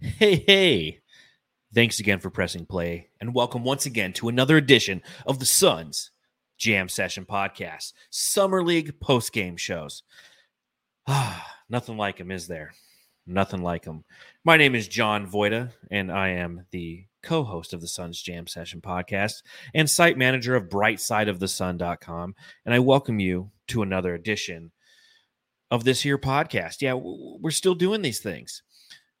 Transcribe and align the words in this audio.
hey, 0.00 0.44
hey. 0.46 1.00
Thanks 1.74 2.00
again 2.00 2.20
for 2.20 2.30
pressing 2.30 2.66
play, 2.66 3.08
and 3.20 3.34
welcome 3.34 3.64
once 3.64 3.86
again 3.86 4.12
to 4.14 4.28
another 4.28 4.56
edition 4.56 5.02
of 5.26 5.38
the 5.38 5.46
Suns 5.46 6.10
Jam 6.56 6.88
Session 6.88 7.24
Podcast, 7.24 7.92
Summer 8.10 8.62
League 8.62 9.00
post 9.00 9.32
game 9.32 9.56
shows. 9.56 10.02
Ah, 11.06 11.56
nothing 11.68 11.96
like 11.96 12.18
him, 12.18 12.30
is 12.30 12.46
there? 12.46 12.72
Nothing 13.26 13.62
like 13.62 13.84
him. 13.84 14.04
My 14.44 14.56
name 14.56 14.74
is 14.74 14.88
John 14.88 15.28
Voita, 15.28 15.72
and 15.90 16.12
I 16.12 16.28
am 16.30 16.66
the 16.70 17.06
co 17.22 17.42
host 17.42 17.72
of 17.72 17.80
the 17.80 17.88
Suns 17.88 18.22
Jam 18.22 18.46
Session 18.46 18.80
Podcast 18.80 19.42
and 19.74 19.90
site 19.90 20.16
manager 20.16 20.54
of 20.54 20.68
brightsideofthesun.com. 20.68 22.34
And 22.64 22.74
I 22.74 22.78
welcome 22.78 23.18
you 23.18 23.50
to 23.68 23.82
another 23.82 24.14
edition 24.14 24.72
of 25.70 25.84
this 25.84 26.00
here 26.00 26.18
podcast. 26.18 26.80
Yeah, 26.80 26.94
we're 26.94 27.50
still 27.50 27.74
doing 27.74 28.02
these 28.02 28.20
things. 28.20 28.62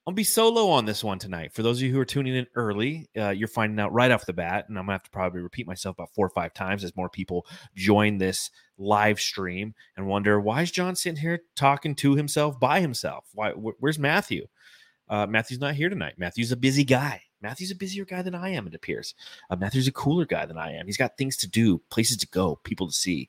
I'll 0.06 0.14
be 0.14 0.24
solo 0.24 0.70
on 0.70 0.86
this 0.86 1.04
one 1.04 1.18
tonight. 1.18 1.52
For 1.52 1.62
those 1.62 1.78
of 1.78 1.82
you 1.82 1.92
who 1.92 2.00
are 2.00 2.06
tuning 2.06 2.34
in 2.34 2.46
early, 2.54 3.08
uh, 3.16 3.30
you're 3.30 3.48
finding 3.48 3.78
out 3.78 3.92
right 3.92 4.10
off 4.10 4.26
the 4.26 4.32
bat, 4.32 4.64
and 4.68 4.78
I'm 4.78 4.86
gonna 4.86 4.94
have 4.94 5.02
to 5.04 5.10
probably 5.10 5.40
repeat 5.40 5.66
myself 5.66 5.96
about 5.96 6.12
four 6.14 6.26
or 6.26 6.30
five 6.30 6.54
times 6.54 6.82
as 6.82 6.96
more 6.96 7.10
people 7.10 7.46
join 7.76 8.18
this 8.18 8.50
live 8.78 9.20
stream 9.20 9.74
and 9.96 10.06
wonder 10.06 10.40
why 10.40 10.62
is 10.62 10.70
John 10.70 10.96
sitting 10.96 11.20
here 11.20 11.42
talking 11.54 11.94
to 11.96 12.16
himself 12.16 12.58
by 12.58 12.80
himself? 12.80 13.26
Why? 13.34 13.52
Wh- 13.52 13.80
where's 13.80 13.98
Matthew? 13.98 14.46
Uh, 15.08 15.26
Matthew's 15.26 15.60
not 15.60 15.74
here 15.74 15.88
tonight. 15.88 16.14
Matthew's 16.18 16.52
a 16.52 16.56
busy 16.56 16.84
guy. 16.84 17.20
Matthew's 17.42 17.70
a 17.70 17.76
busier 17.76 18.04
guy 18.04 18.22
than 18.22 18.34
I 18.34 18.50
am. 18.50 18.66
It 18.66 18.74
appears. 18.74 19.14
Uh, 19.50 19.56
Matthew's 19.56 19.88
a 19.88 19.92
cooler 19.92 20.24
guy 20.24 20.46
than 20.46 20.58
I 20.58 20.72
am. 20.72 20.86
He's 20.86 20.96
got 20.96 21.16
things 21.16 21.36
to 21.38 21.48
do, 21.48 21.80
places 21.90 22.16
to 22.18 22.26
go, 22.28 22.56
people 22.64 22.86
to 22.86 22.92
see. 22.92 23.28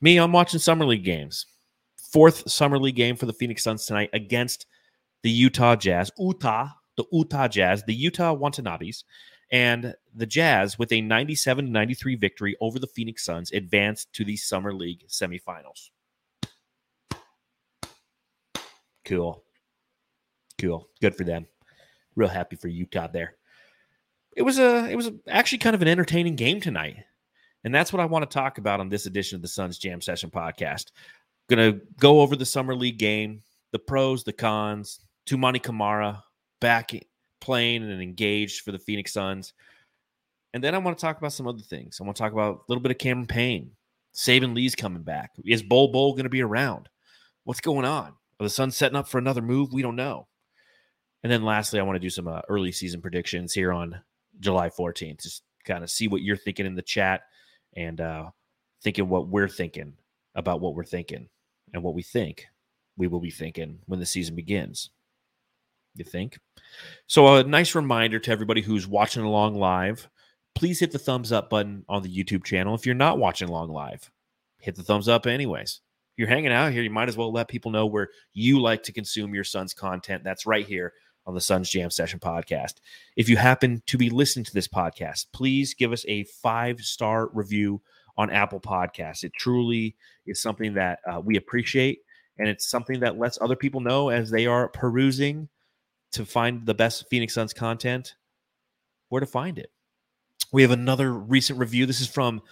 Me, 0.00 0.18
I'm 0.18 0.32
watching 0.32 0.60
summer 0.60 0.84
league 0.84 1.04
games. 1.04 1.46
Fourth 2.12 2.50
summer 2.50 2.78
league 2.78 2.96
game 2.96 3.16
for 3.16 3.26
the 3.26 3.32
Phoenix 3.32 3.64
Suns 3.64 3.86
tonight 3.86 4.10
against 4.12 4.66
the 5.22 5.30
Utah 5.30 5.76
Jazz, 5.76 6.10
Utah, 6.18 6.68
the 6.96 7.04
Utah 7.10 7.48
Jazz, 7.48 7.82
the 7.84 7.94
Utah 7.94 8.34
Watanabes, 8.36 9.04
and 9.50 9.94
the 10.14 10.26
Jazz 10.26 10.78
with 10.78 10.92
a 10.92 11.00
97 11.00 11.70
93 11.70 12.16
victory 12.16 12.56
over 12.60 12.78
the 12.78 12.86
Phoenix 12.86 13.24
Suns 13.24 13.52
advanced 13.52 14.12
to 14.14 14.24
the 14.24 14.36
Summer 14.36 14.74
League 14.74 15.06
semifinals. 15.08 15.90
Cool. 19.04 19.42
Cool. 20.58 20.88
Good 21.00 21.14
for 21.14 21.24
them. 21.24 21.46
Real 22.14 22.28
happy 22.28 22.56
for 22.56 22.68
Utah 22.68 23.08
there. 23.08 23.36
It 24.36 24.42
was 24.42 24.58
a 24.58 24.88
it 24.88 24.96
was 24.96 25.10
actually 25.28 25.58
kind 25.58 25.74
of 25.74 25.82
an 25.82 25.88
entertaining 25.88 26.36
game 26.36 26.60
tonight. 26.60 26.96
And 27.64 27.74
that's 27.74 27.92
what 27.92 28.00
I 28.00 28.06
want 28.06 28.28
to 28.28 28.34
talk 28.34 28.58
about 28.58 28.80
on 28.80 28.88
this 28.88 29.06
edition 29.06 29.36
of 29.36 29.42
the 29.42 29.48
Suns 29.48 29.78
Jam 29.78 30.00
Session 30.00 30.30
podcast. 30.30 30.86
Gonna 31.48 31.80
go 31.98 32.20
over 32.20 32.36
the 32.36 32.46
summer 32.46 32.74
league 32.74 32.98
game, 32.98 33.42
the 33.72 33.78
pros, 33.78 34.24
the 34.24 34.32
cons, 34.32 35.00
Toumani 35.26 35.62
Camara 35.62 36.22
back 36.60 36.92
playing 37.40 37.82
and 37.82 38.00
engaged 38.00 38.62
for 38.62 38.72
the 38.72 38.78
Phoenix 38.78 39.12
Suns. 39.12 39.52
And 40.54 40.62
then 40.62 40.74
I 40.74 40.78
want 40.78 40.96
to 40.96 41.02
talk 41.02 41.18
about 41.18 41.32
some 41.32 41.48
other 41.48 41.62
things. 41.62 41.98
I 42.00 42.04
want 42.04 42.16
to 42.16 42.22
talk 42.22 42.32
about 42.32 42.56
a 42.56 42.62
little 42.68 42.82
bit 42.82 42.92
of 42.92 42.98
Cameron 42.98 43.26
Payne. 43.26 43.72
Saben 44.14 44.54
Lee's 44.54 44.74
coming 44.74 45.02
back. 45.02 45.32
Is 45.44 45.62
Bol 45.62 45.88
Bol 45.88 46.12
going 46.12 46.24
to 46.24 46.30
be 46.30 46.42
around? 46.42 46.88
What's 47.44 47.60
going 47.60 47.86
on? 47.86 48.08
Are 48.38 48.44
the 48.44 48.50
Suns 48.50 48.76
setting 48.76 48.96
up 48.96 49.08
for 49.08 49.18
another 49.18 49.42
move? 49.42 49.72
We 49.72 49.82
don't 49.82 49.96
know. 49.96 50.28
And 51.22 51.32
then 51.32 51.42
lastly, 51.42 51.80
I 51.80 51.84
want 51.84 51.96
to 51.96 52.00
do 52.00 52.10
some 52.10 52.28
uh, 52.28 52.40
early 52.48 52.72
season 52.72 53.00
predictions 53.00 53.52
here 53.54 53.72
on 53.72 54.00
July 54.40 54.68
14th. 54.68 55.22
Just 55.22 55.42
kind 55.64 55.82
of 55.82 55.90
see 55.90 56.08
what 56.08 56.22
you're 56.22 56.36
thinking 56.36 56.66
in 56.66 56.74
the 56.74 56.82
chat 56.82 57.22
and 57.74 58.00
uh, 58.00 58.30
thinking 58.82 59.08
what 59.08 59.28
we're 59.28 59.48
thinking 59.48 59.94
about 60.34 60.60
what 60.60 60.74
we're 60.74 60.84
thinking 60.84 61.28
and 61.72 61.82
what 61.82 61.94
we 61.94 62.02
think 62.02 62.46
we 62.96 63.06
will 63.06 63.20
be 63.20 63.30
thinking 63.30 63.78
when 63.86 64.00
the 64.00 64.06
season 64.06 64.34
begins 64.34 64.90
you 65.94 66.04
think? 66.04 66.38
So, 67.06 67.36
a 67.36 67.44
nice 67.44 67.74
reminder 67.74 68.18
to 68.18 68.30
everybody 68.30 68.62
who's 68.62 68.86
watching 68.86 69.22
along 69.22 69.56
live 69.56 70.08
please 70.54 70.80
hit 70.80 70.92
the 70.92 70.98
thumbs 70.98 71.32
up 71.32 71.50
button 71.50 71.84
on 71.88 72.02
the 72.02 72.24
YouTube 72.24 72.44
channel. 72.44 72.74
If 72.74 72.86
you're 72.86 72.94
not 72.94 73.18
watching 73.18 73.48
along 73.48 73.70
live, 73.70 74.10
hit 74.60 74.74
the 74.74 74.82
thumbs 74.82 75.08
up 75.08 75.26
anyways. 75.26 75.80
If 76.12 76.18
you're 76.18 76.28
hanging 76.28 76.52
out 76.52 76.72
here, 76.72 76.82
you 76.82 76.90
might 76.90 77.08
as 77.08 77.16
well 77.16 77.32
let 77.32 77.48
people 77.48 77.70
know 77.70 77.86
where 77.86 78.08
you 78.32 78.60
like 78.60 78.82
to 78.84 78.92
consume 78.92 79.34
your 79.34 79.44
Suns 79.44 79.72
content. 79.72 80.24
That's 80.24 80.46
right 80.46 80.66
here 80.66 80.92
on 81.24 81.34
the 81.34 81.40
Suns 81.40 81.70
Jam 81.70 81.90
Session 81.90 82.20
podcast. 82.20 82.74
If 83.16 83.28
you 83.28 83.36
happen 83.36 83.82
to 83.86 83.96
be 83.96 84.10
listening 84.10 84.44
to 84.44 84.52
this 84.52 84.68
podcast, 84.68 85.26
please 85.32 85.74
give 85.74 85.92
us 85.92 86.04
a 86.06 86.24
five 86.24 86.80
star 86.80 87.30
review 87.32 87.80
on 88.16 88.30
Apple 88.30 88.60
Podcasts. 88.60 89.24
It 89.24 89.32
truly 89.34 89.96
is 90.26 90.40
something 90.40 90.74
that 90.74 91.00
uh, 91.10 91.20
we 91.20 91.36
appreciate, 91.36 92.00
and 92.38 92.48
it's 92.48 92.68
something 92.68 93.00
that 93.00 93.18
lets 93.18 93.40
other 93.40 93.56
people 93.56 93.80
know 93.80 94.08
as 94.10 94.30
they 94.30 94.46
are 94.46 94.68
perusing 94.68 95.48
to 96.12 96.24
find 96.24 96.66
the 96.66 96.74
best 96.74 97.08
Phoenix 97.08 97.34
Suns 97.34 97.52
content, 97.52 98.14
where 99.08 99.20
to 99.20 99.26
find 99.26 99.58
it. 99.58 99.70
We 100.52 100.62
have 100.62 100.70
another 100.70 101.12
recent 101.12 101.58
review. 101.58 101.86
This 101.86 102.00
is 102.00 102.08
from 102.08 102.42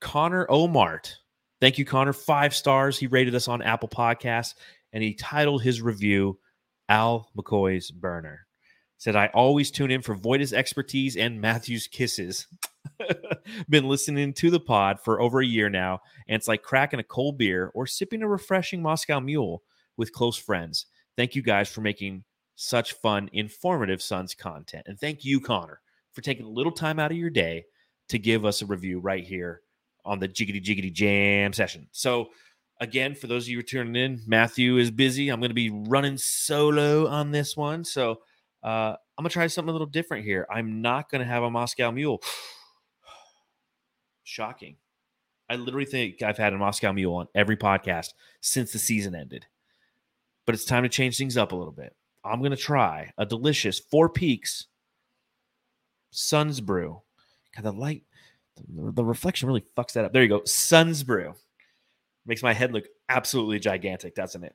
Connor 0.00 0.46
Omart. 0.46 1.16
Thank 1.60 1.78
you, 1.78 1.84
Connor. 1.84 2.12
Five 2.12 2.54
stars. 2.54 2.98
He 2.98 3.06
rated 3.06 3.34
us 3.34 3.46
on 3.46 3.62
Apple 3.62 3.88
Podcasts 3.88 4.54
and 4.92 5.02
he 5.02 5.14
titled 5.14 5.62
his 5.62 5.80
review 5.80 6.38
Al 6.88 7.30
McCoy's 7.36 7.90
Burner. 7.90 8.46
Said, 9.02 9.16
I 9.16 9.26
always 9.34 9.72
tune 9.72 9.90
in 9.90 10.00
for 10.00 10.14
Voita's 10.14 10.52
expertise 10.52 11.16
and 11.16 11.40
Matthew's 11.40 11.88
kisses. 11.88 12.46
Been 13.68 13.88
listening 13.88 14.32
to 14.34 14.48
the 14.48 14.60
pod 14.60 15.00
for 15.00 15.20
over 15.20 15.40
a 15.40 15.44
year 15.44 15.68
now, 15.68 15.98
and 16.28 16.36
it's 16.36 16.46
like 16.46 16.62
cracking 16.62 17.00
a 17.00 17.02
cold 17.02 17.36
beer 17.36 17.72
or 17.74 17.84
sipping 17.84 18.22
a 18.22 18.28
refreshing 18.28 18.80
Moscow 18.80 19.18
mule 19.18 19.64
with 19.96 20.12
close 20.12 20.36
friends. 20.36 20.86
Thank 21.16 21.34
you 21.34 21.42
guys 21.42 21.68
for 21.68 21.80
making 21.80 22.22
such 22.54 22.92
fun, 22.92 23.28
informative 23.32 24.00
Suns 24.00 24.36
content. 24.36 24.84
And 24.86 24.96
thank 25.00 25.24
you, 25.24 25.40
Connor, 25.40 25.80
for 26.12 26.20
taking 26.20 26.46
a 26.46 26.50
little 26.50 26.70
time 26.70 27.00
out 27.00 27.10
of 27.10 27.16
your 27.16 27.28
day 27.28 27.64
to 28.10 28.20
give 28.20 28.44
us 28.44 28.62
a 28.62 28.66
review 28.66 29.00
right 29.00 29.24
here 29.24 29.62
on 30.04 30.20
the 30.20 30.28
Jiggity 30.28 30.62
Jiggity 30.62 30.92
Jam 30.92 31.52
session. 31.52 31.88
So, 31.90 32.28
again, 32.80 33.16
for 33.16 33.26
those 33.26 33.46
of 33.46 33.48
you 33.48 33.62
tuning 33.64 33.96
in, 33.96 34.20
Matthew 34.28 34.76
is 34.76 34.92
busy. 34.92 35.28
I'm 35.28 35.40
going 35.40 35.50
to 35.50 35.54
be 35.54 35.70
running 35.70 36.18
solo 36.18 37.08
on 37.08 37.32
this 37.32 37.56
one. 37.56 37.84
So, 37.84 38.20
uh, 38.62 38.96
I'm 39.18 39.24
to 39.24 39.32
try 39.32 39.46
something 39.46 39.68
a 39.68 39.72
little 39.72 39.86
different 39.86 40.24
here. 40.24 40.46
I'm 40.50 40.82
not 40.82 41.10
to 41.20 41.26
have 41.26 41.42
a 41.42 41.50
Moscow 41.50 41.90
Mule. 41.90 42.22
Shocking. 44.24 44.76
I 45.48 45.56
literally 45.56 45.86
think 45.86 46.22
I've 46.22 46.38
had 46.38 46.52
a 46.52 46.58
Moscow 46.58 46.92
Mule 46.92 47.14
on 47.14 47.28
every 47.34 47.56
podcast 47.56 48.08
since 48.40 48.72
the 48.72 48.78
season 48.78 49.14
ended. 49.14 49.46
But 50.46 50.54
it's 50.54 50.64
time 50.64 50.82
to 50.82 50.88
change 50.88 51.18
things 51.18 51.36
up 51.36 51.52
a 51.52 51.56
little 51.56 51.72
bit. 51.72 51.94
I'm 52.24 52.40
to 52.42 52.56
try 52.56 53.12
a 53.18 53.26
delicious 53.26 53.78
Four 53.78 54.08
Peaks 54.08 54.66
Suns 56.10 56.60
Brew. 56.60 57.02
God, 57.56 57.64
the 57.64 57.72
light, 57.72 58.04
the, 58.56 58.92
the, 58.92 59.04
reflection 59.04 59.48
really 59.48 59.64
fucks 59.76 59.92
that 59.92 60.04
up. 60.04 60.12
There 60.12 60.22
you 60.22 60.28
go. 60.28 60.42
Suns 60.44 61.02
Brew. 61.02 61.34
Makes 62.24 62.42
my 62.42 62.52
head 62.52 62.72
look 62.72 62.84
absolutely 63.08 63.58
gigantic, 63.58 64.14
doesn't 64.14 64.44
it? 64.44 64.54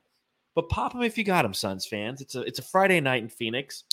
But 0.54 0.68
pop 0.68 0.92
them 0.92 1.02
if 1.02 1.16
you 1.16 1.24
got 1.24 1.42
them, 1.42 1.54
Suns 1.54 1.86
fans. 1.86 2.20
It's 2.20 2.34
a 2.34 2.40
it's 2.42 2.58
a 2.58 2.62
Friday 2.62 3.00
night 3.00 3.22
in 3.22 3.28
Phoenix. 3.28 3.84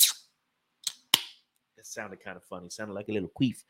It 1.77 1.85
sounded 1.85 2.23
kind 2.23 2.37
of 2.37 2.43
funny. 2.43 2.69
Sounded 2.69 2.93
like 2.93 3.09
a 3.09 3.11
little 3.11 3.31
queef. 3.39 3.63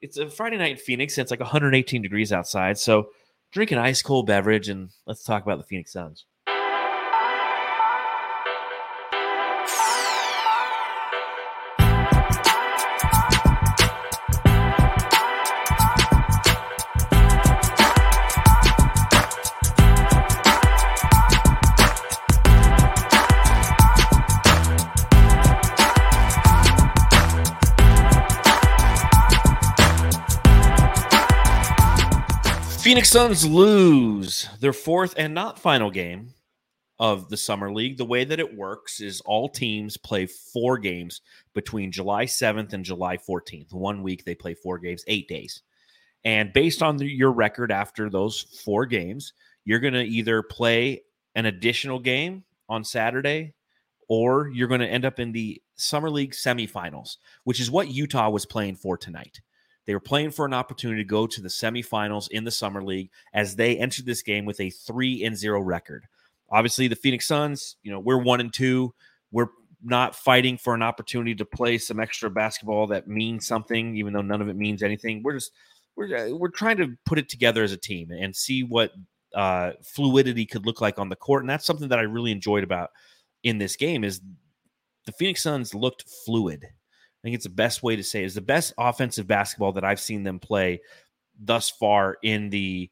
It's 0.00 0.16
a 0.16 0.30
Friday 0.30 0.56
night 0.56 0.72
in 0.72 0.76
Phoenix. 0.76 1.18
And 1.18 1.22
it's 1.22 1.30
like 1.30 1.40
118 1.40 2.00
degrees 2.02 2.32
outside. 2.32 2.78
So 2.78 3.08
drink 3.50 3.70
an 3.72 3.78
ice 3.78 4.02
cold 4.02 4.26
beverage 4.26 4.68
and 4.68 4.90
let's 5.06 5.24
talk 5.24 5.42
about 5.42 5.58
the 5.58 5.64
Phoenix 5.64 5.92
Suns. 5.92 6.24
Suns 33.08 33.46
lose 33.46 34.50
their 34.60 34.74
fourth 34.74 35.14
and 35.16 35.32
not 35.32 35.58
final 35.58 35.90
game 35.90 36.34
of 36.98 37.30
the 37.30 37.38
Summer 37.38 37.72
League. 37.72 37.96
The 37.96 38.04
way 38.04 38.22
that 38.22 38.38
it 38.38 38.54
works 38.54 39.00
is 39.00 39.22
all 39.22 39.48
teams 39.48 39.96
play 39.96 40.26
four 40.26 40.76
games 40.76 41.22
between 41.54 41.90
July 41.90 42.26
7th 42.26 42.74
and 42.74 42.84
July 42.84 43.16
14th. 43.16 43.72
One 43.72 44.02
week 44.02 44.26
they 44.26 44.34
play 44.34 44.52
four 44.52 44.78
games, 44.78 45.04
eight 45.06 45.26
days. 45.26 45.62
And 46.22 46.52
based 46.52 46.82
on 46.82 46.98
the, 46.98 47.06
your 47.06 47.32
record 47.32 47.72
after 47.72 48.10
those 48.10 48.42
four 48.62 48.84
games, 48.84 49.32
you're 49.64 49.80
going 49.80 49.94
to 49.94 50.04
either 50.04 50.42
play 50.42 51.00
an 51.34 51.46
additional 51.46 52.00
game 52.00 52.44
on 52.68 52.84
Saturday 52.84 53.54
or 54.10 54.50
you're 54.50 54.68
going 54.68 54.82
to 54.82 54.86
end 54.86 55.06
up 55.06 55.18
in 55.18 55.32
the 55.32 55.62
Summer 55.76 56.10
League 56.10 56.32
semifinals, 56.32 57.16
which 57.44 57.58
is 57.58 57.70
what 57.70 57.88
Utah 57.88 58.28
was 58.28 58.44
playing 58.44 58.76
for 58.76 58.98
tonight. 58.98 59.40
They 59.88 59.94
were 59.94 60.00
playing 60.00 60.32
for 60.32 60.44
an 60.44 60.52
opportunity 60.52 61.02
to 61.02 61.08
go 61.08 61.26
to 61.26 61.40
the 61.40 61.48
semifinals 61.48 62.28
in 62.30 62.44
the 62.44 62.50
summer 62.50 62.82
league 62.82 63.08
as 63.32 63.56
they 63.56 63.78
entered 63.78 64.04
this 64.04 64.20
game 64.20 64.44
with 64.44 64.60
a 64.60 64.68
three 64.68 65.24
and 65.24 65.34
zero 65.34 65.62
record. 65.62 66.04
Obviously, 66.50 66.88
the 66.88 66.94
Phoenix 66.94 67.26
Suns, 67.26 67.76
you 67.82 67.90
know, 67.90 67.98
we're 67.98 68.18
one 68.18 68.40
and 68.40 68.52
two. 68.52 68.92
We're 69.32 69.48
not 69.82 70.14
fighting 70.14 70.58
for 70.58 70.74
an 70.74 70.82
opportunity 70.82 71.34
to 71.36 71.46
play 71.46 71.78
some 71.78 72.00
extra 72.00 72.28
basketball 72.28 72.88
that 72.88 73.08
means 73.08 73.46
something, 73.46 73.96
even 73.96 74.12
though 74.12 74.20
none 74.20 74.42
of 74.42 74.50
it 74.50 74.56
means 74.56 74.82
anything. 74.82 75.22
We're 75.22 75.32
just 75.32 75.52
we're 75.96 76.14
uh, 76.14 76.36
we're 76.36 76.50
trying 76.50 76.76
to 76.76 76.94
put 77.06 77.18
it 77.18 77.30
together 77.30 77.62
as 77.62 77.72
a 77.72 77.78
team 77.78 78.10
and 78.10 78.36
see 78.36 78.64
what 78.64 78.92
uh, 79.34 79.72
fluidity 79.82 80.44
could 80.44 80.66
look 80.66 80.82
like 80.82 80.98
on 80.98 81.08
the 81.08 81.16
court, 81.16 81.44
and 81.44 81.48
that's 81.48 81.64
something 81.64 81.88
that 81.88 81.98
I 81.98 82.02
really 82.02 82.30
enjoyed 82.30 82.62
about 82.62 82.90
in 83.42 83.56
this 83.56 83.74
game 83.74 84.04
is 84.04 84.20
the 85.06 85.12
Phoenix 85.12 85.40
Suns 85.40 85.74
looked 85.74 86.04
fluid. 86.26 86.66
I 87.20 87.20
think 87.22 87.34
it's 87.34 87.44
the 87.44 87.50
best 87.50 87.82
way 87.82 87.96
to 87.96 88.02
say 88.02 88.22
it 88.22 88.26
is 88.26 88.34
the 88.34 88.40
best 88.40 88.72
offensive 88.78 89.26
basketball 89.26 89.72
that 89.72 89.84
I've 89.84 90.00
seen 90.00 90.22
them 90.22 90.38
play 90.38 90.80
thus 91.38 91.70
far 91.70 92.16
in 92.22 92.50
the 92.50 92.90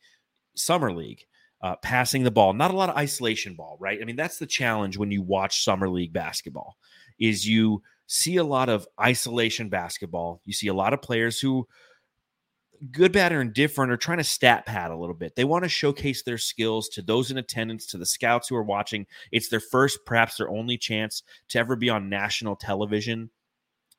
summer 0.54 0.92
league. 0.92 1.24
Uh, 1.62 1.74
passing 1.76 2.22
the 2.22 2.30
ball, 2.30 2.52
not 2.52 2.70
a 2.70 2.76
lot 2.76 2.90
of 2.90 2.96
isolation 2.96 3.54
ball, 3.54 3.78
right? 3.80 3.98
I 4.00 4.04
mean, 4.04 4.14
that's 4.14 4.38
the 4.38 4.46
challenge 4.46 4.98
when 4.98 5.10
you 5.10 5.22
watch 5.22 5.64
summer 5.64 5.88
league 5.88 6.12
basketball. 6.12 6.76
Is 7.18 7.48
you 7.48 7.82
see 8.06 8.36
a 8.36 8.44
lot 8.44 8.68
of 8.68 8.86
isolation 9.00 9.68
basketball. 9.68 10.42
You 10.44 10.52
see 10.52 10.68
a 10.68 10.74
lot 10.74 10.92
of 10.92 11.02
players 11.02 11.40
who 11.40 11.66
good, 12.92 13.12
bad, 13.12 13.32
or 13.32 13.40
indifferent 13.40 13.90
are 13.90 13.96
trying 13.96 14.18
to 14.18 14.24
stat 14.24 14.66
pad 14.66 14.90
a 14.90 14.96
little 14.96 15.14
bit. 15.14 15.34
They 15.34 15.44
want 15.44 15.64
to 15.64 15.68
showcase 15.68 16.22
their 16.22 16.38
skills 16.38 16.88
to 16.90 17.02
those 17.02 17.30
in 17.30 17.38
attendance, 17.38 17.86
to 17.86 17.98
the 17.98 18.06
scouts 18.06 18.48
who 18.48 18.56
are 18.56 18.62
watching. 18.62 19.06
It's 19.32 19.48
their 19.48 19.60
first, 19.60 20.00
perhaps 20.04 20.36
their 20.36 20.50
only 20.50 20.76
chance 20.76 21.22
to 21.48 21.58
ever 21.58 21.76
be 21.76 21.90
on 21.90 22.08
national 22.08 22.56
television. 22.56 23.30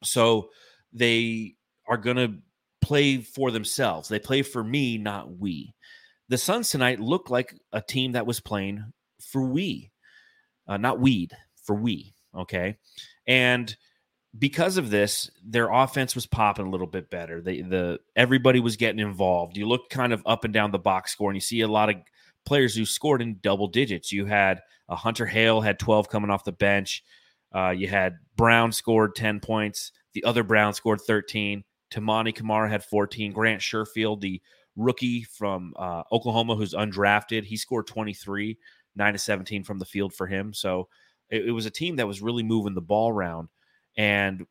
So 0.03 0.49
they 0.94 1.55
are 1.88 1.97
going 1.97 2.17
to 2.17 2.35
play 2.81 3.17
for 3.17 3.51
themselves. 3.51 4.09
They 4.09 4.19
play 4.19 4.41
for 4.41 4.63
me, 4.63 4.97
not 4.97 5.38
we. 5.38 5.73
The 6.29 6.38
Suns 6.38 6.69
tonight 6.69 6.99
looked 6.99 7.29
like 7.29 7.55
a 7.71 7.81
team 7.81 8.13
that 8.13 8.25
was 8.25 8.39
playing 8.39 8.91
for 9.21 9.45
we, 9.45 9.91
uh, 10.67 10.77
not 10.77 10.99
weed, 10.99 11.31
for 11.63 11.75
we. 11.75 12.13
Okay. 12.35 12.77
And 13.25 13.75
because 14.38 14.77
of 14.77 14.89
this, 14.89 15.29
their 15.44 15.71
offense 15.71 16.13
was 16.15 16.27
popping 16.27 16.67
a 16.67 16.69
little 16.69 16.88
bit 16.88 17.09
better. 17.09 17.41
They 17.41 17.61
the 17.61 17.99
everybody 18.15 18.59
was 18.59 18.75
getting 18.75 18.99
involved. 18.99 19.57
You 19.57 19.67
look 19.67 19.89
kind 19.89 20.13
of 20.13 20.21
up 20.25 20.44
and 20.44 20.53
down 20.53 20.71
the 20.71 20.79
box 20.79 21.11
score, 21.11 21.29
and 21.29 21.35
you 21.35 21.41
see 21.41 21.61
a 21.61 21.67
lot 21.67 21.89
of 21.89 21.95
players 22.45 22.75
who 22.75 22.85
scored 22.85 23.21
in 23.21 23.39
double 23.41 23.67
digits. 23.67 24.11
You 24.11 24.25
had 24.25 24.61
a 24.89 24.95
Hunter 24.95 25.25
Hale 25.25 25.61
had 25.61 25.79
12 25.79 26.09
coming 26.09 26.29
off 26.29 26.44
the 26.44 26.51
bench. 26.51 27.03
Uh, 27.53 27.69
you 27.69 27.88
had 27.88 28.17
Brown 28.35 28.71
scored 28.71 29.15
10 29.15 29.39
points. 29.39 29.91
The 30.13 30.23
other 30.23 30.44
Brown 30.44 30.73
scored 30.73 31.01
13. 31.01 31.63
Toumani 31.91 32.35
Camara 32.35 32.69
had 32.69 32.83
14. 32.83 33.31
Grant 33.31 33.61
Sherfield, 33.61 34.21
the 34.21 34.41
rookie 34.75 35.23
from 35.23 35.73
uh, 35.77 36.03
Oklahoma 36.11 36.55
who's 36.55 36.73
undrafted, 36.73 37.44
he 37.44 37.57
scored 37.57 37.88
23, 37.88 38.57
9 38.95 39.13
to 39.13 39.19
17 39.19 39.63
from 39.63 39.79
the 39.79 39.85
field 39.85 40.13
for 40.13 40.27
him. 40.27 40.53
So 40.53 40.88
it, 41.29 41.47
it 41.47 41.51
was 41.51 41.65
a 41.65 41.71
team 41.71 41.95
that 41.97 42.07
was 42.07 42.21
really 42.21 42.44
moving 42.44 42.75
the 42.75 42.81
ball 42.81 43.11
around 43.11 43.49
and 43.97 44.45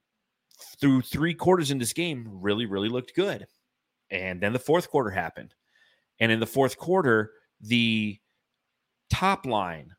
through 0.81 1.03
three 1.03 1.35
quarters 1.35 1.71
in 1.71 1.79
this 1.79 1.93
game, 1.93 2.27
really, 2.29 2.67
really 2.67 2.89
looked 2.89 3.15
good. 3.15 3.47
And 4.11 4.41
then 4.41 4.53
the 4.53 4.59
fourth 4.59 4.91
quarter 4.91 5.11
happened. 5.11 5.55
And 6.19 6.33
in 6.33 6.41
the 6.41 6.47
fourth 6.47 6.79
quarter, 6.79 7.33
the 7.61 8.19
top 9.11 9.47
line 9.47 9.91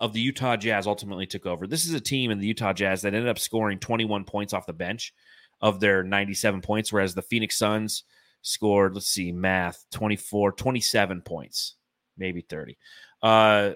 of 0.00 0.12
the 0.12 0.20
Utah 0.20 0.56
Jazz 0.56 0.86
ultimately 0.86 1.26
took 1.26 1.46
over. 1.46 1.66
This 1.66 1.84
is 1.84 1.94
a 1.94 2.00
team 2.00 2.30
in 2.30 2.38
the 2.38 2.46
Utah 2.46 2.72
Jazz 2.72 3.02
that 3.02 3.14
ended 3.14 3.28
up 3.28 3.38
scoring 3.38 3.78
21 3.78 4.24
points 4.24 4.52
off 4.52 4.66
the 4.66 4.72
bench 4.72 5.12
of 5.60 5.80
their 5.80 6.04
97 6.04 6.60
points, 6.60 6.92
whereas 6.92 7.14
the 7.14 7.22
Phoenix 7.22 7.58
Suns 7.58 8.04
scored, 8.42 8.94
let's 8.94 9.08
see, 9.08 9.32
math, 9.32 9.84
24, 9.92 10.52
27 10.52 11.22
points, 11.22 11.74
maybe 12.16 12.42
30. 12.42 12.78
Uh, 13.22 13.70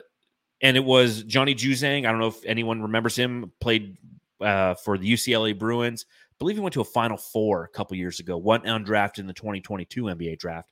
and 0.61 0.77
it 0.77 0.85
was 0.85 1.25
Johnny 1.25 1.55
Juzang. 1.55 2.07
I 2.07 2.11
don't 2.11 2.21
know 2.21 2.29
if 2.29 2.45
anyone 2.45 2.83
remembers 2.83 3.17
him, 3.17 3.51
played 3.61 3.97
uh, 4.41 4.75
for 4.75 4.97
the 4.97 5.13
UCLA 5.13 5.59
Bruins. 5.59 6.07
I 6.09 6.35
believe 6.39 6.57
he 6.57 6.63
went 6.63 6.75
to 6.75 6.81
a 6.81 6.85
Final 6.85 7.17
Four 7.17 7.65
a 7.65 7.69
couple 7.69 7.97
years 7.97 8.21
ago, 8.21 8.37
went 8.37 8.65
undrafted 8.65 9.19
in 9.19 9.27
the 9.27 9.33
2022 9.33 10.05
NBA 10.05 10.39
draft. 10.39 10.71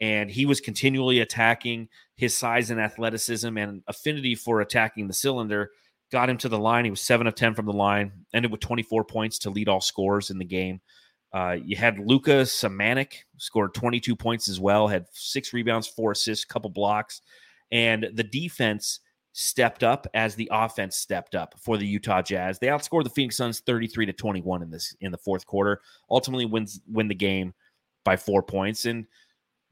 And 0.00 0.30
he 0.30 0.46
was 0.46 0.60
continually 0.60 1.20
attacking 1.20 1.88
his 2.14 2.36
size 2.36 2.70
and 2.70 2.80
athleticism 2.80 3.56
and 3.56 3.82
affinity 3.88 4.34
for 4.34 4.60
attacking 4.60 5.08
the 5.08 5.14
cylinder. 5.14 5.70
Got 6.12 6.30
him 6.30 6.38
to 6.38 6.48
the 6.48 6.58
line. 6.58 6.84
He 6.84 6.90
was 6.90 7.00
seven 7.00 7.26
of 7.26 7.34
10 7.34 7.54
from 7.54 7.66
the 7.66 7.72
line, 7.72 8.12
ended 8.32 8.50
with 8.50 8.60
24 8.60 9.04
points 9.04 9.38
to 9.40 9.50
lead 9.50 9.68
all 9.68 9.80
scores 9.80 10.30
in 10.30 10.38
the 10.38 10.44
game. 10.44 10.80
Uh, 11.32 11.56
you 11.62 11.76
had 11.76 11.98
Luka 11.98 12.42
Samanic 12.42 13.12
scored 13.36 13.74
22 13.74 14.16
points 14.16 14.48
as 14.48 14.58
well, 14.58 14.88
had 14.88 15.06
six 15.12 15.52
rebounds, 15.52 15.86
four 15.86 16.12
assists, 16.12 16.44
couple 16.44 16.70
blocks. 16.70 17.20
And 17.70 18.08
the 18.14 18.24
defense 18.24 19.00
stepped 19.32 19.84
up 19.84 20.06
as 20.14 20.34
the 20.34 20.48
offense 20.50 20.96
stepped 20.96 21.34
up 21.34 21.54
for 21.60 21.76
the 21.76 21.86
Utah 21.86 22.22
Jazz. 22.22 22.58
They 22.58 22.68
outscored 22.68 23.04
the 23.04 23.10
Phoenix 23.10 23.36
Suns 23.36 23.60
33 23.60 24.06
to 24.06 24.12
21 24.12 24.62
in 24.62 24.70
this 24.70 24.96
in 25.00 25.12
the 25.12 25.18
fourth 25.18 25.46
quarter. 25.46 25.80
Ultimately 26.10 26.46
wins 26.46 26.80
win 26.88 27.08
the 27.08 27.14
game 27.14 27.54
by 28.04 28.16
4 28.16 28.42
points 28.42 28.86
and 28.86 29.06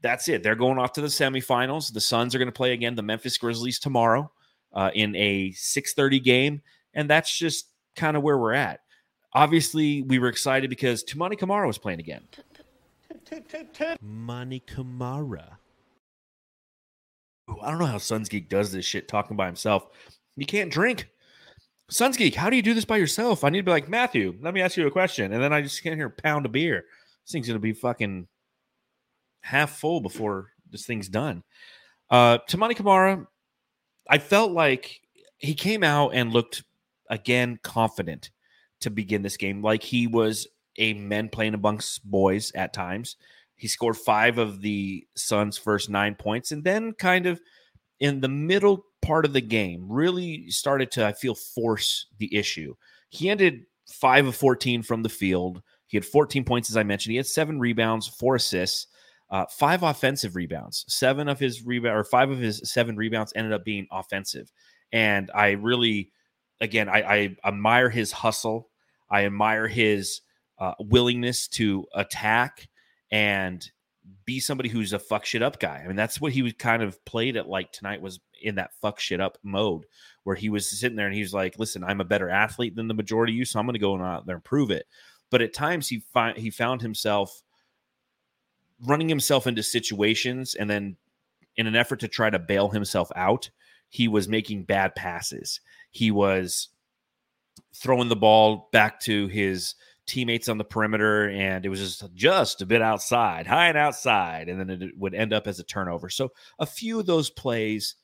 that's 0.01 0.27
it. 0.27 0.43
They're 0.43 0.55
going 0.55 0.77
off 0.77 0.93
to 0.93 1.01
the 1.01 1.07
semifinals. 1.07 1.91
The 1.91 2.01
Suns 2.01 2.35
are 2.35 2.37
going 2.37 2.47
to 2.47 2.53
play 2.53 2.73
again 2.73 2.95
the 2.95 3.03
Memphis 3.03 3.37
Grizzlies 3.37 3.79
tomorrow 3.79 4.31
uh, 4.73 4.91
in 4.93 5.15
a 5.15 5.51
6:30 5.51 6.23
game 6.23 6.61
and 6.93 7.09
that's 7.09 7.35
just 7.35 7.67
kind 7.95 8.17
of 8.17 8.23
where 8.23 8.37
we're 8.37 8.53
at. 8.53 8.81
Obviously, 9.33 10.01
we 10.03 10.19
were 10.19 10.29
excited 10.29 10.69
because 10.69 11.03
Toumani 11.03 11.37
Camara 11.37 11.67
was 11.67 11.77
playing 11.77 11.99
again. 11.99 12.23
Mani 14.01 14.61
Camara 14.61 15.57
I 17.61 17.69
don't 17.69 17.79
know 17.79 17.85
how 17.85 17.97
Suns 17.97 18.29
Geek 18.29 18.49
does 18.49 18.71
this 18.71 18.85
shit 18.85 19.07
talking 19.07 19.37
by 19.37 19.45
himself. 19.45 19.87
You 20.35 20.45
can't 20.45 20.71
drink. 20.71 21.09
Suns 21.89 22.17
Geek, 22.17 22.35
how 22.35 22.49
do 22.49 22.55
you 22.55 22.61
do 22.61 22.73
this 22.73 22.85
by 22.85 22.97
yourself? 22.97 23.43
I 23.43 23.49
need 23.49 23.59
to 23.59 23.63
be 23.63 23.71
like, 23.71 23.87
Matthew, 23.87 24.35
let 24.41 24.53
me 24.53 24.61
ask 24.61 24.75
you 24.75 24.85
a 24.87 24.91
question. 24.91 25.31
And 25.31 25.41
then 25.41 25.53
I 25.53 25.61
just 25.61 25.81
can't 25.81 25.95
hear 25.95 26.07
a 26.07 26.21
pound 26.21 26.45
of 26.45 26.51
beer. 26.51 26.85
This 27.23 27.31
thing's 27.31 27.47
going 27.47 27.55
to 27.55 27.61
be 27.61 27.73
fucking 27.73 28.27
half 29.47 29.79
full 29.79 30.01
before 30.01 30.51
this 30.69 30.85
thing's 30.85 31.09
done. 31.09 31.43
Uh, 32.09 32.39
Toumani 32.49 32.75
Camara, 32.75 33.27
I 34.09 34.17
felt 34.17 34.51
like 34.51 35.01
he 35.37 35.53
came 35.53 35.83
out 35.83 36.09
and 36.09 36.33
looked, 36.33 36.63
again, 37.09 37.59
confident 37.63 38.31
to 38.81 38.89
begin 38.89 39.21
this 39.21 39.37
game. 39.37 39.61
Like 39.61 39.83
he 39.83 40.07
was 40.07 40.47
a 40.77 40.93
men 40.93 41.29
playing 41.29 41.53
amongst 41.53 42.03
boys 42.09 42.51
at 42.55 42.73
times. 42.73 43.15
He 43.55 43.67
scored 43.67 43.97
five 43.97 44.37
of 44.37 44.61
the 44.61 45.07
Suns' 45.15 45.57
first 45.57 45.89
nine 45.89 46.15
points, 46.15 46.51
and 46.51 46.63
then 46.63 46.93
kind 46.93 47.25
of 47.25 47.39
in 47.99 48.21
the 48.21 48.29
middle 48.29 48.85
part 49.01 49.25
of 49.25 49.33
the 49.33 49.41
game, 49.41 49.87
really 49.89 50.49
started 50.49 50.91
to, 50.91 51.05
I 51.05 51.13
feel, 51.13 51.33
force 51.33 52.07
the 52.19 52.35
issue. 52.35 52.75
He 53.09 53.29
ended 53.29 53.65
five 53.89 54.27
of 54.27 54.35
14 54.35 54.83
from 54.83 55.01
the 55.01 55.09
field. 55.09 55.61
He 55.87 55.97
had 55.97 56.05
14 56.05 56.43
points, 56.43 56.69
as 56.69 56.77
I 56.77 56.83
mentioned. 56.83 57.11
He 57.11 57.17
had 57.17 57.25
seven 57.25 57.59
rebounds, 57.59 58.07
four 58.07 58.35
assists, 58.35 58.87
uh, 59.29 59.45
five 59.49 59.83
offensive 59.83 60.35
rebounds. 60.35 60.85
Seven 60.87 61.27
of 61.27 61.39
his 61.39 61.65
rebound 61.65 61.97
or 61.97 62.03
five 62.03 62.29
of 62.29 62.39
his 62.39 62.61
seven 62.63 62.95
rebounds 62.95 63.33
ended 63.35 63.53
up 63.53 63.65
being 63.65 63.87
offensive. 63.91 64.51
And 64.91 65.29
I 65.33 65.51
really, 65.51 66.11
again, 66.61 66.89
I, 66.89 67.01
I 67.01 67.35
admire 67.43 67.89
his 67.89 68.11
hustle. 68.11 68.69
I 69.09 69.25
admire 69.25 69.67
his 69.67 70.21
uh, 70.59 70.73
willingness 70.79 71.47
to 71.49 71.85
attack 71.93 72.67
and 73.11 73.69
be 74.25 74.39
somebody 74.39 74.69
who's 74.69 74.93
a 74.93 74.99
fuck 74.99 75.25
shit 75.25 75.41
up 75.41 75.59
guy. 75.59 75.81
I 75.83 75.87
mean, 75.87 75.95
that's 75.95 76.21
what 76.21 76.31
he 76.31 76.41
was 76.41 76.53
kind 76.53 76.81
of 76.81 77.03
played 77.05 77.37
at 77.37 77.47
like 77.47 77.71
tonight 77.71 78.01
was 78.01 78.19
in 78.41 78.55
that 78.55 78.73
fuck 78.81 78.99
shit 78.99 79.19
up 79.19 79.37
mode 79.43 79.85
where 80.23 80.35
he 80.35 80.49
was 80.49 80.69
sitting 80.69 80.95
there 80.95 81.07
and 81.07 81.15
he 81.15 81.21
was 81.21 81.33
like, 81.33 81.57
listen, 81.59 81.83
I'm 81.83 82.01
a 82.01 82.05
better 82.05 82.29
athlete 82.29 82.75
than 82.75 82.87
the 82.87 82.93
majority 82.93 83.33
of 83.33 83.37
you, 83.37 83.45
so 83.45 83.59
I'm 83.59 83.65
going 83.65 83.73
to 83.73 83.79
go 83.79 83.97
out 84.01 84.25
there 84.25 84.35
and 84.35 84.43
prove 84.43 84.71
it. 84.71 84.85
But 85.29 85.41
at 85.41 85.53
times 85.53 85.89
he 85.89 85.99
find 86.13 86.37
he 86.37 86.49
found 86.49 86.81
himself 86.81 87.41
running 88.85 89.09
himself 89.09 89.47
into 89.47 89.63
situations 89.63 90.55
and 90.55 90.69
then 90.69 90.97
in 91.55 91.67
an 91.67 91.75
effort 91.75 91.99
to 92.01 92.07
try 92.07 92.29
to 92.29 92.39
bail 92.39 92.69
himself 92.69 93.11
out, 93.15 93.49
he 93.89 94.07
was 94.07 94.27
making 94.27 94.63
bad 94.63 94.95
passes. 94.95 95.59
He 95.91 96.11
was 96.11 96.69
throwing 97.73 98.09
the 98.09 98.15
ball 98.15 98.69
back 98.71 98.99
to 99.01 99.27
his 99.27 99.75
teammates 100.05 100.47
on 100.47 100.57
the 100.57 100.63
perimeter, 100.63 101.29
and 101.29 101.65
it 101.65 101.69
was 101.69 101.79
just 101.79 102.13
just 102.13 102.61
a 102.61 102.65
bit 102.65 102.81
outside, 102.81 103.47
high 103.47 103.67
and 103.67 103.77
outside, 103.77 104.49
and 104.49 104.59
then 104.59 104.81
it 104.81 104.97
would 104.97 105.13
end 105.13 105.33
up 105.33 105.47
as 105.47 105.59
a 105.59 105.63
turnover. 105.63 106.09
So 106.09 106.31
a 106.59 106.65
few 106.65 106.99
of 106.99 107.05
those 107.05 107.29
plays 107.29 107.95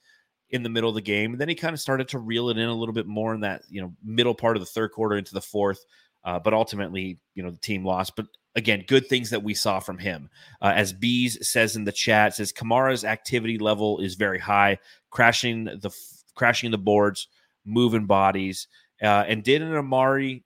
in 0.49 0.63
the 0.63 0.69
middle 0.69 0.89
of 0.89 0.95
the 0.95 1.01
game, 1.01 1.31
and 1.31 1.41
then 1.41 1.49
he 1.49 1.55
kind 1.55 1.73
of 1.73 1.79
started 1.79 2.07
to 2.09 2.19
reel 2.19 2.49
it 2.49 2.57
in 2.57 2.67
a 2.67 2.73
little 2.73 2.93
bit 2.93 3.07
more 3.07 3.33
in 3.33 3.41
that 3.41 3.63
you 3.69 3.81
know 3.81 3.93
middle 4.03 4.35
part 4.35 4.57
of 4.57 4.61
the 4.61 4.67
third 4.67 4.91
quarter 4.91 5.15
into 5.15 5.33
the 5.33 5.41
fourth. 5.41 5.85
Uh, 6.25 6.39
but 6.39 6.53
ultimately, 6.53 7.19
you 7.35 7.43
know, 7.43 7.51
the 7.51 7.57
team 7.57 7.83
lost. 7.83 8.15
But 8.15 8.27
again, 8.55 8.83
good 8.87 9.07
things 9.07 9.29
that 9.31 9.43
we 9.43 9.53
saw 9.53 9.79
from 9.79 9.97
him. 9.97 10.29
Uh, 10.61 10.73
as 10.75 10.93
Bees 10.93 11.47
says 11.47 11.75
in 11.75 11.83
the 11.83 11.91
chat, 11.91 12.35
says 12.35 12.51
Camara's 12.51 13.03
activity 13.03 13.57
level 13.57 13.99
is 13.99 14.15
very 14.15 14.39
high, 14.39 14.77
crashing 15.09 15.65
the 15.65 15.91
crashing 16.35 16.71
the 16.71 16.77
boards, 16.77 17.27
moving 17.65 18.05
bodies, 18.05 18.67
uh, 19.01 19.25
and 19.27 19.43
did 19.43 19.61
an 19.61 19.75
Amari 19.75 20.43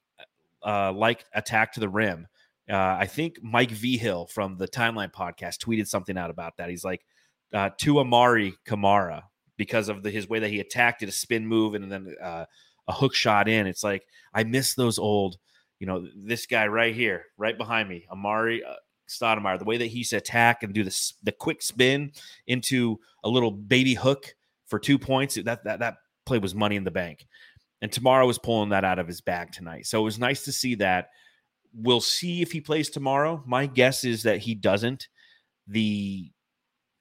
uh, 0.66 0.92
like 0.92 1.26
attack 1.34 1.74
to 1.74 1.80
the 1.80 1.90
rim. 1.90 2.28
Uh, 2.70 2.98
I 3.00 3.06
think 3.06 3.42
Mike 3.42 3.72
Vigil 3.72 4.28
from 4.28 4.58
the 4.58 4.68
Timeline 4.68 5.12
podcast 5.12 5.60
tweeted 5.60 5.88
something 5.88 6.18
out 6.18 6.30
about 6.30 6.58
that. 6.58 6.70
He's 6.70 6.84
like, 6.84 7.06
uh, 7.54 7.70
to 7.78 8.00
Amari 8.00 8.54
Kamara 8.68 9.24
because 9.56 9.88
of 9.90 10.04
the, 10.04 10.12
his 10.12 10.28
way 10.28 10.40
that 10.40 10.50
he 10.50 10.60
attacked 10.60 11.02
it, 11.02 11.10
a 11.10 11.14
spin 11.14 11.48
move, 11.48 11.76
and 11.76 11.92
then 11.92 12.16
uh, 12.22 12.46
a 12.88 12.94
hook 12.94 13.16
shot 13.16 13.48
in. 13.48 13.68
It's 13.68 13.84
like 13.84 14.04
I 14.34 14.44
miss 14.44 14.74
those 14.74 15.00
old, 15.00 15.38
you 15.80 15.88
know, 15.88 16.08
this 16.16 16.46
guy 16.46 16.68
right 16.68 16.96
here, 16.96 17.26
right 17.38 17.58
behind 17.58 17.88
me, 17.88 18.06
Amar'e 18.12 18.60
uh, 18.68 18.76
Stoudemire, 19.08 19.60
the 19.60 19.66
way 19.66 19.78
that 19.78 19.86
he's 19.88 20.14
attack 20.14 20.64
and 20.64 20.74
do 20.74 20.84
the 20.84 21.12
the 21.24 21.32
quick 21.32 21.62
spin 21.62 22.12
into 22.48 23.00
a 23.24 23.30
little 23.30 23.52
baby 23.52 23.94
hook 23.94 24.36
for 24.68 24.80
two 24.80 24.98
points. 24.98 25.36
That 25.36 25.64
that 25.64 25.80
that 25.80 25.98
play 26.26 26.40
was 26.40 26.56
money 26.56 26.76
in 26.76 26.84
the 26.84 26.92
bank. 26.92 27.28
And 27.82 27.92
tomorrow 27.92 28.26
was 28.26 28.40
pulling 28.40 28.70
that 28.70 28.84
out 28.84 29.00
of 29.00 29.08
his 29.08 29.22
bag 29.22 29.52
tonight. 29.52 29.86
So 29.86 30.00
it 30.00 30.04
was 30.04 30.18
nice 30.18 30.46
to 30.46 30.52
see 30.52 30.76
that. 30.76 31.10
We'll 31.74 32.02
see 32.02 32.42
if 32.42 32.52
he 32.52 32.60
plays 32.60 32.90
tomorrow. 32.90 33.44
My 33.46 33.68
guess 33.68 34.04
is 34.04 34.24
that 34.24 34.40
he 34.40 34.56
doesn't. 34.56 35.08
The 35.68 36.32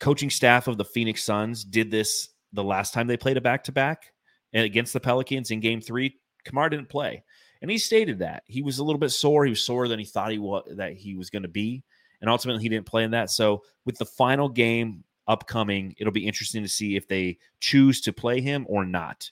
coaching 0.00 0.28
staff 0.28 0.68
of 0.68 0.76
the 0.76 0.84
Phoenix 0.84 1.22
Suns 1.22 1.64
did 1.64 1.90
this 1.90 2.28
the 2.52 2.64
last 2.64 2.92
time 2.92 3.06
they 3.06 3.16
played 3.16 3.38
a 3.38 3.40
back 3.40 3.64
to 3.64 3.72
back 3.72 4.12
against 4.52 4.92
the 4.92 5.00
Pelicans 5.00 5.50
in 5.50 5.60
game 5.60 5.80
three. 5.80 6.18
Kamar 6.44 6.68
didn't 6.68 6.90
play. 6.90 7.24
And 7.62 7.70
he 7.70 7.78
stated 7.78 8.18
that 8.20 8.42
he 8.46 8.62
was 8.62 8.78
a 8.78 8.84
little 8.84 8.98
bit 8.98 9.10
sore. 9.10 9.44
He 9.44 9.50
was 9.50 9.64
sore 9.64 9.88
than 9.88 9.98
he 9.98 10.04
thought 10.04 10.30
he 10.30 10.38
was 10.38 10.64
that 10.76 10.94
he 10.94 11.14
was 11.14 11.30
going 11.30 11.42
to 11.42 11.48
be, 11.48 11.82
and 12.20 12.30
ultimately 12.30 12.62
he 12.62 12.68
didn't 12.68 12.86
play 12.86 13.04
in 13.04 13.12
that. 13.12 13.30
So 13.30 13.62
with 13.84 13.98
the 13.98 14.04
final 14.04 14.48
game 14.48 15.04
upcoming, 15.28 15.94
it'll 15.98 16.12
be 16.12 16.26
interesting 16.26 16.62
to 16.62 16.68
see 16.68 16.96
if 16.96 17.08
they 17.08 17.38
choose 17.60 18.00
to 18.02 18.12
play 18.12 18.40
him 18.40 18.66
or 18.68 18.84
not. 18.84 19.30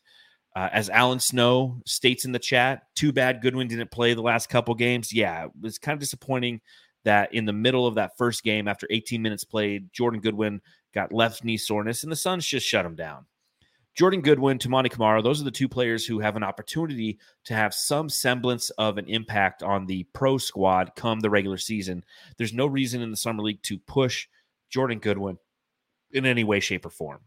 Uh, 0.56 0.68
as 0.72 0.88
Alan 0.88 1.18
Snow 1.18 1.80
states 1.84 2.24
in 2.24 2.32
the 2.32 2.38
chat, 2.38 2.84
too 2.94 3.12
bad 3.12 3.42
Goodwin 3.42 3.66
didn't 3.66 3.90
play 3.90 4.14
the 4.14 4.22
last 4.22 4.48
couple 4.48 4.74
games. 4.74 5.12
Yeah, 5.12 5.46
it 5.46 5.50
was 5.60 5.78
kind 5.78 5.94
of 5.94 6.00
disappointing 6.00 6.60
that 7.04 7.34
in 7.34 7.44
the 7.44 7.52
middle 7.52 7.86
of 7.86 7.96
that 7.96 8.16
first 8.16 8.44
game, 8.44 8.68
after 8.68 8.86
18 8.90 9.20
minutes 9.20 9.44
played, 9.44 9.92
Jordan 9.92 10.20
Goodwin 10.20 10.60
got 10.94 11.12
left 11.12 11.44
knee 11.44 11.56
soreness, 11.56 12.02
and 12.02 12.12
the 12.12 12.16
Suns 12.16 12.46
just 12.46 12.66
shut 12.66 12.86
him 12.86 12.94
down. 12.94 13.26
Jordan 13.94 14.22
Goodwin, 14.22 14.58
Toumani 14.58 14.90
Camara, 14.90 15.22
those 15.22 15.40
are 15.40 15.44
the 15.44 15.52
two 15.52 15.68
players 15.68 16.04
who 16.04 16.18
have 16.18 16.34
an 16.34 16.42
opportunity 16.42 17.18
to 17.44 17.54
have 17.54 17.72
some 17.72 18.08
semblance 18.08 18.70
of 18.70 18.98
an 18.98 19.06
impact 19.06 19.62
on 19.62 19.86
the 19.86 20.02
pro 20.12 20.36
squad 20.36 20.92
come 20.96 21.20
the 21.20 21.30
regular 21.30 21.58
season. 21.58 22.04
There's 22.36 22.52
no 22.52 22.66
reason 22.66 23.02
in 23.02 23.12
the 23.12 23.16
Summer 23.16 23.42
League 23.42 23.62
to 23.62 23.78
push 23.78 24.26
Jordan 24.68 24.98
Goodwin 24.98 25.38
in 26.10 26.26
any 26.26 26.42
way, 26.42 26.58
shape, 26.58 26.84
or 26.84 26.90
form. 26.90 27.20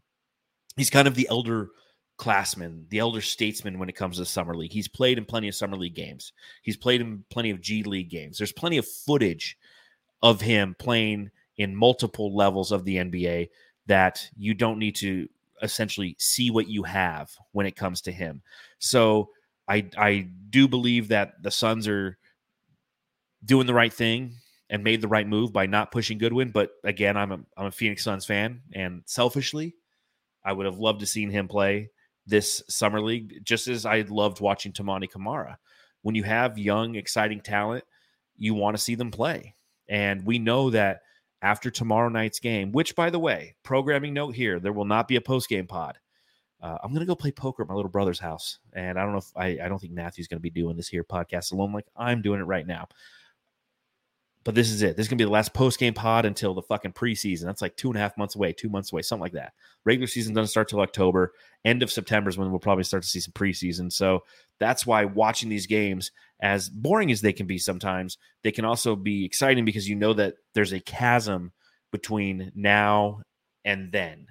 He's 0.76 0.90
kind 0.90 1.08
of 1.08 1.14
the 1.14 1.28
elder 1.30 1.70
classman, 2.18 2.84
the 2.90 2.98
elder 2.98 3.22
statesman 3.22 3.78
when 3.78 3.88
it 3.88 3.96
comes 3.96 4.16
to 4.16 4.22
the 4.22 4.26
Summer 4.26 4.54
League. 4.54 4.72
He's 4.72 4.88
played 4.88 5.16
in 5.16 5.24
plenty 5.24 5.48
of 5.48 5.54
Summer 5.54 5.76
League 5.76 5.94
games, 5.94 6.32
he's 6.62 6.76
played 6.76 7.00
in 7.00 7.24
plenty 7.30 7.50
of 7.50 7.62
G 7.62 7.82
League 7.82 8.10
games. 8.10 8.36
There's 8.36 8.52
plenty 8.52 8.76
of 8.76 8.86
footage 8.86 9.56
of 10.20 10.42
him 10.42 10.76
playing 10.78 11.30
in 11.56 11.74
multiple 11.74 12.36
levels 12.36 12.72
of 12.72 12.84
the 12.84 12.96
NBA 12.96 13.48
that 13.86 14.28
you 14.36 14.52
don't 14.52 14.78
need 14.78 14.96
to 14.96 15.28
essentially 15.62 16.16
see 16.18 16.50
what 16.50 16.68
you 16.68 16.82
have 16.82 17.30
when 17.52 17.66
it 17.66 17.76
comes 17.76 18.00
to 18.02 18.12
him. 18.12 18.42
So 18.78 19.30
I 19.68 19.88
I 19.96 20.28
do 20.50 20.68
believe 20.68 21.08
that 21.08 21.42
the 21.42 21.50
Suns 21.50 21.86
are 21.88 22.18
doing 23.44 23.66
the 23.66 23.74
right 23.74 23.92
thing 23.92 24.34
and 24.70 24.84
made 24.84 25.00
the 25.00 25.08
right 25.08 25.26
move 25.26 25.52
by 25.52 25.66
not 25.66 25.92
pushing 25.92 26.18
Goodwin. 26.18 26.50
But 26.50 26.70
again, 26.84 27.16
I'm 27.16 27.32
a 27.32 27.40
I'm 27.56 27.66
a 27.66 27.70
Phoenix 27.72 28.04
Suns 28.04 28.26
fan, 28.26 28.62
and 28.72 29.02
selfishly, 29.06 29.74
I 30.44 30.52
would 30.52 30.66
have 30.66 30.78
loved 30.78 31.00
to 31.00 31.06
seen 31.06 31.30
him 31.30 31.48
play 31.48 31.90
this 32.26 32.62
summer 32.68 33.00
league, 33.00 33.40
just 33.42 33.68
as 33.68 33.86
I 33.86 34.02
loved 34.02 34.40
watching 34.40 34.72
Toumani 34.72 35.10
Camara. 35.10 35.58
When 36.02 36.14
you 36.14 36.22
have 36.24 36.58
young, 36.58 36.94
exciting 36.94 37.40
talent, 37.40 37.84
you 38.36 38.54
want 38.54 38.76
to 38.76 38.82
see 38.82 38.94
them 38.94 39.10
play. 39.10 39.54
And 39.88 40.24
we 40.24 40.38
know 40.38 40.70
that 40.70 41.00
after 41.42 41.70
tomorrow 41.70 42.08
night's 42.08 42.40
game, 42.40 42.72
which, 42.72 42.96
by 42.96 43.10
the 43.10 43.18
way, 43.18 43.54
programming 43.62 44.14
note 44.14 44.34
here, 44.34 44.58
there 44.60 44.72
will 44.72 44.84
not 44.84 45.08
be 45.08 45.16
a 45.16 45.20
post 45.20 45.48
game 45.48 45.66
pod. 45.66 45.98
Uh, 46.60 46.76
I'm 46.82 46.92
gonna 46.92 47.06
go 47.06 47.14
play 47.14 47.30
poker 47.30 47.62
at 47.62 47.68
my 47.68 47.74
little 47.74 47.90
brother's 47.90 48.18
house, 48.18 48.58
and 48.72 48.98
I 48.98 49.02
don't 49.04 49.12
know 49.12 49.18
if 49.18 49.32
I, 49.36 49.64
I 49.64 49.68
don't 49.68 49.78
think 49.78 49.92
Matthew's 49.92 50.26
gonna 50.26 50.40
be 50.40 50.50
doing 50.50 50.76
this 50.76 50.88
here 50.88 51.04
podcast 51.04 51.52
alone 51.52 51.72
like 51.72 51.86
I'm 51.96 52.20
doing 52.20 52.40
it 52.40 52.44
right 52.44 52.66
now. 52.66 52.88
But 54.48 54.54
this 54.54 54.70
is 54.70 54.80
it. 54.80 54.96
This 54.96 55.04
is 55.04 55.08
gonna 55.10 55.18
be 55.18 55.24
the 55.24 55.30
last 55.30 55.52
post 55.52 55.78
game 55.78 55.92
pod 55.92 56.24
until 56.24 56.54
the 56.54 56.62
fucking 56.62 56.94
preseason. 56.94 57.42
That's 57.42 57.60
like 57.60 57.76
two 57.76 57.88
and 57.88 57.98
a 57.98 58.00
half 58.00 58.16
months 58.16 58.34
away, 58.34 58.54
two 58.54 58.70
months 58.70 58.90
away, 58.90 59.02
something 59.02 59.20
like 59.20 59.34
that. 59.34 59.52
Regular 59.84 60.06
season 60.06 60.32
doesn't 60.32 60.48
start 60.48 60.68
till 60.68 60.80
October. 60.80 61.34
End 61.66 61.82
of 61.82 61.92
September 61.92 62.30
is 62.30 62.38
when 62.38 62.48
we'll 62.48 62.58
probably 62.58 62.84
start 62.84 63.02
to 63.02 63.08
see 63.10 63.20
some 63.20 63.34
preseason. 63.34 63.92
So 63.92 64.24
that's 64.58 64.86
why 64.86 65.04
watching 65.04 65.50
these 65.50 65.66
games, 65.66 66.12
as 66.40 66.70
boring 66.70 67.12
as 67.12 67.20
they 67.20 67.34
can 67.34 67.46
be 67.46 67.58
sometimes, 67.58 68.16
they 68.42 68.50
can 68.50 68.64
also 68.64 68.96
be 68.96 69.22
exciting 69.22 69.66
because 69.66 69.86
you 69.86 69.96
know 69.96 70.14
that 70.14 70.36
there's 70.54 70.72
a 70.72 70.80
chasm 70.80 71.52
between 71.92 72.50
now 72.54 73.20
and 73.66 73.92
then 73.92 74.28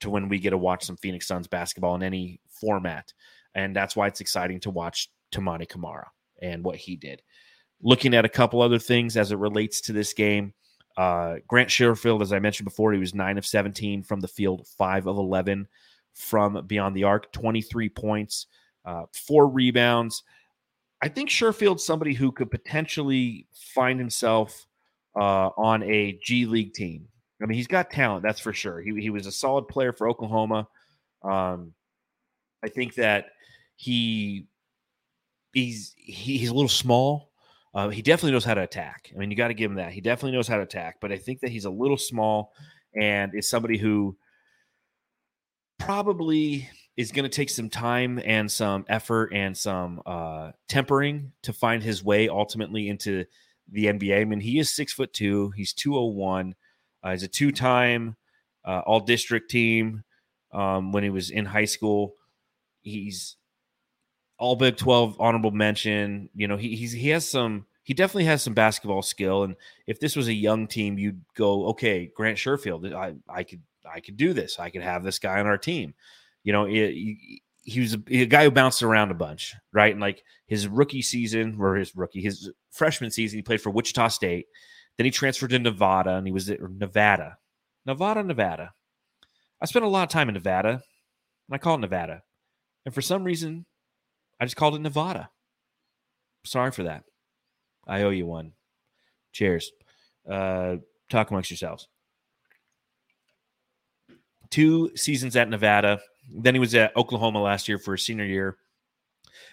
to 0.00 0.08
when 0.08 0.30
we 0.30 0.38
get 0.38 0.50
to 0.50 0.56
watch 0.56 0.84
some 0.84 0.96
Phoenix 0.96 1.26
Suns 1.26 1.48
basketball 1.48 1.96
in 1.96 2.02
any 2.02 2.40
format. 2.48 3.12
And 3.54 3.76
that's 3.76 3.94
why 3.94 4.06
it's 4.06 4.22
exciting 4.22 4.60
to 4.60 4.70
watch 4.70 5.10
Toumani 5.32 5.68
Camara 5.68 6.08
and 6.40 6.64
what 6.64 6.76
he 6.76 6.96
did. 6.96 7.20
Looking 7.82 8.14
at 8.14 8.24
a 8.24 8.28
couple 8.28 8.60
other 8.60 8.78
things 8.78 9.16
as 9.16 9.32
it 9.32 9.38
relates 9.38 9.80
to 9.82 9.92
this 9.92 10.12
game, 10.12 10.52
uh, 10.96 11.36
Grant 11.46 11.70
Sherfield, 11.70 12.22
as 12.22 12.32
I 12.32 12.38
mentioned 12.38 12.66
before, 12.66 12.92
he 12.92 12.98
was 12.98 13.14
9 13.14 13.38
of 13.38 13.46
17 13.46 14.02
from 14.02 14.20
the 14.20 14.28
field, 14.28 14.66
5 14.76 15.06
of 15.06 15.16
11 15.16 15.66
from 16.14 16.66
beyond 16.66 16.94
the 16.94 17.04
arc, 17.04 17.32
23 17.32 17.88
points, 17.88 18.46
uh, 18.84 19.04
four 19.12 19.48
rebounds. 19.48 20.22
I 21.02 21.08
think 21.08 21.30
Sherfield's 21.30 21.84
somebody 21.84 22.12
who 22.12 22.32
could 22.32 22.50
potentially 22.50 23.46
find 23.54 23.98
himself 23.98 24.66
uh, 25.16 25.50
on 25.56 25.82
a 25.82 26.18
G 26.22 26.44
League 26.46 26.74
team. 26.74 27.08
I 27.42 27.46
mean, 27.46 27.56
he's 27.56 27.66
got 27.66 27.90
talent, 27.90 28.22
that's 28.22 28.40
for 28.40 28.52
sure. 28.52 28.80
He, 28.82 29.00
he 29.00 29.10
was 29.10 29.26
a 29.26 29.32
solid 29.32 29.68
player 29.68 29.92
for 29.92 30.08
Oklahoma. 30.08 30.68
Um, 31.22 31.72
I 32.62 32.68
think 32.68 32.94
that 32.96 33.26
he 33.76 34.46
he's 35.54 35.94
he, 35.96 36.36
he's 36.36 36.50
a 36.50 36.54
little 36.54 36.68
small. 36.68 37.29
Uh, 37.72 37.88
he 37.88 38.02
definitely 38.02 38.32
knows 38.32 38.44
how 38.44 38.54
to 38.54 38.62
attack. 38.62 39.12
I 39.14 39.18
mean, 39.18 39.30
you 39.30 39.36
got 39.36 39.48
to 39.48 39.54
give 39.54 39.70
him 39.70 39.76
that. 39.76 39.92
He 39.92 40.00
definitely 40.00 40.36
knows 40.36 40.48
how 40.48 40.56
to 40.56 40.62
attack, 40.62 40.96
but 41.00 41.12
I 41.12 41.18
think 41.18 41.40
that 41.40 41.50
he's 41.50 41.66
a 41.66 41.70
little 41.70 41.96
small 41.96 42.52
and 42.94 43.34
is 43.34 43.48
somebody 43.48 43.78
who 43.78 44.16
probably 45.78 46.68
is 46.96 47.12
going 47.12 47.22
to 47.22 47.34
take 47.34 47.48
some 47.48 47.70
time 47.70 48.20
and 48.24 48.50
some 48.50 48.84
effort 48.88 49.32
and 49.32 49.56
some 49.56 50.02
uh, 50.04 50.50
tempering 50.68 51.32
to 51.42 51.52
find 51.52 51.82
his 51.82 52.02
way 52.02 52.28
ultimately 52.28 52.88
into 52.88 53.24
the 53.70 53.86
NBA. 53.86 54.20
I 54.20 54.24
mean, 54.24 54.40
he 54.40 54.58
is 54.58 54.74
six 54.74 54.92
foot 54.92 55.12
two. 55.12 55.50
He's 55.50 55.72
two 55.72 55.96
oh 55.96 56.06
one. 56.06 56.56
Uh, 57.02 57.12
he's 57.12 57.22
a 57.22 57.28
two 57.28 57.52
time 57.52 58.16
uh, 58.64 58.82
all 58.86 59.00
district 59.00 59.50
team 59.50 60.04
um, 60.52 60.92
when 60.92 61.04
he 61.04 61.10
was 61.10 61.30
in 61.30 61.46
high 61.46 61.64
school. 61.64 62.14
He's 62.82 63.36
all 64.40 64.56
Big 64.56 64.76
Twelve 64.76 65.16
honorable 65.20 65.52
mention. 65.52 66.30
You 66.34 66.48
know, 66.48 66.56
he 66.56 66.74
he's, 66.74 66.92
he 66.92 67.10
has 67.10 67.28
some. 67.28 67.66
He 67.82 67.94
definitely 67.94 68.24
has 68.24 68.42
some 68.42 68.54
basketball 68.54 69.02
skill. 69.02 69.44
And 69.44 69.56
if 69.86 70.00
this 70.00 70.16
was 70.16 70.28
a 70.28 70.32
young 70.32 70.66
team, 70.66 70.98
you'd 70.98 71.22
go, 71.36 71.66
okay, 71.68 72.10
Grant 72.14 72.38
Sherfield, 72.38 72.92
I 72.94 73.14
I 73.28 73.44
could 73.44 73.62
I 73.88 74.00
could 74.00 74.16
do 74.16 74.32
this. 74.32 74.58
I 74.58 74.70
could 74.70 74.82
have 74.82 75.04
this 75.04 75.18
guy 75.18 75.38
on 75.38 75.46
our 75.46 75.58
team. 75.58 75.94
You 76.42 76.52
know, 76.52 76.64
he, 76.64 77.42
he 77.62 77.80
was 77.80 77.94
a, 77.94 78.00
a, 78.08 78.26
guy 78.26 78.44
who 78.44 78.50
bounced 78.50 78.82
around 78.82 79.10
a 79.10 79.14
bunch, 79.14 79.54
right? 79.72 79.92
And 79.92 80.00
like 80.00 80.22
his 80.46 80.66
rookie 80.66 81.02
season, 81.02 81.56
or 81.60 81.76
his 81.76 81.94
rookie, 81.94 82.22
his 82.22 82.50
freshman 82.70 83.10
season, 83.10 83.38
he 83.38 83.42
played 83.42 83.60
for 83.60 83.70
Wichita 83.70 84.08
State. 84.08 84.46
Then 84.96 85.04
he 85.04 85.10
transferred 85.10 85.50
to 85.50 85.58
Nevada, 85.58 86.14
and 86.14 86.26
he 86.26 86.32
was 86.32 86.48
at 86.48 86.60
Nevada, 86.62 87.36
Nevada, 87.86 88.22
Nevada. 88.22 88.72
I 89.60 89.66
spent 89.66 89.84
a 89.84 89.88
lot 89.88 90.04
of 90.04 90.08
time 90.08 90.28
in 90.28 90.34
Nevada, 90.34 90.70
and 90.70 91.52
I 91.52 91.58
call 91.58 91.74
it 91.74 91.80
Nevada. 91.80 92.22
And 92.86 92.94
for 92.94 93.02
some 93.02 93.24
reason, 93.24 93.66
I 94.40 94.46
just 94.46 94.56
called 94.56 94.74
it 94.74 94.80
Nevada. 94.80 95.30
Sorry 96.44 96.72
for 96.72 96.84
that. 96.84 97.04
I 97.86 98.02
owe 98.02 98.10
you 98.10 98.26
one. 98.26 98.52
Cheers. 99.32 99.70
Uh, 100.28 100.76
talk 101.08 101.30
amongst 101.30 101.50
yourselves 101.50 101.88
two 104.50 104.94
seasons 104.96 105.36
at 105.36 105.48
Nevada. 105.48 106.00
Then 106.28 106.54
he 106.54 106.60
was 106.60 106.74
at 106.74 106.96
Oklahoma 106.96 107.40
last 107.40 107.68
year 107.68 107.78
for 107.78 107.92
his 107.92 108.04
senior 108.04 108.24
year. 108.24 108.56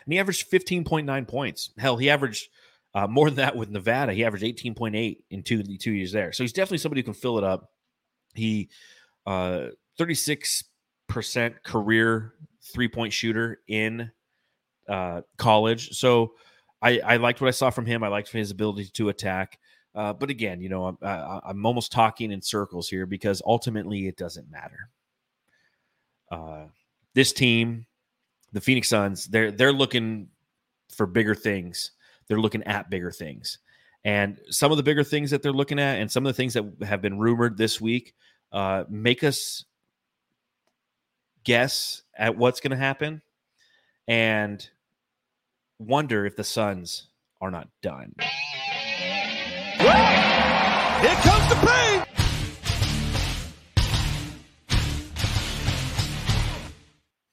And 0.05 0.13
he 0.13 0.19
averaged 0.19 0.51
15.9 0.51 1.27
points. 1.27 1.71
Hell, 1.77 1.97
he 1.97 2.09
averaged 2.09 2.49
uh, 2.93 3.07
more 3.07 3.29
than 3.29 3.37
that 3.37 3.55
with 3.55 3.69
Nevada. 3.69 4.13
He 4.13 4.25
averaged 4.25 4.43
18.8 4.43 5.17
in 5.29 5.43
two, 5.43 5.63
two 5.63 5.91
years 5.91 6.11
there. 6.11 6.31
So 6.33 6.43
he's 6.43 6.53
definitely 6.53 6.79
somebody 6.79 7.01
who 7.01 7.05
can 7.05 7.13
fill 7.13 7.37
it 7.37 7.43
up. 7.43 7.69
He, 8.33 8.69
uh, 9.25 9.67
36% 9.99 10.63
career 11.63 12.33
three 12.73 12.87
point 12.87 13.13
shooter 13.13 13.61
in 13.67 14.11
uh, 14.87 15.21
college. 15.37 15.97
So 15.97 16.33
I, 16.81 16.99
I 16.99 17.17
liked 17.17 17.41
what 17.41 17.47
I 17.47 17.51
saw 17.51 17.69
from 17.69 17.85
him. 17.85 18.03
I 18.03 18.07
liked 18.07 18.31
his 18.31 18.51
ability 18.51 18.89
to 18.93 19.09
attack. 19.09 19.59
Uh, 19.95 20.13
but 20.13 20.29
again, 20.29 20.61
you 20.61 20.69
know, 20.69 20.85
I'm, 20.85 20.97
I, 21.01 21.39
I'm 21.43 21.65
almost 21.65 21.91
talking 21.91 22.31
in 22.31 22.41
circles 22.41 22.87
here 22.87 23.05
because 23.05 23.41
ultimately 23.45 24.07
it 24.07 24.15
doesn't 24.15 24.51
matter. 24.51 24.89
Uh, 26.29 26.65
this 27.15 27.33
team, 27.33 27.87
the 28.53 28.61
Phoenix 28.61 28.89
Suns, 28.89 29.25
they're 29.25 29.51
they're 29.51 29.73
looking 29.73 30.27
for 30.89 31.07
bigger 31.07 31.33
things. 31.33 31.91
They're 32.27 32.39
looking 32.39 32.63
at 32.63 32.89
bigger 32.89 33.11
things, 33.11 33.57
and 34.03 34.39
some 34.49 34.71
of 34.71 34.77
the 34.77 34.83
bigger 34.83 35.03
things 35.03 35.31
that 35.31 35.41
they're 35.41 35.53
looking 35.53 35.79
at, 35.79 35.99
and 35.99 36.11
some 36.11 36.25
of 36.25 36.29
the 36.29 36.37
things 36.37 36.53
that 36.53 36.65
have 36.83 37.01
been 37.01 37.17
rumored 37.17 37.57
this 37.57 37.81
week, 37.81 38.13
uh, 38.51 38.83
make 38.89 39.23
us 39.23 39.65
guess 41.43 42.03
at 42.15 42.37
what's 42.37 42.59
going 42.59 42.71
to 42.71 42.77
happen. 42.77 43.21
And 44.07 44.69
wonder 45.79 46.25
if 46.25 46.35
the 46.35 46.43
Suns 46.43 47.07
are 47.41 47.51
not 47.51 47.67
done. 47.81 48.13
Here 49.77 51.15
comes 51.15 51.49
the 51.49 51.55
pain. 51.65 52.03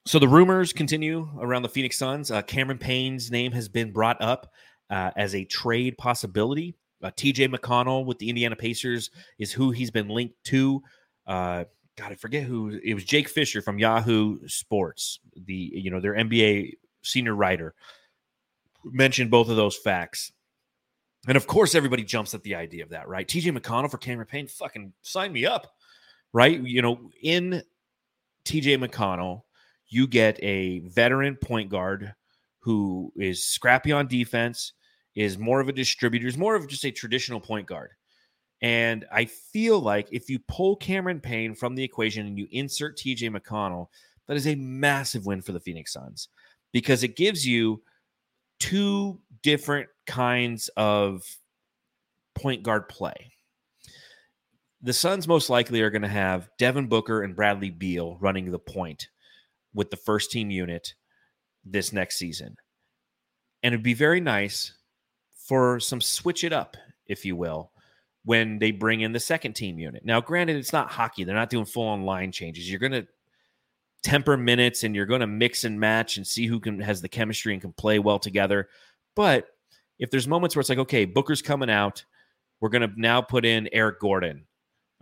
So 0.06 0.18
the 0.18 0.28
rumors 0.28 0.72
continue 0.72 1.28
around 1.40 1.62
the 1.62 1.68
Phoenix 1.68 1.96
Suns. 1.98 2.30
Uh, 2.30 2.42
Cameron 2.42 2.78
Payne's 2.78 3.30
name 3.30 3.52
has 3.52 3.68
been 3.68 3.90
brought 3.90 4.20
up 4.20 4.52
uh, 4.90 5.10
as 5.16 5.34
a 5.34 5.44
trade 5.44 5.96
possibility. 5.96 6.76
Uh, 7.02 7.10
TJ 7.10 7.52
McConnell 7.52 8.04
with 8.04 8.18
the 8.18 8.28
Indiana 8.28 8.54
Pacers 8.54 9.10
is 9.38 9.50
who 9.50 9.70
he's 9.70 9.90
been 9.90 10.08
linked 10.08 10.36
to. 10.44 10.82
Uh, 11.26 11.64
God, 11.96 12.12
I 12.12 12.14
forget 12.14 12.44
who 12.44 12.78
it 12.82 12.94
was. 12.94 13.04
Jake 13.04 13.28
Fisher 13.28 13.62
from 13.62 13.78
Yahoo 13.78 14.38
Sports, 14.46 15.20
the 15.46 15.70
you 15.74 15.90
know 15.90 16.00
their 16.00 16.14
NBA 16.14 16.74
senior 17.02 17.34
writer, 17.34 17.74
mentioned 18.84 19.30
both 19.30 19.48
of 19.48 19.56
those 19.56 19.76
facts. 19.76 20.32
And 21.26 21.36
of 21.36 21.46
course, 21.46 21.74
everybody 21.74 22.04
jumps 22.04 22.34
at 22.34 22.42
the 22.42 22.54
idea 22.54 22.82
of 22.82 22.90
that, 22.90 23.08
right? 23.08 23.26
TJ 23.26 23.56
McConnell 23.56 23.90
for 23.90 23.98
Cameron 23.98 24.26
Payne, 24.26 24.46
fucking 24.46 24.92
sign 25.02 25.32
me 25.32 25.46
up, 25.46 25.74
right? 26.32 26.60
You 26.60 26.82
know, 26.82 27.10
in 27.22 27.62
TJ 28.44 28.84
McConnell, 28.84 29.42
you 29.88 30.06
get 30.06 30.42
a 30.42 30.80
veteran 30.80 31.36
point 31.36 31.70
guard 31.70 32.14
who 32.60 33.12
is 33.16 33.46
scrappy 33.46 33.92
on 33.92 34.06
defense, 34.06 34.72
is 35.14 35.38
more 35.38 35.60
of 35.60 35.68
a 35.68 35.72
distributor, 35.72 36.26
is 36.26 36.36
more 36.36 36.54
of 36.54 36.68
just 36.68 36.84
a 36.84 36.90
traditional 36.90 37.40
point 37.40 37.66
guard. 37.66 37.90
And 38.62 39.04
I 39.12 39.26
feel 39.26 39.78
like 39.78 40.08
if 40.10 40.30
you 40.30 40.38
pull 40.48 40.76
Cameron 40.76 41.20
Payne 41.20 41.54
from 41.54 41.74
the 41.74 41.84
equation 41.84 42.26
and 42.26 42.38
you 42.38 42.48
insert 42.50 42.96
TJ 42.96 43.36
McConnell, 43.36 43.88
that 44.26 44.36
is 44.36 44.46
a 44.46 44.54
massive 44.54 45.26
win 45.26 45.42
for 45.42 45.52
the 45.52 45.60
Phoenix 45.60 45.92
Suns 45.92 46.28
because 46.72 47.02
it 47.02 47.16
gives 47.16 47.46
you 47.46 47.82
two 48.64 49.21
different 49.42 49.88
kinds 50.06 50.71
of 50.78 51.23
point 52.35 52.62
guard 52.62 52.88
play. 52.88 53.33
The 54.80 54.94
Suns 54.94 55.28
most 55.28 55.50
likely 55.50 55.83
are 55.83 55.90
going 55.90 56.00
to 56.00 56.09
have 56.09 56.49
Devin 56.59 56.87
Booker 56.87 57.23
and 57.23 57.37
Bradley 57.37 57.68
Beal 57.68 58.16
running 58.21 58.50
the 58.50 58.59
point 58.59 59.09
with 59.75 59.90
the 59.90 59.99
first 59.99 60.30
team 60.30 60.50
unit 60.50 60.94
this 61.62 61.92
next 61.92 62.16
season. 62.16 62.56
And 63.62 63.75
it'd 63.75 63.85
be 63.85 63.92
very 63.92 64.21
nice 64.21 64.73
for 65.47 65.78
some 65.78 66.00
switch 66.00 66.42
it 66.42 66.54
up, 66.54 66.78
if 67.06 67.26
you 67.26 67.37
will, 67.37 67.71
when 68.25 68.59
they 68.59 68.71
bring 68.71 69.02
in 69.02 69.12
the 69.12 69.21
second 69.21 69.52
team 69.52 69.78
unit. 69.78 70.06
Now, 70.06 70.23
granted, 70.23 70.56
it's 70.56 70.73
not 70.73 70.90
hockey, 70.90 71.25
they're 71.25 71.35
not 71.35 71.50
doing 71.50 71.66
full 71.66 71.88
on 71.88 72.04
line 72.04 72.33
changes. 72.33 72.71
You're 72.71 72.80
going 72.80 72.92
to 72.92 73.06
temper 74.04 74.37
minutes 74.37 74.84
and 74.84 74.94
you're 74.94 75.06
going 75.06 75.23
to 75.23 75.26
mix 75.26 75.64
and 75.64 75.80
match 75.80 76.18
and 76.18 76.26
see 76.26 76.46
who 76.46 76.61
can 76.61 76.78
has 76.78 77.00
the 77.00 77.08
chemistry 77.08 77.54
and 77.54 77.62
can 77.62 77.73
play 77.73 77.99
well 77.99 78.18
together. 78.18 78.68
But 79.16 79.49
if 79.99 80.11
there's 80.11 80.28
moments 80.28 80.54
where 80.54 80.61
it's 80.61 80.68
like, 80.68 80.78
okay, 80.78 81.06
Booker's 81.06 81.42
coming 81.42 81.70
out, 81.70 82.04
we're 82.61 82.68
going 82.68 82.88
to 82.88 83.00
now 83.00 83.23
put 83.23 83.44
in 83.44 83.68
Eric 83.73 83.99
Gordon. 84.00 84.44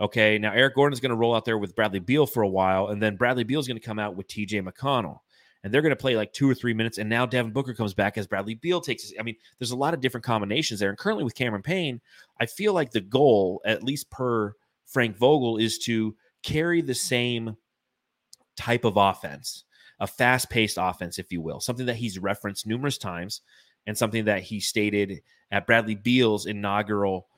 Okay, 0.00 0.38
now 0.38 0.52
Eric 0.52 0.74
Gordon 0.74 0.92
is 0.92 1.00
going 1.00 1.10
to 1.10 1.16
roll 1.16 1.34
out 1.34 1.44
there 1.44 1.58
with 1.58 1.76
Bradley 1.76 1.98
Beal 1.98 2.26
for 2.26 2.42
a 2.42 2.48
while, 2.48 2.88
and 2.88 3.02
then 3.02 3.16
Bradley 3.16 3.44
Beal 3.44 3.60
is 3.60 3.68
going 3.68 3.78
to 3.78 3.86
come 3.86 3.98
out 3.98 4.16
with 4.16 4.26
TJ 4.26 4.66
McConnell, 4.66 5.18
and 5.62 5.72
they're 5.72 5.82
going 5.82 5.90
to 5.90 5.96
play 5.96 6.16
like 6.16 6.32
two 6.32 6.48
or 6.48 6.54
three 6.54 6.74
minutes. 6.74 6.98
And 6.98 7.08
now 7.08 7.26
Devin 7.26 7.52
Booker 7.52 7.74
comes 7.74 7.94
back 7.94 8.18
as 8.18 8.26
Bradley 8.26 8.54
Beal 8.54 8.80
takes. 8.80 9.12
I 9.18 9.22
mean, 9.22 9.36
there's 9.58 9.70
a 9.70 9.76
lot 9.76 9.94
of 9.94 10.00
different 10.00 10.24
combinations 10.24 10.80
there. 10.80 10.88
And 10.88 10.98
currently 10.98 11.24
with 11.24 11.34
Cameron 11.34 11.62
Payne, 11.62 12.00
I 12.40 12.46
feel 12.46 12.72
like 12.72 12.90
the 12.90 13.00
goal, 13.00 13.60
at 13.64 13.84
least 13.84 14.10
per 14.10 14.54
Frank 14.86 15.16
Vogel, 15.16 15.58
is 15.58 15.78
to 15.80 16.16
carry 16.42 16.82
the 16.82 16.94
same 16.94 17.56
type 18.56 18.84
of 18.84 18.96
offense, 18.96 19.64
a 20.00 20.06
fast 20.06 20.50
paced 20.50 20.78
offense, 20.80 21.18
if 21.18 21.32
you 21.32 21.40
will, 21.40 21.60
something 21.60 21.86
that 21.86 21.96
he's 21.96 22.18
referenced 22.18 22.66
numerous 22.66 22.98
times 22.98 23.40
and 23.86 23.96
something 23.96 24.26
that 24.26 24.42
he 24.42 24.60
stated 24.60 25.22
at 25.50 25.66
Bradley 25.66 25.94
Beal's 25.94 26.46
inaugural 26.46 27.28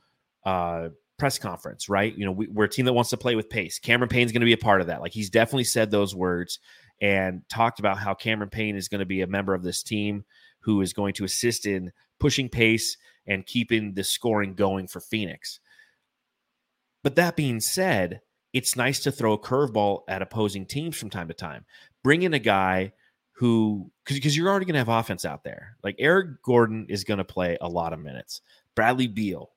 uh, 0.45 0.89
press 1.19 1.39
conference, 1.39 1.89
right? 1.89 2.17
You 2.17 2.27
know, 2.27 2.33
we, 2.33 2.49
are 2.57 2.65
a 2.65 2.69
team 2.69 2.85
that 2.87 2.93
wants 2.93 3.11
to 3.11 3.17
play 3.17 3.35
with 3.37 3.49
pace. 3.49 3.79
Cameron 3.79 4.09
Payne's 4.09 4.33
going 4.33 4.41
to 4.41 4.47
be 4.47 4.53
a 4.53 4.59
part 4.59 4.81
of 4.81 4.89
that. 4.89 5.01
Like 5.01 5.13
he's 5.13 5.31
definitely 5.31 5.65
said 5.65 5.91
those 5.91 6.15
words 6.15 6.59
and 7.01 7.43
talked 7.49 7.79
about 7.79 7.99
how 7.99 8.15
Cameron 8.15 8.51
Payne 8.51 8.77
is 8.77 8.89
going 8.89 9.01
to 9.01 9.07
be 9.07 9.21
a 9.21 9.27
member 9.27 9.55
of 9.55 9.63
this 9.63 9.83
team 9.83 10.25
who 10.61 10.81
is 10.81 10.93
going 10.93 11.15
to 11.15 11.25
assist 11.25 11.67
in 11.67 11.93
pushing 12.19 12.49
pace 12.49 12.97
and 13.27 13.47
keeping 13.47 13.95
the 13.95 14.05
scoring 14.05 14.55
going 14.55 14.87
for 14.87 15.01
Phoenix. 15.01 15.61
But 17.03 17.17
that 17.17 17.37
being 17.37 17.61
said, 17.61 18.21
it's 18.55 18.77
nice 18.77 19.01
to 19.01 19.13
throw 19.13 19.33
a 19.33 19.39
curveball 19.39 20.05
at 20.09 20.23
opposing 20.23 20.65
teams 20.65 20.97
from 20.97 21.11
time 21.11 21.27
to 21.29 21.35
time. 21.35 21.67
Bring 22.05 22.23
in 22.23 22.35
a 22.35 22.39
guy 22.39 22.93
who, 23.33 23.91
because 24.07 24.37
you're 24.37 24.49
already 24.49 24.65
going 24.65 24.75
to 24.75 24.79
have 24.79 24.89
offense 24.89 25.25
out 25.25 25.43
there. 25.43 25.77
Like 25.83 25.97
Eric 25.99 26.41
Gordon 26.43 26.87
is 26.89 27.03
going 27.03 27.19
to 27.19 27.25
play 27.25 27.59
a 27.61 27.69
lot 27.69 27.93
of 27.93 27.99
minutes. 27.99 28.43
Bradley 28.77 29.09
Beal, 29.09 29.51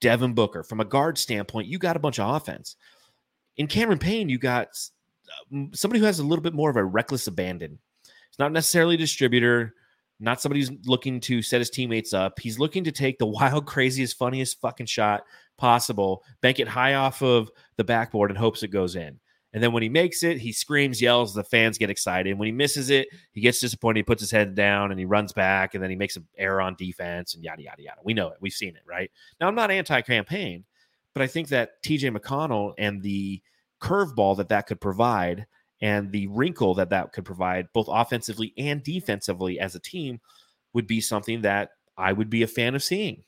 Devin 0.00 0.32
Booker. 0.32 0.62
From 0.62 0.80
a 0.80 0.86
guard 0.86 1.18
standpoint, 1.18 1.68
you 1.68 1.78
got 1.78 1.96
a 1.96 2.00
bunch 2.00 2.18
of 2.18 2.34
offense. 2.34 2.76
In 3.58 3.66
Cameron 3.66 3.98
Payne, 3.98 4.30
you 4.30 4.38
got 4.38 4.68
um, 5.52 5.70
somebody 5.74 6.00
who 6.00 6.06
has 6.06 6.18
a 6.18 6.24
little 6.24 6.42
bit 6.42 6.54
more 6.54 6.70
of 6.70 6.76
a 6.76 6.84
reckless 6.84 7.26
abandon. 7.26 7.78
It's 8.30 8.38
not 8.38 8.52
necessarily 8.52 8.94
a 8.94 8.98
distributor, 8.98 9.74
not 10.20 10.40
somebody 10.40 10.60
who's 10.60 10.72
looking 10.86 11.20
to 11.20 11.42
set 11.42 11.60
his 11.60 11.68
teammates 11.68 12.14
up. 12.14 12.38
He's 12.38 12.58
looking 12.58 12.84
to 12.84 12.92
take 12.92 13.18
the 13.18 13.26
wild, 13.26 13.66
craziest, 13.66 14.16
funniest 14.16 14.58
fucking 14.58 14.86
shot 14.86 15.24
possible, 15.58 16.24
bank 16.40 16.60
it 16.60 16.68
high 16.68 16.94
off 16.94 17.22
of 17.22 17.50
the 17.76 17.84
backboard, 17.84 18.30
and 18.30 18.38
hopes 18.38 18.62
it 18.62 18.68
goes 18.68 18.96
in. 18.96 19.20
And 19.52 19.62
then 19.62 19.72
when 19.72 19.82
he 19.82 19.88
makes 19.88 20.22
it, 20.22 20.38
he 20.38 20.52
screams, 20.52 21.00
yells, 21.00 21.32
the 21.32 21.42
fans 21.42 21.78
get 21.78 21.90
excited. 21.90 22.38
When 22.38 22.46
he 22.46 22.52
misses 22.52 22.90
it, 22.90 23.08
he 23.32 23.40
gets 23.40 23.60
disappointed, 23.60 24.00
he 24.00 24.02
puts 24.04 24.20
his 24.20 24.30
head 24.30 24.54
down 24.54 24.90
and 24.90 25.00
he 25.00 25.06
runs 25.06 25.32
back 25.32 25.74
and 25.74 25.82
then 25.82 25.88
he 25.90 25.96
makes 25.96 26.16
an 26.16 26.26
error 26.36 26.60
on 26.60 26.76
defense 26.76 27.34
and 27.34 27.42
yada, 27.42 27.62
yada, 27.62 27.82
yada. 27.82 28.00
We 28.04 28.12
know 28.12 28.28
it. 28.28 28.36
We've 28.40 28.52
seen 28.52 28.76
it, 28.76 28.82
right? 28.86 29.10
Now, 29.40 29.48
I'm 29.48 29.54
not 29.54 29.70
anti 29.70 30.02
Cam 30.02 30.24
Payne, 30.26 30.64
but 31.14 31.22
I 31.22 31.26
think 31.26 31.48
that 31.48 31.82
TJ 31.82 32.14
McConnell 32.14 32.74
and 32.76 33.02
the 33.02 33.40
curveball 33.80 34.36
that 34.36 34.50
that 34.50 34.66
could 34.66 34.80
provide 34.80 35.46
and 35.80 36.12
the 36.12 36.26
wrinkle 36.26 36.74
that 36.74 36.90
that 36.90 37.12
could 37.12 37.24
provide, 37.24 37.68
both 37.72 37.88
offensively 37.88 38.52
and 38.58 38.82
defensively 38.82 39.58
as 39.60 39.74
a 39.74 39.80
team, 39.80 40.20
would 40.74 40.86
be 40.86 41.00
something 41.00 41.42
that 41.42 41.70
I 41.96 42.12
would 42.12 42.28
be 42.28 42.42
a 42.42 42.48
fan 42.48 42.74
of 42.74 42.82
seeing. 42.82 43.24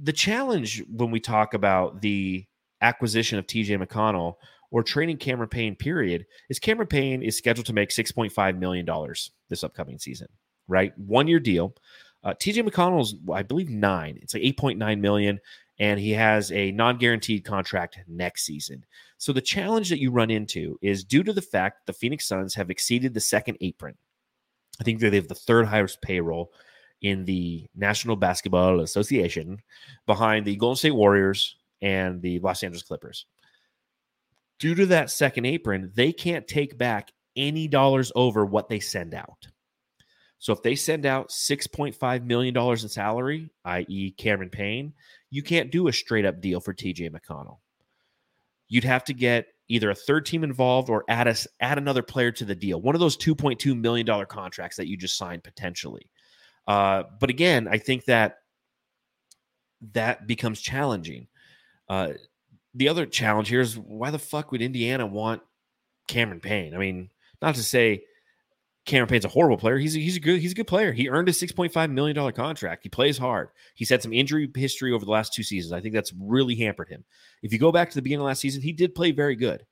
The 0.00 0.12
challenge 0.12 0.82
when 0.88 1.10
we 1.10 1.20
talk 1.20 1.54
about 1.54 2.00
the 2.00 2.46
acquisition 2.80 3.38
of 3.38 3.46
TJ 3.46 3.84
McConnell 3.84 4.34
or 4.70 4.82
trading 4.82 5.18
Cameron 5.18 5.48
Payne, 5.48 5.76
period, 5.76 6.24
is 6.48 6.58
Cameron 6.58 6.88
Payne 6.88 7.22
is 7.22 7.36
scheduled 7.36 7.66
to 7.66 7.72
make 7.72 7.90
$6.5 7.90 8.58
million 8.58 8.88
this 9.48 9.62
upcoming 9.62 9.98
season, 9.98 10.28
right? 10.66 10.96
One 10.98 11.28
year 11.28 11.40
deal. 11.40 11.74
Uh, 12.24 12.34
TJ 12.34 12.68
McConnell's, 12.68 13.16
I 13.32 13.42
believe, 13.42 13.68
nine. 13.68 14.18
It's 14.22 14.34
like 14.34 14.42
8.9 14.44 15.00
million, 15.00 15.40
and 15.78 15.98
he 15.98 16.12
has 16.12 16.52
a 16.52 16.70
non-guaranteed 16.72 17.44
contract 17.44 17.98
next 18.06 18.44
season. 18.44 18.84
So 19.18 19.32
the 19.32 19.40
challenge 19.40 19.90
that 19.90 20.00
you 20.00 20.10
run 20.10 20.30
into 20.30 20.78
is 20.80 21.04
due 21.04 21.22
to 21.24 21.32
the 21.32 21.42
fact 21.42 21.86
the 21.86 21.92
Phoenix 21.92 22.26
Suns 22.26 22.54
have 22.54 22.70
exceeded 22.70 23.12
the 23.12 23.20
second 23.20 23.58
apron. 23.60 23.96
I 24.80 24.84
think 24.84 25.00
they 25.00 25.10
have 25.10 25.28
the 25.28 25.34
third 25.34 25.66
highest 25.66 26.00
payroll 26.00 26.52
in 27.02 27.24
the 27.24 27.66
National 27.74 28.16
Basketball 28.16 28.80
Association 28.80 29.60
behind 30.06 30.46
the 30.46 30.56
Golden 30.56 30.76
State 30.76 30.94
Warriors 30.94 31.56
and 31.80 32.22
the 32.22 32.38
Los 32.38 32.62
Angeles 32.62 32.82
Clippers 32.82 33.26
due 34.62 34.76
to 34.76 34.86
that 34.86 35.10
second 35.10 35.44
apron, 35.44 35.90
they 35.96 36.12
can't 36.12 36.46
take 36.46 36.78
back 36.78 37.10
any 37.34 37.66
dollars 37.66 38.12
over 38.14 38.46
what 38.46 38.68
they 38.68 38.78
send 38.78 39.12
out. 39.12 39.48
So 40.38 40.52
if 40.52 40.62
they 40.62 40.76
send 40.76 41.04
out 41.04 41.30
$6.5 41.30 42.24
million 42.24 42.56
in 42.56 42.88
salary, 42.88 43.50
i.e., 43.64 44.12
Cameron 44.12 44.50
Payne, 44.50 44.92
you 45.30 45.42
can't 45.42 45.72
do 45.72 45.88
a 45.88 45.92
straight 45.92 46.24
up 46.24 46.40
deal 46.40 46.60
for 46.60 46.72
TJ 46.72 47.10
McConnell. 47.10 47.58
You'd 48.68 48.84
have 48.84 49.02
to 49.06 49.14
get 49.14 49.46
either 49.66 49.90
a 49.90 49.96
third 49.96 50.26
team 50.26 50.44
involved 50.44 50.88
or 50.88 51.04
add 51.08 51.26
us 51.26 51.48
add 51.58 51.78
another 51.78 52.02
player 52.04 52.30
to 52.30 52.44
the 52.44 52.54
deal. 52.54 52.80
One 52.80 52.94
of 52.94 53.00
those 53.00 53.16
$2.2 53.16 53.76
million 53.76 54.06
contracts 54.26 54.76
that 54.76 54.86
you 54.86 54.96
just 54.96 55.18
signed 55.18 55.42
potentially. 55.42 56.08
Uh, 56.66 57.04
but 57.20 57.30
again, 57.30 57.68
I 57.68 57.78
think 57.78 58.04
that 58.06 58.38
that 59.92 60.26
becomes 60.26 60.60
challenging. 60.60 61.26
Uh, 61.88 62.12
the 62.74 62.88
other 62.88 63.06
challenge 63.06 63.48
here 63.48 63.60
is 63.60 63.78
why 63.78 64.10
the 64.10 64.18
fuck 64.18 64.52
would 64.52 64.62
Indiana 64.62 65.06
want 65.06 65.42
Cameron 66.08 66.40
Payne? 66.40 66.74
I 66.74 66.78
mean, 66.78 67.10
not 67.40 67.56
to 67.56 67.62
say 67.62 68.04
Cameron 68.86 69.08
Payne's 69.08 69.24
a 69.24 69.28
horrible 69.28 69.58
player. 69.58 69.78
He's 69.78 69.96
a, 69.96 69.98
he's 69.98 70.16
a 70.16 70.20
good 70.20 70.40
he's 70.40 70.52
a 70.52 70.56
good 70.56 70.66
player. 70.66 70.92
He 70.92 71.08
earned 71.08 71.28
a 71.28 71.32
six 71.32 71.52
point 71.52 71.72
five 71.72 71.90
million 71.90 72.16
dollar 72.16 72.32
contract. 72.32 72.82
He 72.82 72.88
plays 72.88 73.18
hard. 73.18 73.48
He's 73.74 73.90
had 73.90 74.02
some 74.02 74.12
injury 74.12 74.50
history 74.54 74.92
over 74.92 75.04
the 75.04 75.10
last 75.10 75.34
two 75.34 75.42
seasons. 75.42 75.72
I 75.72 75.80
think 75.80 75.94
that's 75.94 76.12
really 76.18 76.56
hampered 76.56 76.88
him. 76.88 77.04
If 77.42 77.52
you 77.52 77.58
go 77.58 77.72
back 77.72 77.90
to 77.90 77.94
the 77.94 78.02
beginning 78.02 78.22
of 78.22 78.26
last 78.26 78.40
season, 78.40 78.62
he 78.62 78.72
did 78.72 78.94
play 78.94 79.12
very 79.12 79.36
good. 79.36 79.64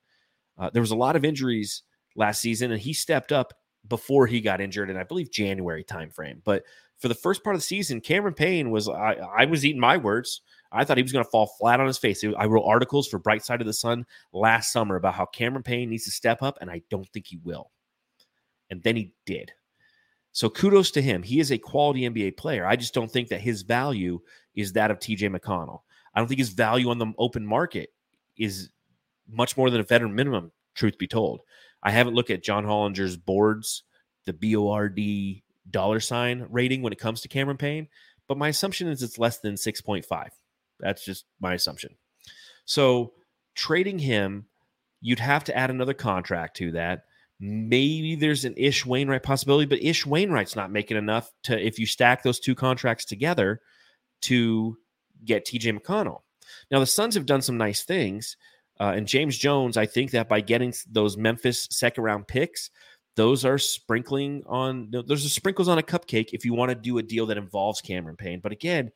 Uh, 0.58 0.70
there 0.70 0.82
was 0.82 0.90
a 0.90 0.96
lot 0.96 1.16
of 1.16 1.24
injuries 1.24 1.82
last 2.16 2.40
season, 2.40 2.70
and 2.70 2.80
he 2.80 2.92
stepped 2.92 3.32
up 3.32 3.54
before 3.88 4.26
he 4.26 4.40
got 4.40 4.60
injured 4.60 4.90
in 4.90 4.96
I 4.96 5.04
believe 5.04 5.30
January 5.30 5.84
timeframe. 5.84 6.40
But 6.44 6.64
for 6.98 7.08
the 7.08 7.14
first 7.14 7.42
part 7.42 7.56
of 7.56 7.60
the 7.60 7.66
season, 7.66 8.00
Cameron 8.00 8.34
Payne 8.34 8.70
was 8.70 8.88
I, 8.88 9.14
I 9.36 9.44
was 9.46 9.64
eating 9.64 9.80
my 9.80 9.96
words. 9.96 10.42
I 10.72 10.84
thought 10.84 10.98
he 10.98 11.02
was 11.02 11.12
going 11.12 11.24
to 11.24 11.30
fall 11.30 11.46
flat 11.58 11.80
on 11.80 11.86
his 11.86 11.98
face. 11.98 12.22
I 12.22 12.44
wrote 12.46 12.64
articles 12.64 13.08
for 13.08 13.18
Bright 13.18 13.44
Side 13.44 13.60
of 13.60 13.66
the 13.66 13.72
Sun 13.72 14.06
last 14.32 14.72
summer 14.72 14.96
about 14.96 15.14
how 15.14 15.26
Cameron 15.26 15.64
Payne 15.64 15.90
needs 15.90 16.04
to 16.04 16.10
step 16.12 16.42
up, 16.42 16.58
and 16.60 16.70
I 16.70 16.82
don't 16.90 17.08
think 17.08 17.26
he 17.26 17.38
will. 17.42 17.70
And 18.70 18.82
then 18.82 18.94
he 18.94 19.12
did. 19.26 19.50
So 20.32 20.48
kudos 20.48 20.92
to 20.92 21.02
him. 21.02 21.24
He 21.24 21.40
is 21.40 21.50
a 21.50 21.58
quality 21.58 22.02
NBA 22.02 22.36
player. 22.36 22.64
I 22.64 22.76
just 22.76 22.94
don't 22.94 23.10
think 23.10 23.28
that 23.28 23.40
his 23.40 23.62
value 23.62 24.20
is 24.54 24.72
that 24.74 24.92
of 24.92 25.00
TJ 25.00 25.34
McConnell. 25.36 25.80
I 26.14 26.20
don't 26.20 26.28
think 26.28 26.38
his 26.38 26.50
value 26.50 26.90
on 26.90 26.98
the 26.98 27.12
open 27.18 27.44
market 27.44 27.90
is 28.36 28.70
much 29.28 29.56
more 29.56 29.70
than 29.70 29.80
a 29.80 29.84
veteran 29.84 30.14
minimum, 30.14 30.52
truth 30.74 30.98
be 30.98 31.06
told. 31.06 31.40
I 31.82 31.90
haven't 31.90 32.14
looked 32.14 32.30
at 32.30 32.42
John 32.42 32.64
Hollinger's 32.64 33.16
boards, 33.16 33.84
the 34.26 34.32
BORD 34.32 35.00
dollar 35.70 36.00
sign 36.00 36.46
rating 36.50 36.82
when 36.82 36.92
it 36.92 36.98
comes 36.98 37.20
to 37.22 37.28
Cameron 37.28 37.56
Payne, 37.56 37.88
but 38.28 38.38
my 38.38 38.48
assumption 38.48 38.88
is 38.88 39.02
it's 39.02 39.18
less 39.18 39.38
than 39.38 39.54
6.5. 39.54 40.28
That's 40.78 41.04
just 41.04 41.24
my 41.40 41.54
assumption. 41.54 41.96
So 42.64 43.12
trading 43.54 43.98
him, 43.98 44.46
you'd 45.00 45.18
have 45.18 45.44
to 45.44 45.56
add 45.56 45.70
another 45.70 45.94
contract 45.94 46.56
to 46.58 46.72
that. 46.72 47.04
Maybe 47.38 48.16
there's 48.16 48.44
an 48.44 48.54
Ish 48.56 48.84
Wainwright 48.84 49.22
possibility, 49.22 49.66
but 49.66 49.82
Ish 49.82 50.04
Wainwright's 50.04 50.56
not 50.56 50.70
making 50.70 50.98
enough 50.98 51.30
to, 51.44 51.58
if 51.58 51.78
you 51.78 51.86
stack 51.86 52.22
those 52.22 52.38
two 52.38 52.54
contracts 52.54 53.06
together, 53.06 53.62
to 54.22 54.76
get 55.24 55.46
TJ 55.46 55.78
McConnell. 55.78 56.20
Now, 56.70 56.80
the 56.80 56.86
Suns 56.86 57.14
have 57.14 57.26
done 57.26 57.42
some 57.42 57.56
nice 57.56 57.82
things. 57.82 58.36
Uh, 58.80 58.94
and 58.96 59.06
James 59.06 59.36
Jones, 59.36 59.76
I 59.76 59.84
think 59.84 60.10
that 60.12 60.28
by 60.28 60.40
getting 60.40 60.72
those 60.90 61.18
Memphis 61.18 61.68
second 61.70 62.02
round 62.02 62.26
picks, 62.26 62.70
those 63.14 63.44
are 63.44 63.58
sprinkling 63.58 64.42
on, 64.46 64.90
those 64.90 65.26
are 65.26 65.28
sprinkles 65.28 65.68
on 65.68 65.78
a 65.78 65.82
cupcake 65.82 66.30
if 66.32 66.44
you 66.44 66.54
want 66.54 66.70
to 66.70 66.74
do 66.74 66.96
a 66.96 67.02
deal 67.02 67.26
that 67.26 67.36
involves 67.36 67.82
Cameron 67.82 68.16
Payne. 68.16 68.40
But 68.40 68.52
again, 68.52 68.90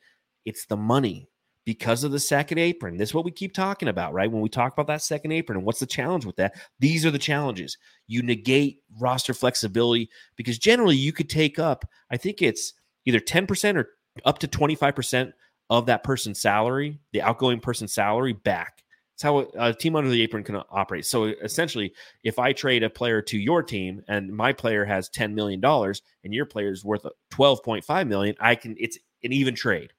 it's 0.47 0.65
the 0.65 0.77
money 0.77 1.29
because 1.67 2.05
of 2.05 2.13
the 2.13 2.21
second 2.21 2.59
apron. 2.59 2.97
This 2.97 3.11
is 3.11 3.15
what 3.15 3.25
we 3.25 3.31
keep 3.31 3.53
talking 3.53 3.89
about, 3.89 4.13
right? 4.13 4.31
When 4.31 4.43
we 4.43 4.49
talk 4.49 4.73
about 4.73 4.87
that 4.87 5.03
second 5.03 5.33
apron 5.33 5.59
and 5.59 5.67
what's 5.67 5.81
the 5.81 5.87
challenge 5.87 6.25
with 6.25 6.37
that, 6.37 6.55
these 6.79 7.05
are 7.05 7.11
the 7.11 7.19
challenges. 7.19 7.77
You 8.07 8.23
negate 8.23 8.79
roster 8.99 9.35
flexibility 9.35 10.09
because 10.37 10.59
generally 10.59 10.97
you 10.97 11.13
could 11.13 11.29
take 11.29 11.59
up, 11.59 11.85
I 12.11 12.17
think 12.17 12.43
it's 12.43 12.75
either 13.07 13.21
10% 13.21 13.77
or 13.77 13.89
up 14.25 14.39
to 14.39 14.49
25% 14.49 15.33
of 15.71 15.87
that 15.87 16.05
person's 16.05 16.41
salary, 16.41 17.01
the 17.13 17.23
outgoing 17.23 17.61
person's 17.61 17.93
salary 17.93 18.33
back. 18.33 18.84
It's 19.15 19.23
how 19.23 19.47
a 19.57 19.73
team 19.73 19.97
under 19.97 20.11
the 20.11 20.23
apron 20.23 20.43
can 20.43 20.57
operate. 20.71 21.07
So 21.07 21.25
essentially, 21.25 21.95
if 22.25 22.39
I 22.39 22.53
trade 22.53 22.83
a 22.83 22.91
player 22.91 23.23
to 23.23 23.39
your 23.39 23.63
team 23.63 24.03
and 24.09 24.35
my 24.35 24.53
player 24.53 24.85
has 24.85 25.09
$10 25.11 25.33
million 25.35 25.65
and 25.65 26.35
your 26.35 26.47
player 26.47 26.73
is 26.73 26.85
worth 26.85 27.07
12.5 27.33 28.09
million, 28.09 28.35
I 28.41 28.57
can 28.57 28.75
it's 28.79 28.99
an 29.23 29.33
even 29.33 29.55
trade 29.55 29.93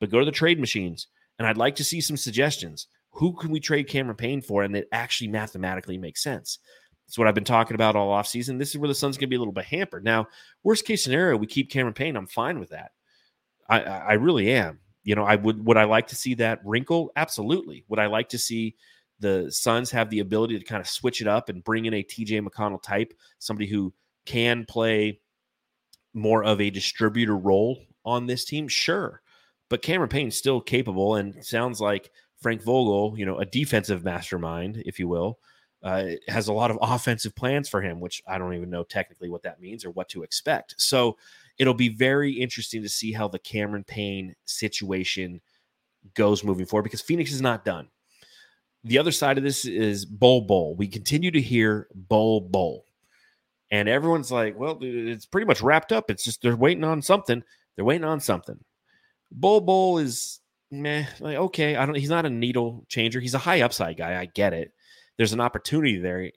but 0.00 0.10
go 0.10 0.18
to 0.18 0.24
the 0.24 0.32
trade 0.32 0.60
machines. 0.60 1.08
And 1.38 1.46
I'd 1.46 1.56
like 1.56 1.76
to 1.76 1.84
see 1.84 2.00
some 2.00 2.16
suggestions. 2.16 2.88
Who 3.12 3.32
can 3.32 3.50
we 3.50 3.60
trade 3.60 3.88
Cameron 3.88 4.16
Payne 4.16 4.42
for 4.42 4.62
and 4.62 4.76
it 4.76 4.88
actually 4.92 5.28
mathematically 5.28 5.98
makes 5.98 6.22
sense? 6.22 6.58
That's 7.06 7.18
what 7.18 7.26
I've 7.26 7.34
been 7.34 7.44
talking 7.44 7.74
about 7.74 7.96
all 7.96 8.14
offseason. 8.14 8.58
This 8.58 8.70
is 8.70 8.78
where 8.78 8.88
the 8.88 8.94
Suns 8.94 9.16
going 9.16 9.28
to 9.28 9.30
be 9.30 9.36
a 9.36 9.38
little 9.38 9.52
bit 9.52 9.64
hampered. 9.64 10.04
Now, 10.04 10.26
worst 10.62 10.84
case 10.84 11.02
scenario, 11.02 11.36
we 11.36 11.46
keep 11.46 11.70
Cameron 11.70 11.94
Payne. 11.94 12.16
I'm 12.16 12.26
fine 12.26 12.58
with 12.58 12.70
that. 12.70 12.90
I, 13.68 13.80
I 13.80 14.12
really 14.14 14.52
am. 14.52 14.80
You 15.08 15.14
know, 15.14 15.24
I 15.24 15.36
would 15.36 15.64
would 15.66 15.78
I 15.78 15.84
like 15.84 16.08
to 16.08 16.16
see 16.16 16.34
that 16.34 16.60
wrinkle? 16.66 17.12
Absolutely. 17.16 17.82
Would 17.88 17.98
I 17.98 18.08
like 18.08 18.28
to 18.28 18.38
see 18.38 18.76
the 19.20 19.50
Suns 19.50 19.90
have 19.90 20.10
the 20.10 20.18
ability 20.18 20.58
to 20.58 20.64
kind 20.66 20.82
of 20.82 20.86
switch 20.86 21.22
it 21.22 21.26
up 21.26 21.48
and 21.48 21.64
bring 21.64 21.86
in 21.86 21.94
a 21.94 22.02
TJ 22.02 22.46
McConnell 22.46 22.82
type, 22.82 23.14
somebody 23.38 23.66
who 23.66 23.94
can 24.26 24.66
play 24.66 25.18
more 26.12 26.44
of 26.44 26.60
a 26.60 26.68
distributor 26.68 27.38
role 27.38 27.78
on 28.04 28.26
this 28.26 28.44
team? 28.44 28.68
Sure. 28.68 29.22
But 29.70 29.80
Cameron 29.80 30.10
Payne's 30.10 30.36
still 30.36 30.60
capable 30.60 31.14
and 31.14 31.42
sounds 31.42 31.80
like 31.80 32.10
Frank 32.42 32.62
Vogel, 32.62 33.18
you 33.18 33.24
know, 33.24 33.38
a 33.38 33.46
defensive 33.46 34.04
mastermind, 34.04 34.82
if 34.84 34.98
you 34.98 35.08
will, 35.08 35.38
uh, 35.82 36.04
has 36.28 36.48
a 36.48 36.52
lot 36.52 36.70
of 36.70 36.78
offensive 36.82 37.34
plans 37.34 37.66
for 37.66 37.80
him, 37.80 37.98
which 37.98 38.20
I 38.28 38.36
don't 38.36 38.52
even 38.52 38.68
know 38.68 38.84
technically 38.84 39.30
what 39.30 39.44
that 39.44 39.58
means 39.58 39.86
or 39.86 39.90
what 39.90 40.10
to 40.10 40.22
expect. 40.22 40.74
So 40.76 41.16
it'll 41.58 41.74
be 41.74 41.88
very 41.88 42.32
interesting 42.32 42.82
to 42.82 42.88
see 42.88 43.12
how 43.12 43.28
the 43.28 43.38
Cameron 43.38 43.84
Payne 43.84 44.34
situation 44.44 45.40
goes 46.14 46.44
moving 46.44 46.66
forward 46.66 46.84
because 46.84 47.00
Phoenix 47.02 47.32
is 47.32 47.42
not 47.42 47.64
done. 47.64 47.88
The 48.84 48.98
other 48.98 49.12
side 49.12 49.38
of 49.38 49.44
this 49.44 49.64
is 49.64 50.04
Bol 50.04 50.42
Bol. 50.42 50.76
We 50.76 50.86
continue 50.86 51.30
to 51.32 51.40
hear 51.40 51.88
Bol 51.94 52.40
Bol. 52.40 52.84
And 53.70 53.88
everyone's 53.88 54.32
like, 54.32 54.58
well, 54.58 54.78
it's 54.80 55.26
pretty 55.26 55.46
much 55.46 55.60
wrapped 55.60 55.92
up. 55.92 56.10
It's 56.10 56.24
just 56.24 56.40
they're 56.40 56.56
waiting 56.56 56.84
on 56.84 57.02
something. 57.02 57.42
They're 57.76 57.84
waiting 57.84 58.04
on 58.04 58.20
something. 58.20 58.58
Bol 59.30 59.60
Bol 59.60 59.98
is 59.98 60.40
meh. 60.70 61.06
Like, 61.20 61.36
okay, 61.36 61.76
I 61.76 61.84
don't. 61.84 61.96
He's 61.96 62.08
not 62.08 62.24
a 62.24 62.30
needle 62.30 62.86
changer. 62.88 63.20
He's 63.20 63.34
a 63.34 63.38
high 63.38 63.60
upside 63.60 63.98
guy. 63.98 64.18
I 64.18 64.26
get 64.26 64.54
it. 64.54 64.72
There's 65.16 65.34
an 65.34 65.40
opportunity 65.40 65.98
there 65.98 66.30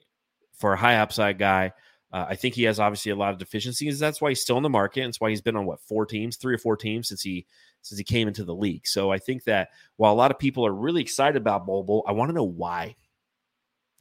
for 0.58 0.74
a 0.74 0.78
high 0.78 0.96
upside 0.96 1.38
guy. 1.38 1.72
Uh, 2.12 2.26
I 2.28 2.36
think 2.36 2.54
he 2.54 2.64
has 2.64 2.78
obviously 2.78 3.10
a 3.12 3.16
lot 3.16 3.32
of 3.32 3.38
deficiencies. 3.38 3.98
That's 3.98 4.20
why 4.20 4.30
he's 4.30 4.42
still 4.42 4.56
in 4.58 4.62
the 4.62 4.68
market. 4.68 5.04
That's 5.04 5.20
why 5.20 5.30
he's 5.30 5.40
been 5.40 5.56
on 5.56 5.64
what 5.64 5.80
four 5.80 6.04
teams, 6.04 6.36
three 6.36 6.54
or 6.54 6.58
four 6.58 6.76
teams 6.76 7.08
since 7.08 7.22
he 7.22 7.46
since 7.80 7.98
he 7.98 8.04
came 8.04 8.28
into 8.28 8.44
the 8.44 8.54
league. 8.54 8.86
So 8.86 9.10
I 9.10 9.18
think 9.18 9.44
that 9.44 9.70
while 9.96 10.12
a 10.12 10.14
lot 10.14 10.30
of 10.30 10.38
people 10.38 10.66
are 10.66 10.74
really 10.74 11.00
excited 11.00 11.36
about 11.36 11.66
Bol, 11.66 12.04
I 12.06 12.12
want 12.12 12.28
to 12.28 12.34
know 12.34 12.44
why. 12.44 12.96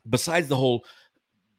Besides 0.09 0.47
the 0.47 0.57
whole 0.57 0.83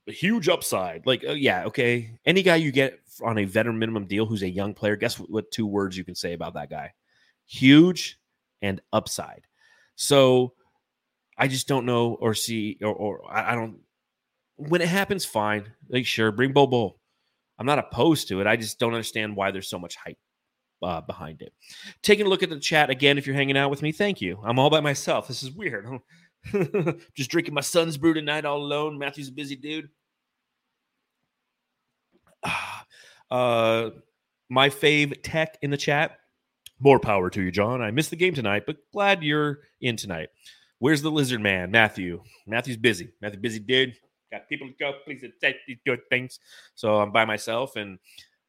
huge 0.07 0.49
upside, 0.49 1.07
like 1.07 1.25
uh, 1.27 1.33
yeah, 1.33 1.65
okay, 1.65 2.19
any 2.27 2.43
guy 2.43 2.57
you 2.57 2.73
get 2.73 3.01
on 3.23 3.39
a 3.39 3.45
veteran 3.45 3.79
minimum 3.79 4.07
deal 4.07 4.27
who's 4.27 4.43
a 4.43 4.49
young 4.49 4.75
player, 4.75 4.97
guess 4.97 5.19
what, 5.19 5.31
what 5.31 5.51
two 5.51 5.67
words 5.67 5.97
you 5.97 6.05
can 6.05 6.15
say 6.15 6.33
about 6.33 6.55
that 6.55 6.71
guy? 6.71 6.93
huge 7.53 8.19
and 8.63 8.81
upside. 8.93 9.47
So 9.95 10.55
I 11.37 11.49
just 11.49 11.69
don't 11.69 11.87
know 11.87 12.15
or 12.15 12.35
see 12.35 12.79
or, 12.83 12.95
or 12.95 13.21
I, 13.31 13.55
don't. 13.55 13.79
When 14.69 14.81
it 14.81 14.89
happens, 14.89 15.25
fine. 15.25 15.73
Like 15.89 16.07
sure, 16.07 16.33
bring 16.33 16.53
Bol 16.53 16.67
Bol. 16.67 16.99
I'm 17.59 17.67
not 17.67 17.79
opposed 17.79 18.29
to 18.29 18.41
it. 18.41 18.47
I 18.47 18.57
just 18.57 18.79
don't 18.79 18.95
understand 18.95 19.37
why 19.37 19.51
there's 19.51 19.69
so 19.69 19.79
much 19.79 19.97
hype 19.97 20.19
uh, 20.83 21.01
behind 21.01 21.43
it. 21.43 21.53
Taking 22.03 22.27
a 22.27 22.29
look 22.29 22.43
at 22.43 22.51
the 22.51 22.59
chat 22.59 22.91
again, 22.91 23.19
if 23.19 23.27
you're 23.27 23.37
hanging 23.37 23.57
out 23.57 23.71
with 23.71 23.83
me, 23.83 23.93
thank 23.93 24.21
you. 24.21 24.41
I'm 24.45 24.59
all 24.59 24.71
by 24.71 24.81
myself. 24.81 25.29
This 25.29 25.43
is 25.43 25.51
weird. 25.51 25.87
just 27.15 27.31
drinking 27.31 27.55
my 27.55 27.61
Suns 27.61 27.97
brew 27.97 28.15
tonight 28.15 28.45
all 28.45 28.59
alone. 28.59 28.99
Matthew's 28.99 29.29
a 29.29 29.33
busy 29.33 29.57
dude. 29.57 29.89
Uh, 33.31 33.89
my 34.51 34.69
fave 34.69 35.23
tech 35.23 35.57
in 35.63 35.71
the 35.71 35.77
chat 35.79 36.19
more 36.83 36.99
power 36.99 37.31
to 37.31 37.41
you, 37.41 37.51
John. 37.51 37.81
I 37.81 37.91
missed 37.93 38.11
the 38.11 38.17
game 38.17 38.35
tonight, 38.35 38.65
but 38.67 38.77
glad 38.93 39.23
you're 39.23 39.61
in 39.81 39.97
tonight. 39.97 40.31
Where's 40.81 41.01
the 41.01 41.11
lizard 41.11 41.41
man, 41.41 41.71
Matthew? 41.71 42.23
Matthew's 42.47 42.77
busy. 42.77 43.13
Matthew, 43.21 43.41
busy 43.41 43.61
dude. 43.61 43.95
Got 44.33 44.49
people 44.49 44.67
to 44.67 44.75
go. 44.81 44.95
Please 45.05 45.23
good 45.85 46.01
things. 46.09 46.41
So 46.75 46.97
I'm 46.97 47.13
by 47.13 47.27
myself, 47.27 47.77
and 47.77 47.99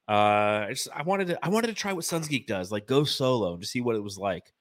uh, 0.07 0.11
I 0.11 0.67
just 0.69 0.87
I 0.95 1.03
wanted 1.03 1.27
to 1.27 1.45
I 1.45 1.49
wanted 1.49 1.67
to 1.67 1.73
try 1.73 1.91
what 1.91 2.05
Suns 2.05 2.29
Geek 2.29 2.47
does, 2.47 2.71
like 2.71 2.87
go 2.87 3.03
solo 3.03 3.57
to 3.57 3.65
see 3.65 3.81
what 3.81 3.97
it 3.97 4.03
was 4.03 4.17
like. 4.17 4.53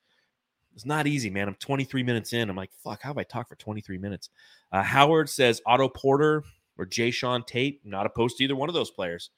It's 0.75 0.85
not 0.85 1.07
easy, 1.07 1.31
man. 1.31 1.49
I'm 1.49 1.55
23 1.55 2.03
minutes 2.03 2.33
in. 2.33 2.51
I'm 2.51 2.57
like, 2.57 2.73
fuck, 2.83 3.03
how 3.03 3.11
have 3.11 3.19
I 3.19 3.23
talked 3.23 3.51
for 3.51 3.57
23 3.57 3.99
minutes? 3.99 4.31
Uh, 4.73 4.83
Howard 4.83 5.29
says 5.29 5.61
Otto 5.65 5.89
Porter 5.89 6.43
or 6.77 6.87
Jae'Sean 6.87 7.47
Tate. 7.47 7.85
Not 7.85 8.07
opposed 8.07 8.39
to 8.39 8.45
either 8.45 8.57
one 8.57 8.69
of 8.69 8.75
those 8.75 8.91
players. 8.91 9.31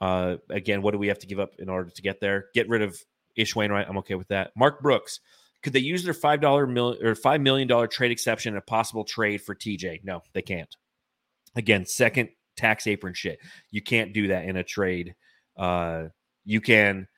Uh, 0.00 0.36
again, 0.50 0.82
what 0.82 0.92
do 0.92 0.98
we 0.98 1.08
have 1.08 1.18
to 1.20 1.26
give 1.26 1.38
up 1.38 1.52
in 1.58 1.68
order 1.68 1.90
to 1.90 2.02
get 2.02 2.18
there? 2.18 2.46
Get 2.54 2.68
rid 2.68 2.82
of 2.82 2.98
Ish 3.36 3.54
Wainwright. 3.54 3.86
I'm 3.88 3.98
okay 3.98 4.16
with 4.16 4.28
that. 4.28 4.50
Mark 4.56 4.82
Brooks. 4.82 5.20
Could 5.62 5.72
they 5.72 5.80
use 5.80 6.02
their 6.04 6.12
five 6.12 6.40
dollar 6.40 6.66
million 6.66 7.06
or 7.06 7.14
five 7.14 7.40
million 7.40 7.68
dollar 7.68 7.86
trade 7.86 8.10
exception 8.10 8.54
in 8.54 8.58
a 8.58 8.62
possible 8.62 9.04
trade 9.04 9.40
for 9.42 9.54
TJ? 9.54 10.04
No, 10.04 10.22
they 10.34 10.42
can't. 10.42 10.74
Again, 11.56 11.86
second 11.86 12.30
tax 12.56 12.86
apron 12.86 13.14
shit. 13.14 13.38
You 13.70 13.82
can't 13.82 14.12
do 14.12 14.28
that 14.28 14.44
in 14.44 14.56
a 14.56 14.64
trade. 14.64 15.14
Uh, 15.56 16.04
you 16.44 16.60
can 16.60 17.08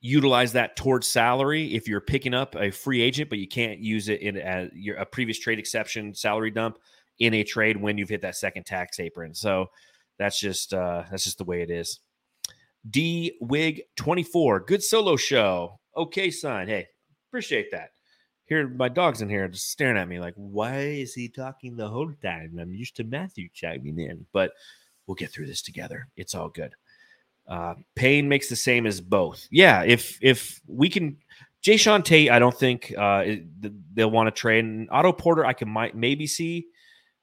utilize 0.00 0.52
that 0.52 0.76
towards 0.76 1.06
salary 1.06 1.74
if 1.74 1.86
you're 1.86 2.00
picking 2.00 2.34
up 2.34 2.54
a 2.56 2.70
free 2.70 3.00
agent, 3.00 3.28
but 3.28 3.38
you 3.38 3.48
can't 3.48 3.80
use 3.80 4.08
it 4.08 4.20
in 4.22 4.36
a, 4.36 4.68
your, 4.74 4.96
a 4.96 5.06
previous 5.06 5.38
trade 5.38 5.58
exception 5.58 6.14
salary 6.14 6.50
dump 6.50 6.78
in 7.18 7.34
a 7.34 7.44
trade 7.44 7.76
when 7.76 7.98
you've 7.98 8.08
hit 8.08 8.22
that 8.22 8.36
second 8.36 8.64
tax 8.64 8.98
apron. 8.98 9.34
So 9.34 9.66
that's 10.18 10.40
just 10.40 10.74
uh, 10.74 11.04
that's 11.10 11.24
just 11.24 11.38
the 11.38 11.44
way 11.44 11.62
it 11.62 11.70
is. 11.70 12.00
D 12.88 13.36
Wig 13.40 13.82
24. 13.96 14.60
Good 14.60 14.82
solo 14.82 15.16
show. 15.16 15.78
Okay, 15.96 16.30
son. 16.30 16.66
Hey, 16.66 16.86
appreciate 17.28 17.70
that. 17.72 17.90
Here, 18.50 18.66
my 18.66 18.88
dog's 18.88 19.22
in 19.22 19.28
here 19.28 19.46
just 19.46 19.70
staring 19.70 19.96
at 19.96 20.08
me 20.08 20.18
like, 20.18 20.34
why 20.34 20.80
is 20.80 21.14
he 21.14 21.28
talking 21.28 21.76
the 21.76 21.86
whole 21.86 22.12
time? 22.20 22.58
I'm 22.60 22.74
used 22.74 22.96
to 22.96 23.04
Matthew 23.04 23.48
chiming 23.54 24.00
in, 24.00 24.26
but 24.32 24.50
we'll 25.06 25.14
get 25.14 25.30
through 25.30 25.46
this 25.46 25.62
together. 25.62 26.08
It's 26.16 26.34
all 26.34 26.48
good. 26.48 26.74
Uh, 27.46 27.74
Payne 27.94 28.28
makes 28.28 28.48
the 28.48 28.56
same 28.56 28.88
as 28.88 29.00
both. 29.00 29.46
Yeah, 29.52 29.84
if 29.84 30.18
if 30.20 30.60
we 30.66 30.88
can, 30.88 31.18
Jae'Sean 31.62 32.04
Tate, 32.04 32.32
I 32.32 32.40
don't 32.40 32.56
think 32.56 32.92
uh, 32.98 33.24
they'll 33.94 34.10
want 34.10 34.26
to 34.26 34.32
trade. 34.32 34.88
Otto 34.90 35.12
Porter, 35.12 35.46
I 35.46 35.52
can 35.52 35.68
might 35.68 35.94
maybe 35.94 36.26
see, 36.26 36.66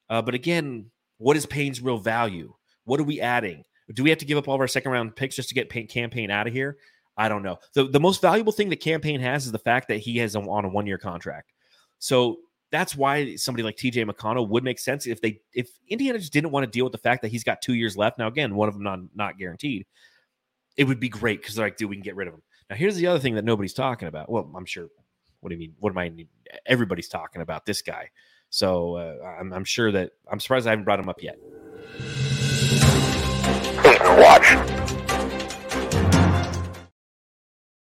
uh, 0.08 0.22
but 0.22 0.34
again, 0.34 0.86
what 1.18 1.36
is 1.36 1.44
Payne's 1.44 1.82
real 1.82 1.98
value? 1.98 2.54
What 2.84 3.00
are 3.00 3.04
we 3.04 3.20
adding? 3.20 3.64
Do 3.92 4.02
we 4.02 4.08
have 4.08 4.18
to 4.20 4.24
give 4.24 4.38
up 4.38 4.48
all 4.48 4.54
of 4.54 4.62
our 4.62 4.66
second 4.66 4.92
round 4.92 5.14
picks 5.14 5.36
just 5.36 5.50
to 5.50 5.54
get 5.54 5.68
Payne 5.68 6.30
out 6.30 6.46
of 6.46 6.54
here? 6.54 6.78
I 7.18 7.28
don't 7.28 7.42
know. 7.42 7.58
The, 7.74 7.84
the 7.84 8.00
most 8.00 8.22
valuable 8.22 8.52
thing 8.52 8.70
that 8.70 8.76
Cam 8.80 9.00
Payne 9.00 9.20
has 9.20 9.44
is 9.44 9.52
the 9.52 9.58
fact 9.58 9.88
that 9.88 9.98
he 9.98 10.16
has 10.18 10.36
a, 10.36 10.40
on 10.40 10.64
a 10.64 10.68
one 10.68 10.86
year 10.86 10.98
contract. 10.98 11.52
So 11.98 12.38
that's 12.70 12.94
why 12.94 13.34
somebody 13.34 13.64
like 13.64 13.76
TJ 13.76 14.08
McConnell 14.08 14.48
would 14.48 14.62
make 14.62 14.78
sense 14.78 15.06
if 15.06 15.20
they 15.20 15.40
if 15.52 15.68
Indiana 15.88 16.18
just 16.18 16.32
didn't 16.32 16.52
want 16.52 16.64
to 16.64 16.70
deal 16.70 16.84
with 16.84 16.92
the 16.92 16.98
fact 16.98 17.22
that 17.22 17.28
he's 17.28 17.42
got 17.44 17.60
two 17.60 17.74
years 17.74 17.96
left. 17.96 18.18
Now, 18.18 18.28
again, 18.28 18.54
one 18.54 18.68
of 18.68 18.74
them 18.74 18.84
not 18.84 19.00
not 19.14 19.38
guaranteed. 19.38 19.86
it 20.76 20.84
would 20.84 21.00
be 21.00 21.08
great 21.08 21.40
because 21.42 21.56
they're 21.56 21.66
like, 21.66 21.76
dude, 21.76 21.90
we 21.90 21.96
can 21.96 22.02
get 22.02 22.16
rid 22.16 22.28
of 22.28 22.34
him. 22.34 22.42
Now, 22.70 22.76
here's 22.76 22.96
the 22.96 23.06
other 23.08 23.18
thing 23.18 23.34
that 23.34 23.44
nobody's 23.44 23.74
talking 23.74 24.08
about. 24.08 24.30
Well, 24.30 24.50
I'm 24.56 24.64
sure. 24.64 24.88
What 25.40 25.50
do 25.50 25.54
you 25.54 25.60
mean? 25.60 25.74
What 25.80 25.90
am 25.90 25.98
I? 25.98 26.12
Everybody's 26.66 27.08
talking 27.08 27.42
about 27.42 27.66
this 27.66 27.82
guy. 27.82 28.10
So 28.50 28.96
uh, 28.96 29.36
I'm, 29.40 29.52
I'm 29.52 29.64
sure 29.64 29.92
that 29.92 30.12
I'm 30.30 30.40
surprised 30.40 30.66
I 30.66 30.70
haven't 30.70 30.84
brought 30.84 31.00
him 31.00 31.08
up 31.08 31.22
yet. 31.22 31.38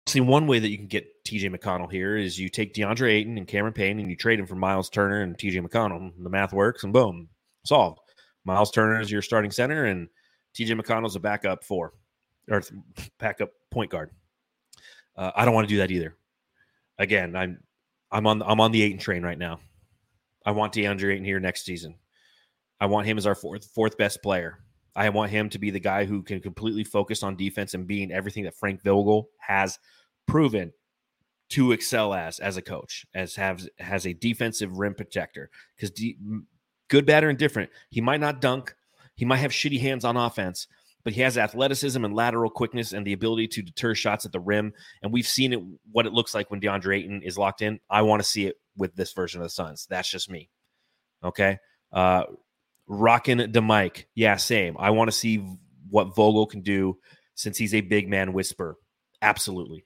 See, 0.09 0.21
one 0.21 0.47
way 0.47 0.57
that 0.57 0.69
you 0.69 0.77
can 0.77 0.87
get 0.87 1.23
TJ 1.23 1.55
McConnell 1.55 1.91
here 1.91 2.17
is 2.17 2.39
you 2.39 2.49
take 2.49 2.73
DeAndre 2.73 3.11
Ayton 3.11 3.37
and 3.37 3.47
Cameron 3.47 3.73
Payne 3.73 3.99
and 3.99 4.09
you 4.09 4.15
trade 4.15 4.39
him 4.39 4.47
for 4.47 4.55
Miles 4.55 4.89
Turner 4.89 5.21
and 5.21 5.37
TJ 5.37 5.63
McConnell. 5.63 6.11
The 6.17 6.31
math 6.31 6.51
works 6.51 6.83
and 6.83 6.91
boom, 6.91 7.29
solved. 7.63 7.99
Miles 8.43 8.71
Turner 8.71 8.99
is 8.99 9.11
your 9.11 9.21
starting 9.21 9.51
center 9.51 9.85
and 9.85 10.07
TJ 10.55 10.81
McConnell's 10.81 11.15
a 11.15 11.19
backup 11.19 11.63
four 11.63 11.93
or 12.49 12.63
backup 13.19 13.51
point 13.69 13.91
guard. 13.91 14.09
Uh, 15.15 15.29
I 15.35 15.45
don't 15.45 15.53
want 15.53 15.69
to 15.69 15.73
do 15.75 15.77
that 15.77 15.91
either. 15.91 16.15
Again, 16.97 17.35
I'm 17.35 17.59
I'm 18.11 18.25
on 18.25 18.41
I'm 18.41 18.59
on 18.61 18.71
the 18.71 18.81
Ayton 18.81 18.97
train 18.97 19.21
right 19.21 19.37
now. 19.37 19.59
I 20.43 20.51
want 20.53 20.73
DeAndre 20.73 21.13
Ayton 21.13 21.23
here 21.23 21.39
next 21.39 21.65
season. 21.65 21.93
I 22.81 22.87
want 22.87 23.05
him 23.05 23.19
as 23.19 23.27
our 23.27 23.35
fourth 23.35 23.65
fourth 23.75 23.95
best 23.95 24.23
player. 24.23 24.57
I 24.95 25.09
want 25.09 25.31
him 25.31 25.49
to 25.51 25.59
be 25.59 25.69
the 25.69 25.79
guy 25.79 26.05
who 26.05 26.23
can 26.23 26.39
completely 26.39 26.83
focus 26.83 27.21
on 27.21 27.35
defense 27.35 27.75
and 27.75 27.85
being 27.85 28.11
everything 28.11 28.43
that 28.45 28.55
Frank 28.55 28.83
Vogel 28.83 29.29
has 29.37 29.77
proven 30.29 30.71
to 31.49 31.71
excel 31.71 32.13
as 32.13 32.39
as 32.39 32.57
a 32.57 32.61
coach, 32.61 33.05
as 33.13 33.35
have 33.35 33.67
has 33.79 34.05
a 34.05 34.13
defensive 34.13 34.77
rim 34.77 34.93
protector. 34.93 35.49
Because 35.75 35.91
de- 35.91 36.17
good, 36.87 37.05
bad, 37.05 37.23
or 37.23 37.29
indifferent, 37.29 37.69
he 37.89 38.01
might 38.01 38.19
not 38.19 38.41
dunk, 38.41 38.75
he 39.15 39.25
might 39.25 39.37
have 39.37 39.51
shitty 39.51 39.79
hands 39.79 40.05
on 40.05 40.15
offense, 40.15 40.67
but 41.03 41.13
he 41.13 41.21
has 41.21 41.37
athleticism 41.37 42.03
and 42.03 42.13
lateral 42.13 42.49
quickness 42.49 42.93
and 42.93 43.05
the 43.05 43.13
ability 43.13 43.47
to 43.47 43.61
deter 43.61 43.95
shots 43.95 44.25
at 44.25 44.31
the 44.31 44.39
rim. 44.39 44.73
And 45.01 45.11
we've 45.11 45.27
seen 45.27 45.53
it 45.53 45.61
what 45.91 46.05
it 46.05 46.13
looks 46.13 46.33
like 46.33 46.51
when 46.51 46.61
DeAndre 46.61 46.99
Ayton 46.99 47.23
is 47.23 47.37
locked 47.37 47.61
in. 47.61 47.79
I 47.89 48.03
want 48.03 48.21
to 48.21 48.27
see 48.27 48.45
it 48.45 48.57
with 48.77 48.95
this 48.95 49.13
version 49.13 49.41
of 49.41 49.45
the 49.45 49.49
Suns. 49.49 49.87
That's 49.89 50.09
just 50.09 50.29
me. 50.29 50.49
Okay. 51.23 51.57
Uh 51.91 52.23
rocking 52.87 53.51
the 53.51 53.61
mic. 53.61 54.07
Yeah, 54.15 54.35
same. 54.37 54.75
I 54.79 54.89
want 54.89 55.09
to 55.09 55.15
see 55.15 55.45
what 55.89 56.15
Vogel 56.15 56.47
can 56.47 56.61
do 56.61 56.97
since 57.35 57.57
he's 57.57 57.73
a 57.73 57.81
big 57.81 58.09
man 58.09 58.33
whisper. 58.33 58.77
Absolutely. 59.21 59.85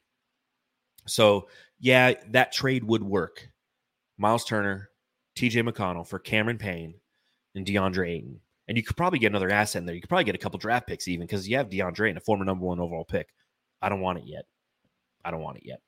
So, 1.05 1.47
yeah, 1.79 2.13
that 2.31 2.51
trade 2.51 2.83
would 2.83 3.03
work. 3.03 3.49
Miles 4.17 4.45
Turner, 4.45 4.89
TJ 5.35 5.67
McConnell 5.67 6.07
for 6.07 6.19
Cameron 6.19 6.57
Payne 6.57 6.95
and 7.55 7.65
DeAndre 7.65 8.09
Ayton. 8.09 8.39
And 8.67 8.77
you 8.77 8.83
could 8.83 8.95
probably 8.95 9.19
get 9.19 9.31
another 9.31 9.49
asset 9.49 9.81
in 9.81 9.85
there. 9.85 9.95
You 9.95 10.01
could 10.01 10.09
probably 10.09 10.23
get 10.23 10.35
a 10.35 10.39
couple 10.39 10.59
draft 10.59 10.87
picks 10.87 11.07
even 11.07 11.27
because 11.27 11.47
you 11.47 11.57
have 11.57 11.69
DeAndre 11.69 12.09
and 12.09 12.17
a 12.17 12.21
former 12.21 12.45
number 12.45 12.65
one 12.65 12.79
overall 12.79 13.03
pick. 13.03 13.29
I 13.81 13.89
don't 13.89 14.01
want 14.01 14.19
it 14.19 14.25
yet. 14.25 14.45
I 15.25 15.31
don't 15.31 15.41
want 15.41 15.57
it 15.57 15.65
yet. 15.65 15.81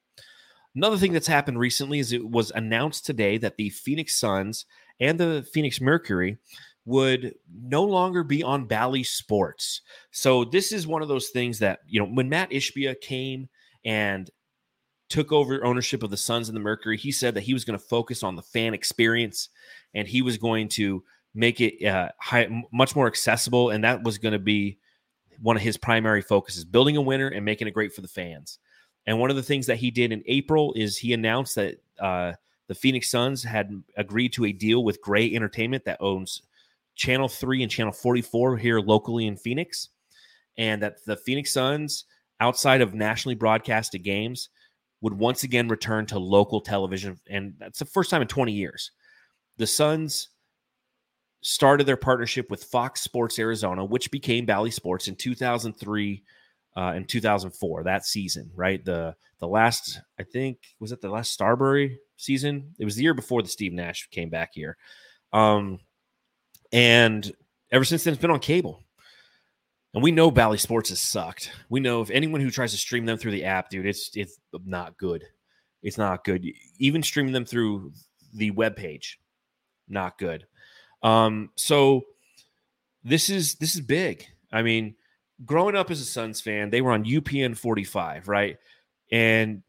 Another 0.75 0.97
thing 0.97 1.13
that's 1.13 1.27
happened 1.27 1.57
recently 1.57 1.99
is 1.99 2.11
it 2.11 2.29
was 2.29 2.51
announced 2.51 3.05
today 3.05 3.37
that 3.37 3.55
the 3.55 3.69
Phoenix 3.69 4.19
Suns 4.19 4.65
and 4.99 5.17
the 5.17 5.47
Phoenix 5.53 5.79
Mercury 5.79 6.37
would 6.83 7.33
no 7.49 7.83
longer 7.83 8.23
be 8.23 8.43
on 8.43 8.65
Bally 8.65 9.03
Sports. 9.03 9.81
So 10.11 10.43
this 10.43 10.71
is 10.73 10.85
one 10.85 11.01
of 11.01 11.07
those 11.07 11.29
things 11.29 11.59
that, 11.59 11.79
you 11.87 11.99
know, 11.99 12.07
when 12.07 12.27
Matt 12.27 12.51
Ishbia 12.51 12.99
came 12.99 13.47
and 13.85 14.29
took 15.15 15.31
over 15.31 15.63
ownership 15.63 16.03
of 16.03 16.09
the 16.09 16.17
Suns 16.17 16.49
and 16.49 16.55
the 16.57 16.59
Mercury, 16.61 16.97
he 16.97 17.09
said 17.09 17.35
that 17.35 17.43
he 17.43 17.53
was 17.53 17.63
going 17.63 17.79
to 17.79 17.85
focus 17.85 18.21
on 18.21 18.35
the 18.35 18.41
fan 18.41 18.73
experience 18.73 19.47
and 19.93 20.05
he 20.05 20.21
was 20.21 20.37
going 20.37 20.67
to 20.67 21.01
make 21.33 21.61
it 21.61 21.85
uh, 21.85 22.09
high, 22.19 22.49
much 22.73 22.97
more 22.97 23.07
accessible. 23.07 23.69
And 23.69 23.81
that 23.85 24.03
was 24.03 24.17
going 24.17 24.33
to 24.33 24.39
be 24.39 24.77
one 25.41 25.55
of 25.55 25.61
his 25.61 25.77
primary 25.77 26.21
focuses 26.21 26.65
building 26.65 26.97
a 26.97 27.01
winner 27.01 27.29
and 27.29 27.45
making 27.45 27.65
it 27.65 27.73
great 27.73 27.93
for 27.93 28.01
the 28.01 28.09
fans. 28.09 28.59
And 29.07 29.17
one 29.17 29.29
of 29.29 29.37
the 29.37 29.43
things 29.43 29.67
that 29.67 29.77
he 29.77 29.89
did 29.89 30.11
in 30.11 30.21
April 30.25 30.73
is 30.75 30.97
he 30.97 31.13
announced 31.13 31.55
that 31.55 31.77
uh, 31.97 32.33
the 32.67 32.75
Phoenix 32.75 33.09
Suns 33.09 33.41
had 33.41 33.71
agreed 33.95 34.33
to 34.33 34.43
a 34.43 34.51
deal 34.51 34.83
with 34.83 35.01
Gray 35.01 35.33
Entertainment 35.33 35.85
that 35.85 36.01
owns 36.01 36.41
Channel 36.95 37.29
3 37.29 37.63
and 37.63 37.71
Channel 37.71 37.93
44 37.93 38.57
here 38.57 38.81
locally 38.81 39.27
in 39.27 39.37
Phoenix. 39.37 39.87
And 40.57 40.81
that 40.81 41.05
the 41.05 41.15
Phoenix 41.15 41.53
Suns, 41.53 42.03
outside 42.41 42.81
of 42.81 42.93
nationally 42.93 43.35
broadcasted 43.35 44.03
games, 44.03 44.49
would 45.01 45.13
once 45.13 45.43
again 45.43 45.67
return 45.67 46.05
to 46.07 46.19
local 46.19 46.61
television. 46.61 47.19
And 47.29 47.53
that's 47.59 47.79
the 47.79 47.85
first 47.85 48.09
time 48.09 48.21
in 48.21 48.27
20 48.27 48.51
years. 48.51 48.91
The 49.57 49.67
Suns 49.67 50.29
started 51.41 51.85
their 51.85 51.97
partnership 51.97 52.49
with 52.49 52.63
Fox 52.63 53.01
Sports 53.01 53.37
Arizona, 53.37 53.85
which 53.85 54.09
became 54.09 54.45
Bally 54.45 54.71
Sports 54.71 55.07
in 55.07 55.15
2003 55.15 56.23
uh, 56.77 56.79
and 56.95 57.07
2004, 57.07 57.83
that 57.83 58.05
season, 58.05 58.51
right? 58.55 58.83
The 58.83 59.15
the 59.39 59.47
last, 59.47 59.99
I 60.19 60.23
think, 60.23 60.59
was 60.79 60.91
it 60.91 61.01
the 61.01 61.09
last 61.09 61.31
Starbury 61.31 61.99
season? 62.17 62.73
It 62.79 62.85
was 62.85 62.95
the 62.95 63.03
year 63.03 63.13
before 63.13 63.41
the 63.43 63.49
Steve 63.49 63.73
Nash 63.73 64.07
came 64.11 64.29
back 64.29 64.51
here. 64.53 64.77
Um, 65.33 65.79
and 66.71 67.31
ever 67.71 67.83
since 67.83 68.03
then, 68.03 68.13
it's 68.13 68.21
been 68.21 68.31
on 68.31 68.39
cable. 68.39 68.84
And 69.95 70.03
we 70.03 70.11
know 70.11 70.29
Bally 70.29 70.57
Sports 70.57 70.89
has 70.89 70.99
sucked. 70.99 71.51
We 71.69 71.79
know 71.79 72.01
if 72.01 72.09
anyone 72.09 72.41
who 72.41 72.51
tries 72.51 72.71
to 72.71 72.77
stream 72.77 73.05
them 73.05 73.17
through 73.17 73.31
the 73.31 73.45
app, 73.45 73.69
dude, 73.69 73.85
it's 73.85 74.11
it's 74.13 74.37
not 74.65 74.97
good. 74.97 75.23
It's 75.81 75.97
not 75.97 76.25
good. 76.25 76.45
Even 76.79 77.01
streaming 77.01 77.31
them 77.31 77.45
through 77.45 77.93
the 78.33 78.51
web 78.51 78.75
page, 78.75 79.19
not 79.87 80.17
good. 80.17 80.47
Um, 81.01 81.51
so 81.55 82.01
this 83.05 83.29
is 83.29 83.55
this 83.55 83.73
is 83.73 83.79
big. 83.79 84.25
I 84.51 84.63
mean, 84.63 84.95
growing 85.45 85.77
up 85.77 85.89
as 85.89 86.01
a 86.01 86.05
Suns 86.05 86.41
fan, 86.41 86.71
they 86.71 86.81
were 86.81 86.91
on 86.91 87.05
UPN 87.05 87.57
45, 87.57 88.27
right? 88.27 88.57
And 89.13 89.63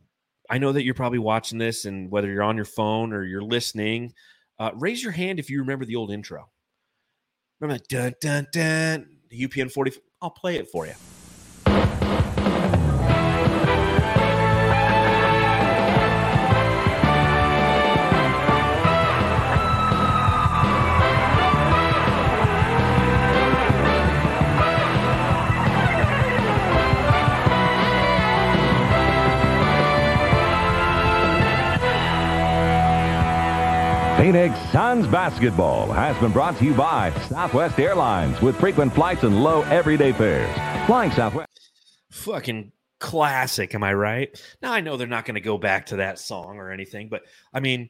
I 0.50 0.58
know 0.58 0.72
that 0.72 0.82
you're 0.82 0.94
probably 0.94 1.20
watching 1.20 1.58
this, 1.58 1.84
and 1.84 2.10
whether 2.10 2.28
you're 2.28 2.42
on 2.42 2.56
your 2.56 2.64
phone 2.64 3.12
or 3.12 3.22
you're 3.22 3.42
listening, 3.42 4.12
uh, 4.58 4.72
raise 4.74 5.04
your 5.04 5.12
hand 5.12 5.38
if 5.38 5.50
you 5.50 5.60
remember 5.60 5.84
the 5.84 5.94
old 5.94 6.10
intro. 6.10 6.48
Remember 7.60 7.78
that 7.78 7.88
dun 7.88 8.14
dun 8.20 8.46
dun 8.52 9.06
UPN 9.32 9.70
40 9.70 9.92
I'll 10.26 10.30
play 10.30 10.56
it 10.56 10.68
for 10.68 10.86
you. 10.86 10.94
Phoenix 34.26 34.58
Suns 34.72 35.06
basketball 35.06 35.92
has 35.92 36.18
been 36.18 36.32
brought 36.32 36.58
to 36.58 36.64
you 36.64 36.74
by 36.74 37.12
Southwest 37.28 37.78
Airlines 37.78 38.42
with 38.42 38.58
frequent 38.58 38.92
flights 38.92 39.22
and 39.22 39.44
low 39.44 39.62
everyday 39.62 40.10
fares. 40.10 40.52
Flying 40.88 41.12
Southwest. 41.12 41.70
Fucking 42.10 42.72
classic, 42.98 43.72
am 43.72 43.84
I 43.84 43.94
right? 43.94 44.36
Now 44.60 44.72
I 44.72 44.80
know 44.80 44.96
they're 44.96 45.06
not 45.06 45.26
going 45.26 45.36
to 45.36 45.40
go 45.40 45.58
back 45.58 45.86
to 45.86 45.96
that 45.98 46.18
song 46.18 46.56
or 46.56 46.72
anything, 46.72 47.08
but 47.08 47.22
I 47.54 47.60
mean, 47.60 47.88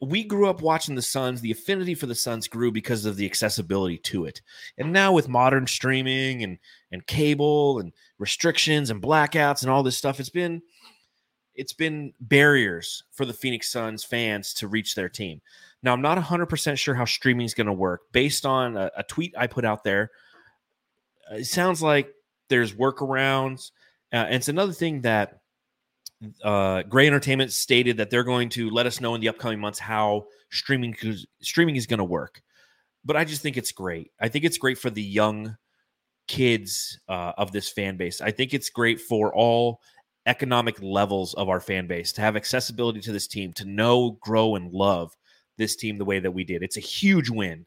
we 0.00 0.24
grew 0.24 0.48
up 0.48 0.62
watching 0.62 0.96
the 0.96 1.00
Suns. 1.00 1.42
The 1.42 1.52
affinity 1.52 1.94
for 1.94 2.06
the 2.06 2.16
Suns 2.16 2.48
grew 2.48 2.72
because 2.72 3.06
of 3.06 3.14
the 3.14 3.26
accessibility 3.26 3.98
to 3.98 4.24
it. 4.24 4.42
And 4.76 4.92
now 4.92 5.12
with 5.12 5.28
modern 5.28 5.68
streaming 5.68 6.42
and 6.42 6.58
and 6.90 7.06
cable 7.06 7.78
and 7.78 7.92
restrictions 8.18 8.90
and 8.90 9.00
blackouts 9.00 9.62
and 9.62 9.70
all 9.70 9.84
this 9.84 9.96
stuff, 9.96 10.18
it's 10.18 10.28
been 10.28 10.62
it's 11.54 11.72
been 11.72 12.12
barriers 12.20 13.04
for 13.10 13.24
the 13.24 13.32
Phoenix 13.32 13.70
Suns 13.70 14.04
fans 14.04 14.54
to 14.54 14.68
reach 14.68 14.94
their 14.94 15.08
team. 15.08 15.40
Now, 15.82 15.92
I'm 15.92 16.02
not 16.02 16.18
100% 16.18 16.78
sure 16.78 16.94
how 16.94 17.04
streaming 17.04 17.44
is 17.44 17.54
going 17.54 17.66
to 17.66 17.72
work. 17.72 18.02
Based 18.12 18.46
on 18.46 18.76
a, 18.76 18.90
a, 18.96 19.02
tweet 19.02 19.34
I 19.36 19.46
put 19.46 19.64
out 19.64 19.84
there, 19.84 20.10
uh, 21.30 21.36
it 21.36 21.44
sounds 21.44 21.82
like 21.82 22.12
there's 22.48 22.72
workarounds. 22.72 23.72
Uh, 24.12 24.16
and 24.16 24.34
it's 24.34 24.48
another 24.48 24.72
thing 24.72 25.02
that 25.02 25.40
uh, 26.44 26.82
Gray 26.82 27.06
Entertainment 27.06 27.52
stated 27.52 27.96
that 27.96 28.10
they're 28.10 28.24
going 28.24 28.48
to 28.50 28.70
let 28.70 28.86
us 28.86 29.00
know 29.00 29.14
in 29.14 29.20
the 29.20 29.28
upcoming 29.28 29.60
months 29.60 29.78
how 29.78 30.26
streaming 30.50 30.96
streaming 31.40 31.76
is 31.76 31.86
going 31.86 31.98
to 31.98 32.04
work. 32.04 32.42
But 33.04 33.16
I 33.16 33.24
just 33.24 33.42
think 33.42 33.56
it's 33.56 33.72
great. 33.72 34.12
I 34.20 34.28
think 34.28 34.44
it's 34.44 34.58
great 34.58 34.78
for 34.78 34.90
the 34.90 35.02
young 35.02 35.56
kids 36.28 37.00
uh, 37.08 37.32
of 37.36 37.50
this 37.50 37.68
fan 37.68 37.96
base. 37.96 38.20
I 38.20 38.30
think 38.30 38.54
it's 38.54 38.70
great 38.70 39.00
for 39.00 39.34
all 39.34 39.80
economic 40.26 40.80
levels 40.80 41.34
of 41.34 41.48
our 41.48 41.60
fan 41.60 41.86
base 41.86 42.12
to 42.12 42.20
have 42.20 42.36
accessibility 42.36 43.00
to 43.00 43.12
this 43.12 43.26
team, 43.26 43.52
to 43.54 43.64
know, 43.64 44.18
grow, 44.20 44.54
and 44.54 44.72
love 44.72 45.16
this 45.56 45.76
team 45.76 45.98
the 45.98 46.04
way 46.04 46.18
that 46.18 46.30
we 46.30 46.44
did. 46.44 46.62
It's 46.62 46.76
a 46.76 46.80
huge 46.80 47.28
win 47.28 47.66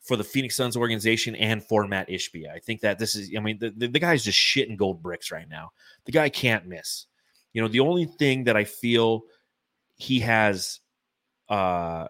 for 0.00 0.16
the 0.16 0.24
Phoenix 0.24 0.56
Suns 0.56 0.76
organization 0.76 1.34
and 1.36 1.62
for 1.62 1.86
Matt 1.86 2.08
Ishbia. 2.08 2.50
I 2.50 2.58
think 2.58 2.80
that 2.80 2.98
this 2.98 3.14
is, 3.14 3.30
I 3.36 3.40
mean, 3.40 3.58
the, 3.58 3.70
the, 3.70 3.86
the 3.86 3.98
guy's 3.98 4.24
just 4.24 4.38
shitting 4.38 4.76
gold 4.76 5.02
bricks 5.02 5.30
right 5.30 5.48
now. 5.48 5.70
The 6.06 6.12
guy 6.12 6.30
can't 6.30 6.66
miss. 6.66 7.06
You 7.52 7.60
know, 7.60 7.68
the 7.68 7.80
only 7.80 8.06
thing 8.06 8.44
that 8.44 8.56
I 8.56 8.64
feel 8.64 9.22
he 9.96 10.20
has 10.20 10.80
uh, 11.50 12.06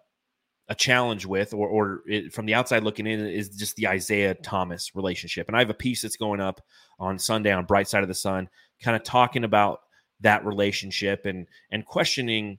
a 0.68 0.74
challenge 0.76 1.26
with, 1.26 1.52
or 1.52 1.68
or 1.68 2.02
it, 2.06 2.32
from 2.32 2.46
the 2.46 2.54
outside 2.54 2.84
looking 2.84 3.06
in, 3.06 3.26
is 3.26 3.48
just 3.48 3.74
the 3.74 3.88
Isiah 3.92 4.34
Thomas 4.34 4.94
relationship. 4.94 5.48
And 5.48 5.56
I 5.56 5.60
have 5.60 5.70
a 5.70 5.74
piece 5.74 6.02
that's 6.02 6.16
going 6.16 6.40
up 6.40 6.60
on 7.00 7.18
Sunday 7.18 7.50
on 7.50 7.64
Bright 7.64 7.88
Side 7.88 8.02
of 8.02 8.08
the 8.08 8.14
Sun, 8.14 8.48
kind 8.82 8.96
of 8.96 9.02
talking 9.02 9.44
about 9.44 9.80
that 10.20 10.44
relationship 10.44 11.26
and 11.26 11.46
and 11.70 11.84
questioning 11.84 12.58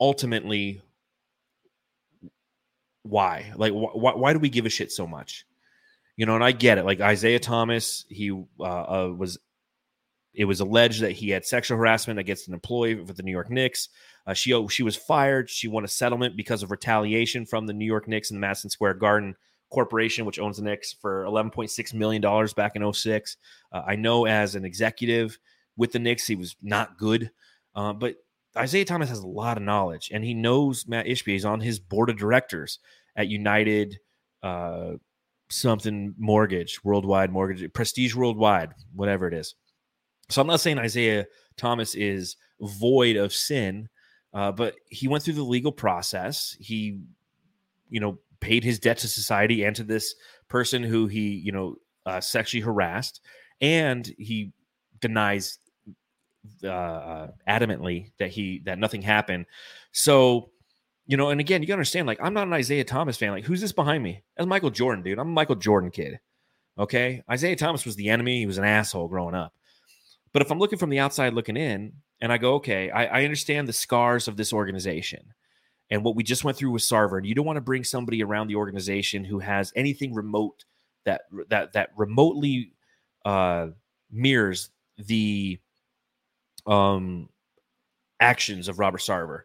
ultimately 0.00 0.82
why? 3.02 3.52
Like 3.56 3.72
wh- 3.72 3.96
why 3.96 4.32
do 4.32 4.38
we 4.38 4.48
give 4.48 4.66
a 4.66 4.70
shit 4.70 4.90
so 4.90 5.06
much? 5.06 5.46
You 6.16 6.24
know 6.24 6.34
and 6.34 6.42
i 6.42 6.52
get 6.52 6.78
it 6.78 6.84
like 6.84 7.00
Isiah 7.00 7.38
Thomas 7.38 8.06
he 8.08 8.30
uh, 8.30 8.62
uh, 8.62 9.14
was 9.16 9.38
it 10.32 10.44
was 10.44 10.60
alleged 10.60 11.02
that 11.02 11.12
he 11.12 11.30
had 11.30 11.44
sexual 11.44 11.78
harassment 11.78 12.18
against 12.18 12.48
an 12.48 12.54
employee 12.54 12.94
with 12.94 13.16
the 13.16 13.22
new 13.22 13.32
york 13.32 13.50
knicks. 13.50 13.88
Uh, 14.26 14.32
she 14.34 14.66
she 14.68 14.82
was 14.82 14.96
fired. 14.96 15.48
She 15.50 15.68
won 15.68 15.84
a 15.84 15.88
settlement 15.88 16.36
because 16.36 16.62
of 16.62 16.70
retaliation 16.70 17.44
from 17.44 17.66
the 17.66 17.74
new 17.74 17.84
york 17.84 18.08
knicks 18.08 18.30
and 18.30 18.36
the 18.36 18.40
madison 18.40 18.70
square 18.70 18.94
garden 18.94 19.36
corporation 19.70 20.24
which 20.24 20.38
owns 20.38 20.56
the 20.56 20.62
knicks 20.62 20.92
for 20.92 21.24
11.6 21.24 21.94
million 21.94 22.22
dollars 22.22 22.54
back 22.54 22.76
in 22.76 22.92
06 22.92 23.36
uh, 23.72 23.82
i 23.86 23.96
know 23.96 24.24
as 24.24 24.54
an 24.54 24.64
executive 24.64 25.38
with 25.76 25.92
the 25.92 25.98
knicks 25.98 26.26
he 26.26 26.34
was 26.34 26.56
not 26.62 26.98
good 26.98 27.30
uh, 27.76 27.92
but 27.92 28.16
Isiah 28.60 28.86
Thomas 28.86 29.10
has 29.10 29.18
a 29.18 29.26
lot 29.26 29.58
of 29.58 29.62
knowledge, 29.62 30.10
and 30.12 30.24
he 30.24 30.32
knows 30.32 30.88
Matt 30.88 31.06
Ishbia. 31.06 31.32
He's 31.32 31.44
on 31.44 31.60
his 31.60 31.78
board 31.78 32.08
of 32.08 32.16
directors 32.16 32.78
at 33.14 33.28
United 33.28 33.98
uh, 34.42 34.92
something 35.50 36.14
mortgage, 36.18 36.82
worldwide 36.82 37.30
mortgage, 37.30 37.70
prestige 37.72 38.14
worldwide, 38.14 38.70
whatever 38.94 39.28
it 39.28 39.34
is. 39.34 39.54
So 40.30 40.40
I'm 40.40 40.46
not 40.46 40.60
saying 40.60 40.78
Isiah 40.78 41.26
Thomas 41.56 41.94
is 41.94 42.36
void 42.60 43.16
of 43.16 43.32
sin, 43.32 43.88
uh, 44.32 44.52
but 44.52 44.74
he 44.88 45.06
went 45.06 45.22
through 45.22 45.34
the 45.34 45.42
legal 45.42 45.72
process. 45.72 46.56
He, 46.58 46.98
you 47.90 48.00
know, 48.00 48.18
paid 48.40 48.64
his 48.64 48.78
debt 48.78 48.98
to 48.98 49.08
society 49.08 49.64
and 49.64 49.76
to 49.76 49.84
this 49.84 50.14
person 50.48 50.82
who 50.82 51.06
he, 51.06 51.28
you 51.36 51.52
know, 51.52 51.76
uh, 52.06 52.20
sexually 52.20 52.62
harassed, 52.62 53.20
and 53.60 54.10
he 54.18 54.52
denies 55.00 55.58
uh, 56.64 56.68
uh, 56.68 57.30
adamantly 57.48 58.12
that 58.18 58.30
he 58.30 58.62
that 58.64 58.78
nothing 58.78 59.02
happened. 59.02 59.46
So, 59.92 60.50
you 61.06 61.16
know, 61.16 61.30
and 61.30 61.40
again, 61.40 61.62
you 61.62 61.68
gotta 61.68 61.78
understand, 61.78 62.06
like, 62.06 62.18
I'm 62.20 62.34
not 62.34 62.48
an 62.48 62.54
Isiah 62.54 62.84
Thomas 62.84 63.16
fan. 63.16 63.30
Like, 63.30 63.44
who's 63.44 63.60
this 63.60 63.72
behind 63.72 64.02
me? 64.02 64.22
That's 64.36 64.48
Michael 64.48 64.70
Jordan, 64.70 65.02
dude. 65.02 65.18
I'm 65.18 65.28
a 65.28 65.30
Michael 65.30 65.56
Jordan 65.56 65.90
kid. 65.90 66.20
Okay. 66.78 67.22
Isiah 67.32 67.56
Thomas 67.56 67.84
was 67.84 67.96
the 67.96 68.10
enemy. 68.10 68.38
He 68.38 68.46
was 68.46 68.58
an 68.58 68.64
asshole 68.64 69.08
growing 69.08 69.34
up. 69.34 69.54
But 70.32 70.42
if 70.42 70.50
I'm 70.50 70.58
looking 70.58 70.78
from 70.78 70.90
the 70.90 70.98
outside 70.98 71.32
looking 71.32 71.56
in, 71.56 71.92
and 72.20 72.32
I 72.32 72.38
go, 72.38 72.54
okay, 72.54 72.90
I, 72.90 73.20
I 73.20 73.24
understand 73.24 73.68
the 73.68 73.72
scars 73.72 74.28
of 74.28 74.36
this 74.36 74.52
organization 74.52 75.34
and 75.90 76.02
what 76.02 76.16
we 76.16 76.22
just 76.22 76.44
went 76.44 76.56
through 76.56 76.70
with 76.70 76.82
Sarver, 76.82 77.18
and 77.18 77.26
you 77.26 77.34
don't 77.34 77.46
want 77.46 77.58
to 77.58 77.62
bring 77.62 77.84
somebody 77.84 78.22
around 78.22 78.48
the 78.48 78.56
organization 78.56 79.24
who 79.24 79.38
has 79.38 79.72
anything 79.76 80.14
remote 80.14 80.64
that 81.04 81.22
that 81.48 81.74
that 81.74 81.90
remotely 81.96 82.72
uh, 83.24 83.68
mirrors 84.10 84.70
the 84.98 85.58
um, 86.66 87.28
actions 88.20 88.68
of 88.68 88.78
Robert 88.78 89.00
Sarver. 89.00 89.42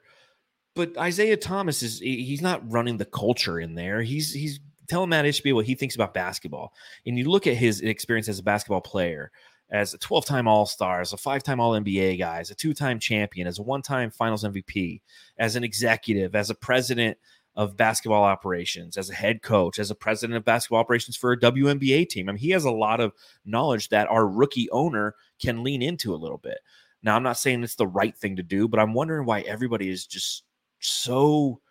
But 0.76 0.94
Isiah 1.02 1.38
Thomas 1.38 1.84
is 1.84 2.00
he's 2.00 2.42
not 2.42 2.70
running 2.72 2.98
the 2.98 3.06
culture 3.06 3.60
in 3.60 3.76
there. 3.76 4.02
He's 4.02 4.34
he's 4.34 4.60
telling 4.88 5.10
Matt 5.10 5.26
Ishbia 5.26 5.54
what 5.54 5.66
he 5.66 5.76
thinks 5.76 5.96
about 5.96 6.14
basketball. 6.14 6.74
And 7.06 7.18
you 7.18 7.30
look 7.30 7.48
at 7.48 7.56
his 7.56 7.82
experience 7.82 8.30
as 8.30 8.40
a 8.40 8.44
basketball 8.44 8.82
player, 8.82 9.32
as 9.72 9.94
a 9.94 9.98
12-time 9.98 10.48
All-Star, 10.48 11.00
as 11.00 11.14
a 11.14 11.18
five-time 11.18 11.62
All-NBA 11.62 12.20
guy, 12.20 12.40
as 12.40 12.52
a 12.52 12.56
two-time 12.56 13.00
champion, 13.00 13.48
as 13.48 13.58
a 13.58 13.64
one-time 13.64 14.12
Finals 14.12 14.44
MVP, 14.44 15.02
as 15.38 15.56
an 15.56 15.64
executive, 15.64 16.36
as 16.36 16.50
a 16.50 16.56
president 16.56 17.18
of 17.56 17.78
basketball 17.78 18.24
operations, 18.24 18.98
as 18.98 19.10
a 19.10 19.14
head 19.14 19.42
coach, 19.42 19.80
as 19.80 19.92
a 19.92 19.96
president 19.96 20.38
of 20.38 20.46
basketball 20.46 20.80
operations 20.80 21.16
for 21.16 21.32
a 21.32 21.40
WNBA 21.40 22.08
team. 22.08 22.30
I 22.30 22.34
mean, 22.34 22.40
he 22.40 22.52
has 22.52 22.66
a 22.66 22.72
lot 22.72 23.00
of 23.00 23.14
knowledge 23.46 23.90
that 23.90 24.10
our 24.10 24.28
rookie 24.28 24.70
owner 24.72 25.16
can 25.42 25.64
lean 25.64 25.82
into 25.82 26.14
a 26.14 26.18
little 26.18 26.38
bit. 26.38 26.60
Now, 27.04 27.16
I'm 27.16 27.24
not 27.24 27.38
saying 27.38 27.64
it's 27.64 27.76
the 27.76 27.88
right 27.88 28.16
thing 28.16 28.36
to 28.36 28.44
do, 28.44 28.68
but 28.68 28.80
I'm 28.80 28.94
wondering 28.94 29.26
why 29.26 29.42
everybody 29.42 29.90
is 29.90 30.06
just 30.06 30.44
so 30.80 31.62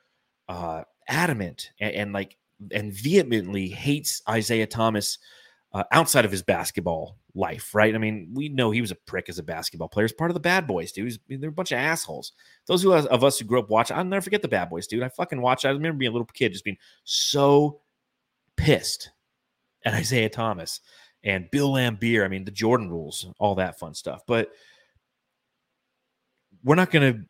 uh, 0.49 0.83
adamant 1.09 1.71
and, 1.81 1.95
and, 1.95 2.13
like 2.13 2.37
and 2.73 2.93
vehemently 2.93 3.69
hates 3.69 4.23
Isiah 4.29 4.67
Thomas 4.67 5.19
uh, 5.73 5.85
outside 5.93 6.25
of 6.25 6.31
his 6.31 6.43
basketball 6.43 7.17
life, 7.35 7.75
right? 7.75 7.95
I 7.95 7.99
mean, 7.99 8.31
we 8.35 8.49
know 8.49 8.71
he 8.71 8.81
was 8.81 8.91
a 8.91 8.97
prick 8.97 9.29
as 9.29 9.39
a 9.39 9.43
basketball 9.43 9.89
player. 9.89 10.05
He's 10.05 10.13
part 10.13 10.31
of 10.31 10.35
the 10.35 10.41
bad 10.41 10.67
boys, 10.67 10.93
dude. 10.93 11.05
He's, 11.05 11.19
they're 11.41 11.51
a 11.51 11.53
bunch 11.53 11.73
of 11.73 11.79
assholes. 11.79 12.33
Those 12.67 12.85
of 12.85 13.25
us 13.25 13.39
who 13.39 13.45
grew 13.45 13.61
up 13.61 13.71
watching, 13.71 13.97
I'll 13.97 14.05
never 14.05 14.23
forget 14.23 14.43
the 14.43 14.49
bad 14.49 14.69
boys, 14.69 14.87
dude. 14.87 15.03
I 15.03 15.09
fucking 15.09 15.41
watched. 15.41 15.65
I 15.65 15.71
remember 15.71 15.99
being 15.99 16.11
a 16.11 16.13
little 16.13 16.27
kid, 16.27 16.53
just 16.53 16.65
being 16.65 16.77
so 17.05 17.81
pissed 18.57 19.11
at 19.85 19.99
Isiah 19.99 20.29
Thomas 20.29 20.81
and 21.23 21.51
Bill 21.51 21.73
Laimbeer. 21.73 22.25
I 22.25 22.29
mean, 22.29 22.45
the 22.45 22.51
Jordan 22.51 22.91
rules, 22.91 23.27
all 23.39 23.55
that 23.57 23.79
fun 23.79 23.95
stuff. 23.95 24.23
But 24.27 24.51
we're 26.63 26.75
not 26.75 26.91
going 26.91 27.27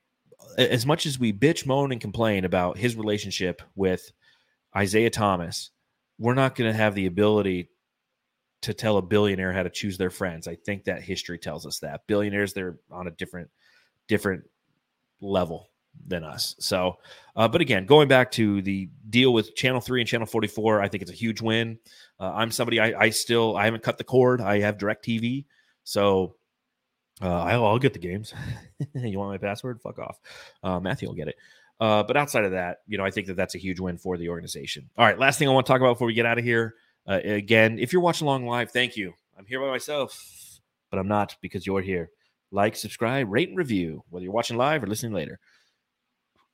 to, 0.56 0.70
as 0.70 0.86
much 0.86 1.06
as 1.06 1.18
we 1.18 1.32
bitch, 1.32 1.66
moan, 1.66 1.92
and 1.92 2.00
complain 2.00 2.44
about 2.44 2.78
his 2.78 2.96
relationship 2.96 3.62
with 3.74 4.10
Isiah 4.78 5.10
Thomas, 5.10 5.70
we're 6.18 6.34
not 6.34 6.54
going 6.54 6.70
to 6.70 6.76
have 6.76 6.94
the 6.94 7.06
ability 7.06 7.70
to 8.62 8.74
tell 8.74 8.98
a 8.98 9.02
billionaire 9.02 9.52
how 9.52 9.62
to 9.62 9.70
choose 9.70 9.96
their 9.96 10.10
friends. 10.10 10.46
I 10.46 10.54
think 10.54 10.84
that 10.84 11.02
history 11.02 11.38
tells 11.38 11.66
us 11.66 11.78
that 11.78 12.06
billionaires 12.06 12.52
they're 12.52 12.78
on 12.90 13.06
a 13.06 13.10
different 13.10 13.50
different 14.06 14.44
level 15.20 15.70
than 16.06 16.24
us. 16.24 16.54
So, 16.58 16.98
uh, 17.36 17.48
but 17.48 17.60
again, 17.60 17.86
going 17.86 18.08
back 18.08 18.30
to 18.32 18.62
the 18.62 18.88
deal 19.08 19.32
with 19.32 19.54
Channel 19.54 19.80
Three 19.80 20.00
and 20.00 20.08
Channel 20.08 20.26
Forty 20.26 20.48
Four, 20.48 20.80
I 20.80 20.88
think 20.88 21.02
it's 21.02 21.10
a 21.10 21.14
huge 21.14 21.40
win. 21.40 21.78
Uh, 22.18 22.32
I'm 22.34 22.50
somebody 22.50 22.80
I, 22.80 23.06
I 23.06 23.10
still 23.10 23.56
I 23.56 23.64
haven't 23.64 23.82
cut 23.82 23.98
the 23.98 24.04
cord. 24.04 24.40
I 24.40 24.60
have 24.60 24.78
Direct 24.78 25.04
TV, 25.04 25.46
so 25.84 26.36
uh, 27.22 27.42
I'll, 27.42 27.66
I'll, 27.66 27.78
get 27.78 27.92
the 27.92 27.98
games. 27.98 28.32
you 28.94 29.18
want 29.18 29.30
my 29.30 29.38
password? 29.38 29.80
Fuck 29.80 29.98
off. 29.98 30.18
Uh, 30.62 30.80
Matthew 30.80 31.08
will 31.08 31.14
get 31.14 31.28
it. 31.28 31.36
Uh, 31.78 32.02
but 32.02 32.16
outside 32.16 32.44
of 32.44 32.52
that, 32.52 32.78
you 32.86 32.98
know, 32.98 33.04
I 33.04 33.10
think 33.10 33.26
that 33.28 33.36
that's 33.36 33.54
a 33.54 33.58
huge 33.58 33.80
win 33.80 33.96
for 33.96 34.16
the 34.16 34.28
organization. 34.28 34.90
All 34.98 35.06
right, 35.06 35.18
last 35.18 35.38
thing 35.38 35.48
I 35.48 35.52
want 35.52 35.66
to 35.66 35.72
talk 35.72 35.80
about 35.80 35.94
before 35.94 36.06
we 36.06 36.14
get 36.14 36.26
out 36.26 36.38
of 36.38 36.44
here. 36.44 36.74
Uh, 37.08 37.20
again, 37.24 37.78
if 37.78 37.92
you're 37.92 38.02
watching 38.02 38.26
along 38.26 38.46
live, 38.46 38.70
thank 38.70 38.96
you. 38.96 39.14
I'm 39.38 39.46
here 39.46 39.60
by 39.60 39.68
myself, 39.68 40.60
but 40.90 40.98
I'm 40.98 41.08
not 41.08 41.36
because 41.40 41.66
you're 41.66 41.80
here. 41.80 42.10
Like, 42.52 42.76
subscribe, 42.76 43.30
rate, 43.30 43.48
and 43.48 43.56
review, 43.56 44.04
whether 44.10 44.24
you're 44.24 44.32
watching 44.32 44.58
live 44.58 44.82
or 44.82 44.86
listening 44.86 45.12
later. 45.12 45.40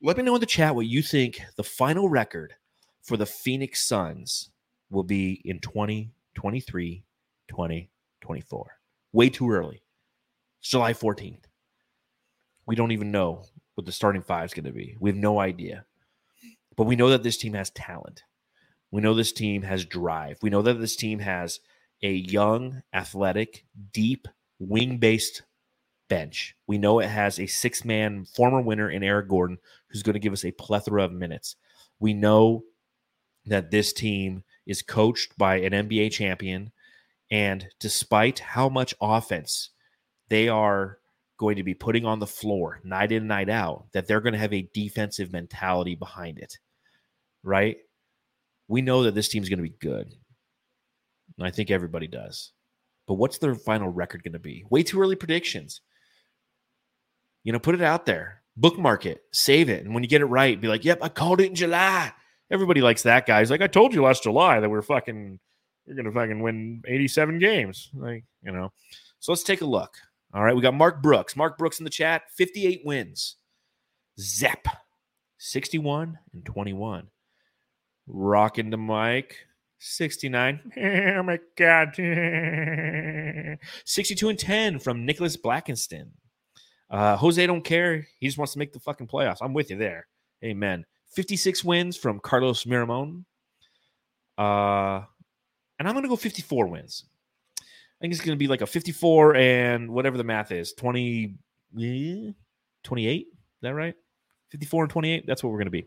Let 0.02 0.16
me 0.16 0.22
know 0.22 0.34
in 0.34 0.40
the 0.40 0.46
chat 0.46 0.74
what 0.74 0.86
you 0.86 1.02
think 1.02 1.40
the 1.56 1.64
final 1.64 2.08
record 2.08 2.54
for 3.02 3.16
the 3.16 3.26
Phoenix 3.26 3.84
Suns 3.84 4.50
will 4.90 5.04
be 5.04 5.40
in 5.44 5.58
2023 5.60 7.02
2024. 7.48 8.78
Way 9.12 9.30
too 9.30 9.50
early. 9.50 9.82
It's 10.66 10.72
July 10.72 10.94
14th. 10.94 11.44
We 12.66 12.74
don't 12.74 12.90
even 12.90 13.12
know 13.12 13.44
what 13.76 13.86
the 13.86 13.92
starting 13.92 14.22
five 14.22 14.46
is 14.46 14.52
going 14.52 14.64
to 14.64 14.72
be. 14.72 14.96
We 14.98 15.10
have 15.10 15.16
no 15.16 15.38
idea. 15.38 15.84
But 16.76 16.88
we 16.88 16.96
know 16.96 17.10
that 17.10 17.22
this 17.22 17.36
team 17.36 17.54
has 17.54 17.70
talent. 17.70 18.24
We 18.90 19.00
know 19.00 19.14
this 19.14 19.30
team 19.30 19.62
has 19.62 19.84
drive. 19.84 20.38
We 20.42 20.50
know 20.50 20.62
that 20.62 20.80
this 20.80 20.96
team 20.96 21.20
has 21.20 21.60
a 22.02 22.10
young, 22.10 22.82
athletic, 22.92 23.64
deep, 23.92 24.26
wing 24.58 24.98
based 24.98 25.42
bench. 26.08 26.56
We 26.66 26.78
know 26.78 26.98
it 26.98 27.10
has 27.10 27.38
a 27.38 27.46
six 27.46 27.84
man 27.84 28.24
former 28.24 28.60
winner 28.60 28.90
in 28.90 29.04
Eric 29.04 29.28
Gordon 29.28 29.58
who's 29.86 30.02
going 30.02 30.14
to 30.14 30.18
give 30.18 30.32
us 30.32 30.44
a 30.44 30.50
plethora 30.50 31.04
of 31.04 31.12
minutes. 31.12 31.54
We 32.00 32.12
know 32.12 32.64
that 33.44 33.70
this 33.70 33.92
team 33.92 34.42
is 34.66 34.82
coached 34.82 35.38
by 35.38 35.58
an 35.60 35.70
NBA 35.70 36.10
champion. 36.10 36.72
And 37.30 37.68
despite 37.78 38.40
how 38.40 38.68
much 38.68 38.96
offense 39.00 39.70
they 40.28 40.48
are 40.48 40.98
going 41.38 41.56
to 41.56 41.62
be 41.62 41.74
putting 41.74 42.04
on 42.04 42.18
the 42.18 42.26
floor 42.26 42.80
night 42.84 43.12
in, 43.12 43.26
night 43.26 43.48
out, 43.48 43.86
that 43.92 44.06
they're 44.06 44.20
going 44.20 44.32
to 44.32 44.38
have 44.38 44.54
a 44.54 44.68
defensive 44.72 45.32
mentality 45.32 45.94
behind 45.94 46.38
it, 46.38 46.58
right? 47.42 47.76
We 48.68 48.82
know 48.82 49.02
that 49.04 49.14
this 49.14 49.28
team 49.28 49.42
is 49.42 49.48
going 49.48 49.58
to 49.58 49.62
be 49.62 49.76
good. 49.80 50.12
And 51.38 51.46
I 51.46 51.50
think 51.50 51.70
everybody 51.70 52.06
does. 52.06 52.52
But 53.06 53.14
what's 53.14 53.38
their 53.38 53.54
final 53.54 53.88
record 53.88 54.22
going 54.24 54.32
to 54.32 54.38
be? 54.38 54.64
Way 54.70 54.82
too 54.82 55.00
early 55.00 55.16
predictions. 55.16 55.80
You 57.44 57.52
know, 57.52 57.58
put 57.60 57.76
it 57.76 57.82
out 57.82 58.06
there, 58.06 58.42
bookmark 58.56 59.06
it, 59.06 59.22
save 59.32 59.68
it. 59.68 59.84
And 59.84 59.94
when 59.94 60.02
you 60.02 60.08
get 60.08 60.22
it 60.22 60.26
right, 60.26 60.60
be 60.60 60.68
like, 60.68 60.84
yep, 60.84 60.98
I 61.02 61.08
called 61.08 61.40
it 61.40 61.46
in 61.46 61.54
July. 61.54 62.12
Everybody 62.50 62.80
likes 62.80 63.02
that 63.02 63.26
guy. 63.26 63.40
He's 63.40 63.50
like, 63.50 63.62
I 63.62 63.68
told 63.68 63.94
you 63.94 64.02
last 64.02 64.24
July 64.24 64.58
that 64.58 64.68
we're 64.68 64.82
fucking, 64.82 65.38
you're 65.86 65.96
going 65.96 66.06
to 66.06 66.12
fucking 66.12 66.40
win 66.40 66.82
87 66.86 67.38
games. 67.38 67.90
Like, 67.94 68.24
you 68.42 68.50
know. 68.50 68.72
So 69.20 69.32
let's 69.32 69.44
take 69.44 69.60
a 69.60 69.66
look. 69.66 69.96
All 70.36 70.44
right, 70.44 70.54
we 70.54 70.60
got 70.60 70.74
Mark 70.74 71.00
Brooks. 71.00 71.34
Mark 71.34 71.56
Brooks 71.56 71.78
in 71.80 71.84
the 71.84 71.90
chat, 71.90 72.24
58 72.36 72.82
wins. 72.84 73.36
Zep, 74.20 74.66
61 75.38 76.18
and 76.34 76.44
21. 76.44 77.08
Rocking 78.06 78.68
the 78.68 78.76
mic, 78.76 79.46
69. 79.78 80.72
Oh 80.76 81.22
my 81.22 81.40
God. 81.56 81.94
62 83.86 84.28
and 84.28 84.38
10 84.38 84.78
from 84.78 85.06
Nicholas 85.06 85.38
Blackenston. 85.38 86.10
Uh, 86.90 87.16
Jose 87.16 87.46
don't 87.46 87.64
care. 87.64 88.06
He 88.20 88.26
just 88.26 88.36
wants 88.36 88.52
to 88.52 88.58
make 88.58 88.74
the 88.74 88.80
fucking 88.80 89.06
playoffs. 89.06 89.38
I'm 89.40 89.54
with 89.54 89.70
you 89.70 89.78
there. 89.78 90.06
Amen. 90.44 90.84
56 91.14 91.64
wins 91.64 91.96
from 91.96 92.20
Carlos 92.20 92.64
Miramon. 92.64 93.24
Uh, 94.36 95.00
and 95.78 95.88
I'm 95.88 95.94
going 95.94 96.02
to 96.02 96.10
go 96.10 96.16
54 96.16 96.66
wins. 96.66 97.06
I 97.98 98.04
think 98.04 98.12
it's 98.12 98.22
going 98.22 98.36
to 98.36 98.38
be 98.38 98.48
like 98.48 98.60
a 98.60 98.66
54 98.66 99.36
and 99.36 99.90
whatever 99.90 100.18
the 100.18 100.24
math 100.24 100.52
is 100.52 100.72
20, 100.74 101.34
28. 102.84 103.26
Is 103.26 103.34
that 103.62 103.74
right? 103.74 103.94
54 104.50 104.84
and 104.84 104.90
28. 104.90 105.26
That's 105.26 105.42
what 105.42 105.50
we're 105.50 105.58
going 105.58 105.66
to 105.66 105.70
be. 105.70 105.86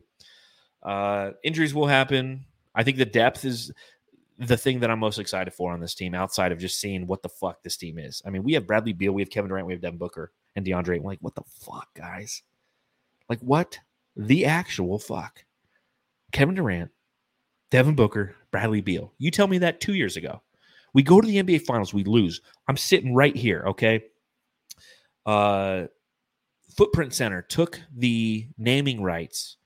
Uh, 0.81 1.31
injuries 1.43 1.73
will 1.73 1.87
happen. 1.87 2.45
I 2.73 2.83
think 2.83 2.97
the 2.97 3.05
depth 3.05 3.45
is 3.45 3.71
the 4.39 4.57
thing 4.57 4.79
that 4.79 4.89
I'm 4.89 4.99
most 4.99 5.19
excited 5.19 5.53
for 5.53 5.73
on 5.73 5.81
this 5.81 5.93
team 5.93 6.15
outside 6.15 6.51
of 6.51 6.59
just 6.59 6.79
seeing 6.79 7.05
what 7.05 7.21
the 7.21 7.29
fuck 7.29 7.61
this 7.61 7.77
team 7.77 7.99
is. 7.99 8.21
I 8.25 8.29
mean, 8.29 8.43
we 8.43 8.53
have 8.53 8.65
Bradley 8.65 8.93
Beal, 8.93 9.11
we 9.11 9.21
have 9.21 9.29
Kevin 9.29 9.49
Durant, 9.49 9.67
we 9.67 9.73
have 9.73 9.81
Devin 9.81 9.99
Booker 9.99 10.31
and 10.55 10.65
DeAndre. 10.65 10.97
I'm 10.97 11.03
like, 11.03 11.19
what 11.21 11.35
the 11.35 11.43
fuck, 11.59 11.89
guys? 11.93 12.41
Like, 13.27 13.39
what 13.41 13.77
the 14.15 14.45
actual 14.45 14.97
fuck? 14.97 15.43
Kevin 16.31 16.55
Durant, 16.55 16.91
Devin 17.69 17.95
Booker, 17.95 18.35
Bradley 18.51 18.81
Beal. 18.81 19.13
You 19.17 19.29
tell 19.29 19.47
me 19.47 19.57
that 19.59 19.81
two 19.81 19.93
years 19.93 20.15
ago. 20.15 20.41
We 20.93 21.03
go 21.03 21.21
to 21.21 21.27
the 21.27 21.41
NBA 21.41 21.61
Finals, 21.61 21.93
we 21.93 22.03
lose. 22.03 22.41
I'm 22.67 22.77
sitting 22.77 23.13
right 23.13 23.35
here, 23.35 23.63
okay? 23.67 24.03
Uh, 25.25 25.85
Footprint 26.75 27.13
Center 27.13 27.41
took 27.41 27.79
the 27.95 28.47
naming 28.57 29.01
rights 29.01 29.57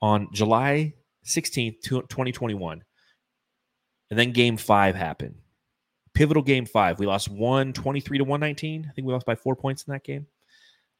on 0.00 0.28
July 0.32 0.94
16th, 1.24 1.82
2021. 1.82 2.82
And 4.10 4.18
then 4.18 4.32
game 4.32 4.56
five 4.56 4.94
happened. 4.94 5.36
Pivotal 6.14 6.42
game 6.42 6.66
five. 6.66 6.98
We 6.98 7.06
lost 7.06 7.28
123 7.30 8.18
to 8.18 8.24
119. 8.24 8.86
I 8.88 8.92
think 8.92 9.06
we 9.06 9.12
lost 9.12 9.24
by 9.24 9.34
four 9.34 9.56
points 9.56 9.84
in 9.84 9.92
that 9.92 10.04
game. 10.04 10.26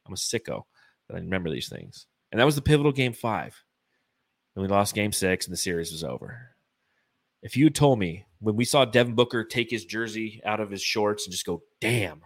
I'm 0.05 0.13
a 0.13 0.15
sicko 0.15 0.63
that 1.07 1.15
I 1.15 1.19
remember 1.19 1.51
these 1.51 1.69
things. 1.69 2.07
And 2.31 2.39
that 2.39 2.45
was 2.45 2.55
the 2.55 2.61
pivotal 2.61 2.91
game 2.91 3.13
five. 3.13 3.55
And 4.55 4.63
we 4.63 4.67
lost 4.67 4.95
game 4.95 5.11
six, 5.11 5.45
and 5.45 5.53
the 5.53 5.57
series 5.57 5.91
was 5.91 6.03
over. 6.03 6.55
If 7.41 7.57
you 7.57 7.69
told 7.69 7.99
me 7.99 8.25
when 8.43 8.57
we 8.57 8.65
saw 8.65 8.83
Devin 8.83 9.15
Booker 9.15 9.45
take 9.45 9.71
his 9.71 9.85
jersey 9.85 10.41
out 10.45 10.59
of 10.59 10.69
his 10.69 10.81
shorts 10.81 11.25
and 11.25 11.31
just 11.31 11.45
go, 11.45 11.63
damn, 11.79 12.21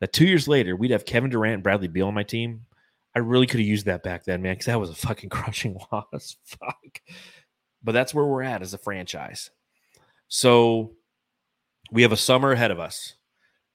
that 0.00 0.12
two 0.12 0.26
years 0.26 0.46
later 0.46 0.76
we'd 0.76 0.92
have 0.92 1.04
Kevin 1.04 1.30
Durant 1.30 1.54
and 1.54 1.62
Bradley 1.64 1.88
Beal 1.88 2.06
on 2.06 2.14
my 2.14 2.22
team, 2.22 2.66
I 3.14 3.18
really 3.18 3.46
could 3.46 3.58
have 3.58 3.66
used 3.66 3.86
that 3.86 4.04
back 4.04 4.24
then, 4.24 4.40
man, 4.40 4.54
because 4.54 4.66
that 4.66 4.78
was 4.78 4.90
a 4.90 4.94
fucking 4.94 5.30
crushing 5.30 5.78
loss. 5.92 6.36
Fuck. 6.44 7.00
But 7.82 7.92
that's 7.92 8.14
where 8.14 8.24
we're 8.24 8.44
at 8.44 8.62
as 8.62 8.72
a 8.72 8.78
franchise. 8.78 9.50
So 10.28 10.92
we 11.90 12.02
have 12.02 12.12
a 12.12 12.16
summer 12.16 12.52
ahead 12.52 12.70
of 12.70 12.78
us. 12.78 13.14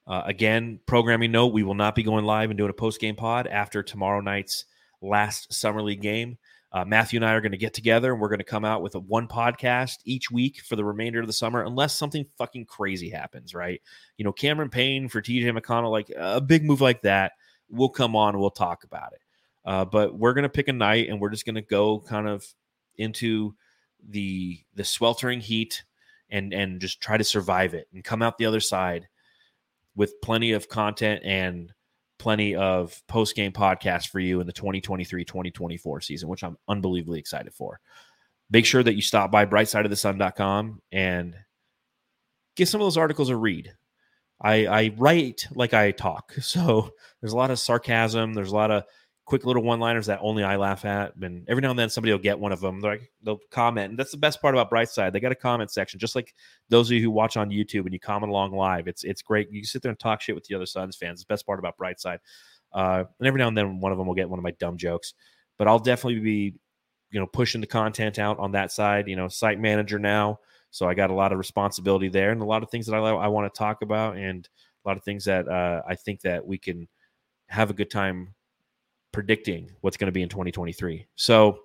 Uh, 0.06 0.22
again, 0.24 0.80
programming 0.86 1.32
note: 1.32 1.52
we 1.52 1.62
will 1.62 1.74
not 1.74 1.94
be 1.94 2.02
going 2.02 2.24
live 2.24 2.50
and 2.50 2.56
doing 2.56 2.70
a 2.70 2.74
post 2.74 3.00
game 3.00 3.16
pod 3.16 3.46
after 3.46 3.82
tomorrow 3.82 4.20
night's 4.20 4.64
last 5.02 5.52
summer 5.52 5.82
league 5.82 6.02
game. 6.02 6.38
Uh, 6.74 6.84
Matthew 6.84 7.18
and 7.18 7.24
I 7.24 7.34
are 7.34 7.40
going 7.40 7.52
to 7.52 7.58
get 7.58 7.72
together 7.72 8.12
and 8.12 8.20
we're 8.20 8.28
going 8.28 8.38
to 8.40 8.44
come 8.44 8.64
out 8.64 8.82
with 8.82 8.96
a 8.96 8.98
one 8.98 9.28
podcast 9.28 9.98
each 10.04 10.28
week 10.28 10.60
for 10.60 10.74
the 10.74 10.84
remainder 10.84 11.20
of 11.20 11.28
the 11.28 11.32
summer, 11.32 11.62
unless 11.62 11.96
something 11.96 12.26
fucking 12.36 12.64
crazy 12.64 13.08
happens, 13.08 13.54
right? 13.54 13.80
You 14.18 14.24
know, 14.24 14.32
Cameron 14.32 14.70
Payne 14.70 15.08
for 15.08 15.22
TJ 15.22 15.56
McConnell, 15.56 15.92
like 15.92 16.10
a 16.18 16.40
big 16.40 16.64
move 16.64 16.80
like 16.80 17.02
that, 17.02 17.34
we'll 17.70 17.90
come 17.90 18.16
on, 18.16 18.40
we'll 18.40 18.50
talk 18.50 18.82
about 18.82 19.12
it. 19.12 19.20
Uh, 19.64 19.84
but 19.84 20.18
we're 20.18 20.34
going 20.34 20.42
to 20.42 20.48
pick 20.48 20.66
a 20.66 20.72
night 20.72 21.08
and 21.08 21.20
we're 21.20 21.30
just 21.30 21.46
going 21.46 21.54
to 21.54 21.62
go 21.62 22.00
kind 22.00 22.28
of 22.28 22.44
into 22.96 23.54
the 24.08 24.58
the 24.74 24.84
sweltering 24.84 25.40
heat 25.40 25.84
and 26.28 26.52
and 26.52 26.80
just 26.80 27.00
try 27.00 27.16
to 27.16 27.24
survive 27.24 27.72
it 27.72 27.88
and 27.94 28.04
come 28.04 28.20
out 28.20 28.36
the 28.36 28.46
other 28.46 28.60
side 28.60 29.08
with 29.96 30.20
plenty 30.20 30.52
of 30.52 30.68
content 30.68 31.22
and 31.24 31.72
plenty 32.24 32.54
of 32.54 33.02
post 33.06 33.36
game 33.36 33.52
podcasts 33.52 34.08
for 34.08 34.18
you 34.18 34.40
in 34.40 34.46
the 34.46 34.52
2023 34.54 35.26
2024 35.26 36.00
season, 36.00 36.26
which 36.26 36.42
I'm 36.42 36.56
unbelievably 36.66 37.18
excited 37.18 37.52
for. 37.52 37.80
Make 38.50 38.64
sure 38.64 38.82
that 38.82 38.94
you 38.94 39.02
stop 39.02 39.30
by 39.30 39.44
brightsideofthesun.com 39.44 40.80
and 40.90 41.36
give 42.56 42.66
some 42.66 42.80
of 42.80 42.86
those 42.86 42.96
articles 42.96 43.28
a 43.28 43.36
read. 43.36 43.74
I, 44.40 44.66
I 44.66 44.94
write 44.96 45.46
like 45.54 45.74
I 45.74 45.90
talk. 45.90 46.32
So 46.40 46.92
there's 47.20 47.34
a 47.34 47.36
lot 47.36 47.50
of 47.50 47.58
sarcasm, 47.58 48.32
there's 48.32 48.52
a 48.52 48.56
lot 48.56 48.70
of 48.70 48.84
quick 49.26 49.46
little 49.46 49.62
one 49.62 49.80
liners 49.80 50.06
that 50.06 50.18
only 50.22 50.44
I 50.44 50.56
laugh 50.56 50.84
at. 50.84 51.16
And 51.16 51.48
every 51.48 51.62
now 51.62 51.70
and 51.70 51.78
then 51.78 51.88
somebody 51.88 52.12
will 52.12 52.18
get 52.18 52.38
one 52.38 52.52
of 52.52 52.60
them. 52.60 52.80
They're 52.80 52.92
like, 52.92 53.10
they'll 53.22 53.40
comment. 53.50 53.90
And 53.90 53.98
that's 53.98 54.10
the 54.10 54.18
best 54.18 54.42
part 54.42 54.54
about 54.54 54.70
Brightside. 54.70 55.12
They 55.12 55.20
got 55.20 55.32
a 55.32 55.36
comment 55.36 55.70
section, 55.70 55.98
just 55.98 56.14
like 56.14 56.34
those 56.68 56.90
of 56.90 56.94
you 56.94 57.02
who 57.02 57.10
watch 57.10 57.36
on 57.36 57.50
YouTube 57.50 57.84
and 57.84 57.92
you 57.92 58.00
comment 58.00 58.30
along 58.30 58.52
live. 58.52 58.86
It's 58.86 59.04
it's 59.04 59.22
great. 59.22 59.50
You 59.50 59.62
can 59.62 59.66
sit 59.66 59.82
there 59.82 59.90
and 59.90 59.98
talk 59.98 60.20
shit 60.20 60.34
with 60.34 60.44
the 60.44 60.54
other 60.54 60.66
Suns 60.66 60.96
fans. 60.96 61.20
It's 61.20 61.24
the 61.26 61.32
best 61.32 61.46
part 61.46 61.58
about 61.58 61.78
Brightside. 61.78 62.18
Uh, 62.72 63.04
and 63.18 63.26
every 63.26 63.38
now 63.38 63.48
and 63.48 63.56
then 63.56 63.80
one 63.80 63.92
of 63.92 63.98
them 63.98 64.06
will 64.06 64.14
get 64.14 64.28
one 64.28 64.38
of 64.38 64.42
my 64.42 64.50
dumb 64.52 64.76
jokes. 64.76 65.14
But 65.56 65.68
I'll 65.68 65.78
definitely 65.78 66.20
be, 66.20 66.54
you 67.10 67.20
know, 67.20 67.26
pushing 67.26 67.60
the 67.60 67.66
content 67.66 68.18
out 68.18 68.38
on 68.38 68.52
that 68.52 68.72
side. 68.72 69.08
You 69.08 69.16
know, 69.16 69.28
site 69.28 69.60
manager 69.60 69.98
now. 69.98 70.40
So 70.70 70.88
I 70.88 70.94
got 70.94 71.10
a 71.10 71.14
lot 71.14 71.30
of 71.30 71.38
responsibility 71.38 72.08
there 72.08 72.32
and 72.32 72.42
a 72.42 72.44
lot 72.44 72.64
of 72.64 72.70
things 72.70 72.86
that 72.86 72.96
I, 72.96 72.98
I 72.98 73.28
want 73.28 73.52
to 73.52 73.56
talk 73.56 73.82
about 73.82 74.16
and 74.16 74.46
a 74.84 74.88
lot 74.88 74.96
of 74.96 75.04
things 75.04 75.24
that 75.26 75.48
uh, 75.48 75.82
I 75.88 75.94
think 75.94 76.22
that 76.22 76.44
we 76.44 76.58
can 76.58 76.88
have 77.46 77.70
a 77.70 77.74
good 77.74 77.90
time 77.90 78.34
predicting 79.14 79.70
what's 79.80 79.96
going 79.96 80.08
to 80.08 80.12
be 80.12 80.22
in 80.22 80.28
2023. 80.28 81.06
So, 81.14 81.60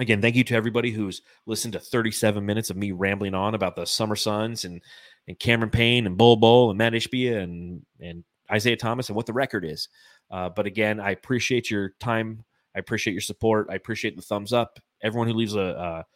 again, 0.00 0.22
thank 0.22 0.34
you 0.34 0.42
to 0.44 0.54
everybody 0.56 0.90
who's 0.90 1.20
listened 1.46 1.74
to 1.74 1.78
37 1.78 2.44
minutes 2.44 2.70
of 2.70 2.78
me 2.78 2.90
rambling 2.92 3.34
on 3.34 3.54
about 3.54 3.76
the 3.76 3.84
Summer 3.84 4.16
Suns 4.16 4.64
and 4.64 4.80
and 5.28 5.38
Cameron 5.38 5.70
Payne 5.70 6.06
and 6.06 6.18
Bol 6.18 6.34
Bol 6.34 6.70
and 6.70 6.78
Matt 6.78 6.94
Ishbia 6.94 7.40
and 7.42 7.82
and 8.00 8.24
Isiah 8.52 8.76
Thomas 8.76 9.08
and 9.08 9.16
what 9.16 9.26
the 9.26 9.32
record 9.32 9.64
is. 9.64 9.88
Uh, 10.30 10.48
but 10.48 10.66
again, 10.66 10.98
I 10.98 11.10
appreciate 11.10 11.70
your 11.70 11.90
time. 12.00 12.42
I 12.74 12.78
appreciate 12.78 13.12
your 13.12 13.20
support. 13.20 13.68
I 13.70 13.74
appreciate 13.74 14.16
the 14.16 14.22
thumbs 14.22 14.52
up. 14.52 14.80
Everyone 15.02 15.28
who 15.28 15.34
leaves 15.34 15.54
a, 15.54 15.60
a 15.60 16.06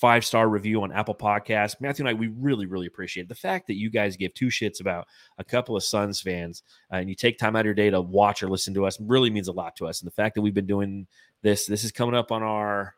five 0.00 0.24
star 0.24 0.48
review 0.48 0.82
on 0.82 0.92
Apple 0.92 1.14
Podcasts. 1.14 1.78
Matthew 1.78 2.06
and 2.06 2.08
I, 2.08 2.18
we 2.18 2.28
really, 2.28 2.64
really 2.64 2.86
appreciate 2.86 3.28
the 3.28 3.34
fact 3.34 3.66
that 3.66 3.76
you 3.76 3.90
guys 3.90 4.16
give 4.16 4.32
two 4.32 4.46
shits 4.46 4.80
about 4.80 5.06
a 5.36 5.44
couple 5.44 5.76
of 5.76 5.84
Suns 5.84 6.22
fans 6.22 6.62
uh, 6.90 6.96
and 6.96 7.08
you 7.08 7.14
take 7.14 7.38
time 7.38 7.54
out 7.54 7.60
of 7.60 7.66
your 7.66 7.74
day 7.74 7.90
to 7.90 8.00
watch 8.00 8.42
or 8.42 8.48
listen 8.48 8.72
to 8.74 8.86
us 8.86 8.98
really 8.98 9.28
means 9.28 9.48
a 9.48 9.52
lot 9.52 9.76
to 9.76 9.86
us. 9.86 10.00
And 10.00 10.06
the 10.06 10.14
fact 10.14 10.34
that 10.34 10.40
we've 10.40 10.54
been 10.54 10.66
doing 10.66 11.06
this, 11.42 11.66
this 11.66 11.84
is 11.84 11.92
coming 11.92 12.14
up 12.14 12.32
on 12.32 12.42
our 12.42 12.94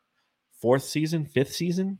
fourth 0.61 0.85
season, 0.85 1.27
fifth 1.27 1.53
season. 1.53 1.99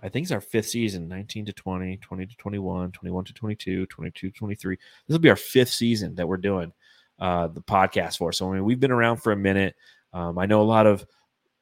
I 0.00 0.08
think 0.08 0.22
it's 0.22 0.32
our 0.32 0.40
fifth 0.40 0.68
season 0.68 1.08
19 1.08 1.46
to 1.46 1.52
20, 1.52 1.96
20 1.96 2.26
to 2.26 2.36
21, 2.36 2.92
21 2.92 3.24
to 3.24 3.32
22, 3.32 3.86
22 3.86 4.30
to 4.30 4.38
23. 4.38 4.76
This 4.76 5.12
will 5.12 5.18
be 5.18 5.30
our 5.30 5.36
fifth 5.36 5.70
season 5.70 6.14
that 6.14 6.28
we're 6.28 6.36
doing 6.36 6.72
uh, 7.18 7.48
the 7.48 7.60
podcast 7.60 8.18
for. 8.18 8.32
So, 8.32 8.48
I 8.48 8.54
mean, 8.54 8.64
we've 8.64 8.78
been 8.78 8.92
around 8.92 9.16
for 9.16 9.32
a 9.32 9.36
minute. 9.36 9.74
Um, 10.12 10.38
I 10.38 10.46
know 10.46 10.60
a 10.60 10.62
lot 10.62 10.86
of 10.86 11.04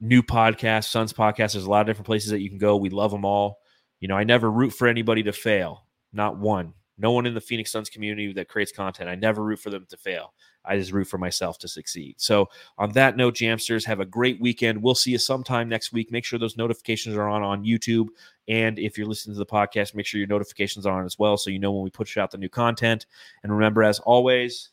new 0.01 0.22
podcast, 0.22 0.84
Suns 0.84 1.12
podcast. 1.12 1.53
There's 1.53 1.64
a 1.64 1.70
lot 1.70 1.82
of 1.82 1.86
different 1.86 2.07
places 2.07 2.30
that 2.30 2.40
you 2.40 2.49
can 2.49 2.59
go. 2.59 2.76
We 2.76 2.90
love 2.90 3.11
them 3.11 3.24
all. 3.24 3.59
You 4.01 4.09
know, 4.09 4.16
I 4.16 4.24
never 4.24 4.51
root 4.51 4.70
for 4.70 4.88
anybody 4.88 5.22
to 5.24 5.32
fail. 5.32 5.86
Not 6.12 6.38
one. 6.38 6.74
No 6.99 7.12
one 7.12 7.26
in 7.26 7.34
the 7.34 7.40
Phoenix 7.40 7.70
Suns 7.70 7.90
community 7.90 8.32
that 8.32 8.49
creates 8.49 8.72
content. 8.72 9.11
I 9.11 9.16
never 9.16 9.42
root 9.42 9.59
for 9.59 9.68
them 9.68 9.86
to 9.90 9.97
fail. 9.97 10.32
I 10.64 10.78
just 10.78 10.92
root 10.92 11.07
for 11.07 11.18
myself 11.18 11.59
to 11.59 11.68
succeed. 11.68 12.14
So, 12.18 12.49
on 12.78 12.92
that 12.92 13.16
note, 13.16 13.34
Jamsters, 13.34 13.84
have 13.84 14.01
a 14.01 14.07
great 14.07 14.40
weekend. 14.40 14.82
We'll 14.82 14.94
see 14.94 15.12
you 15.12 15.18
sometime 15.18 15.68
next 15.68 15.92
week. 15.92 16.11
Make 16.11 16.24
sure 16.24 16.38
those 16.38 16.57
notifications 16.57 17.14
are 17.14 17.28
on 17.28 17.42
on 17.42 17.64
YouTube. 17.64 18.09
And 18.49 18.78
if 18.78 18.97
you're 18.97 19.07
listening 19.07 19.34
to 19.34 19.38
the 19.38 19.47
podcast, 19.47 19.94
make 19.94 20.07
sure 20.07 20.18
your 20.18 20.26
notifications 20.26 20.86
are 20.86 20.99
on 20.99 21.05
as 21.05 21.18
well 21.18 21.36
so 21.36 21.51
you 21.51 21.59
know 21.59 21.72
when 21.72 21.84
we 21.84 21.90
push 21.90 22.16
out 22.16 22.30
the 22.30 22.38
new 22.38 22.49
content. 22.49 23.07
And 23.42 23.53
remember, 23.53 23.84
as 23.84 24.01
always, 24.01 24.70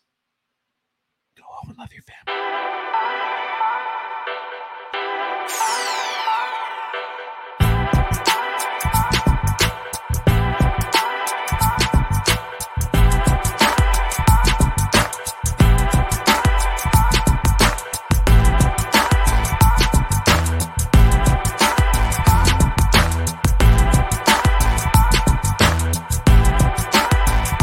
go 1.38 1.44
home 1.46 1.72
and 1.72 1.78
love 1.78 1.94
your 1.94 2.04
family. 2.04 2.43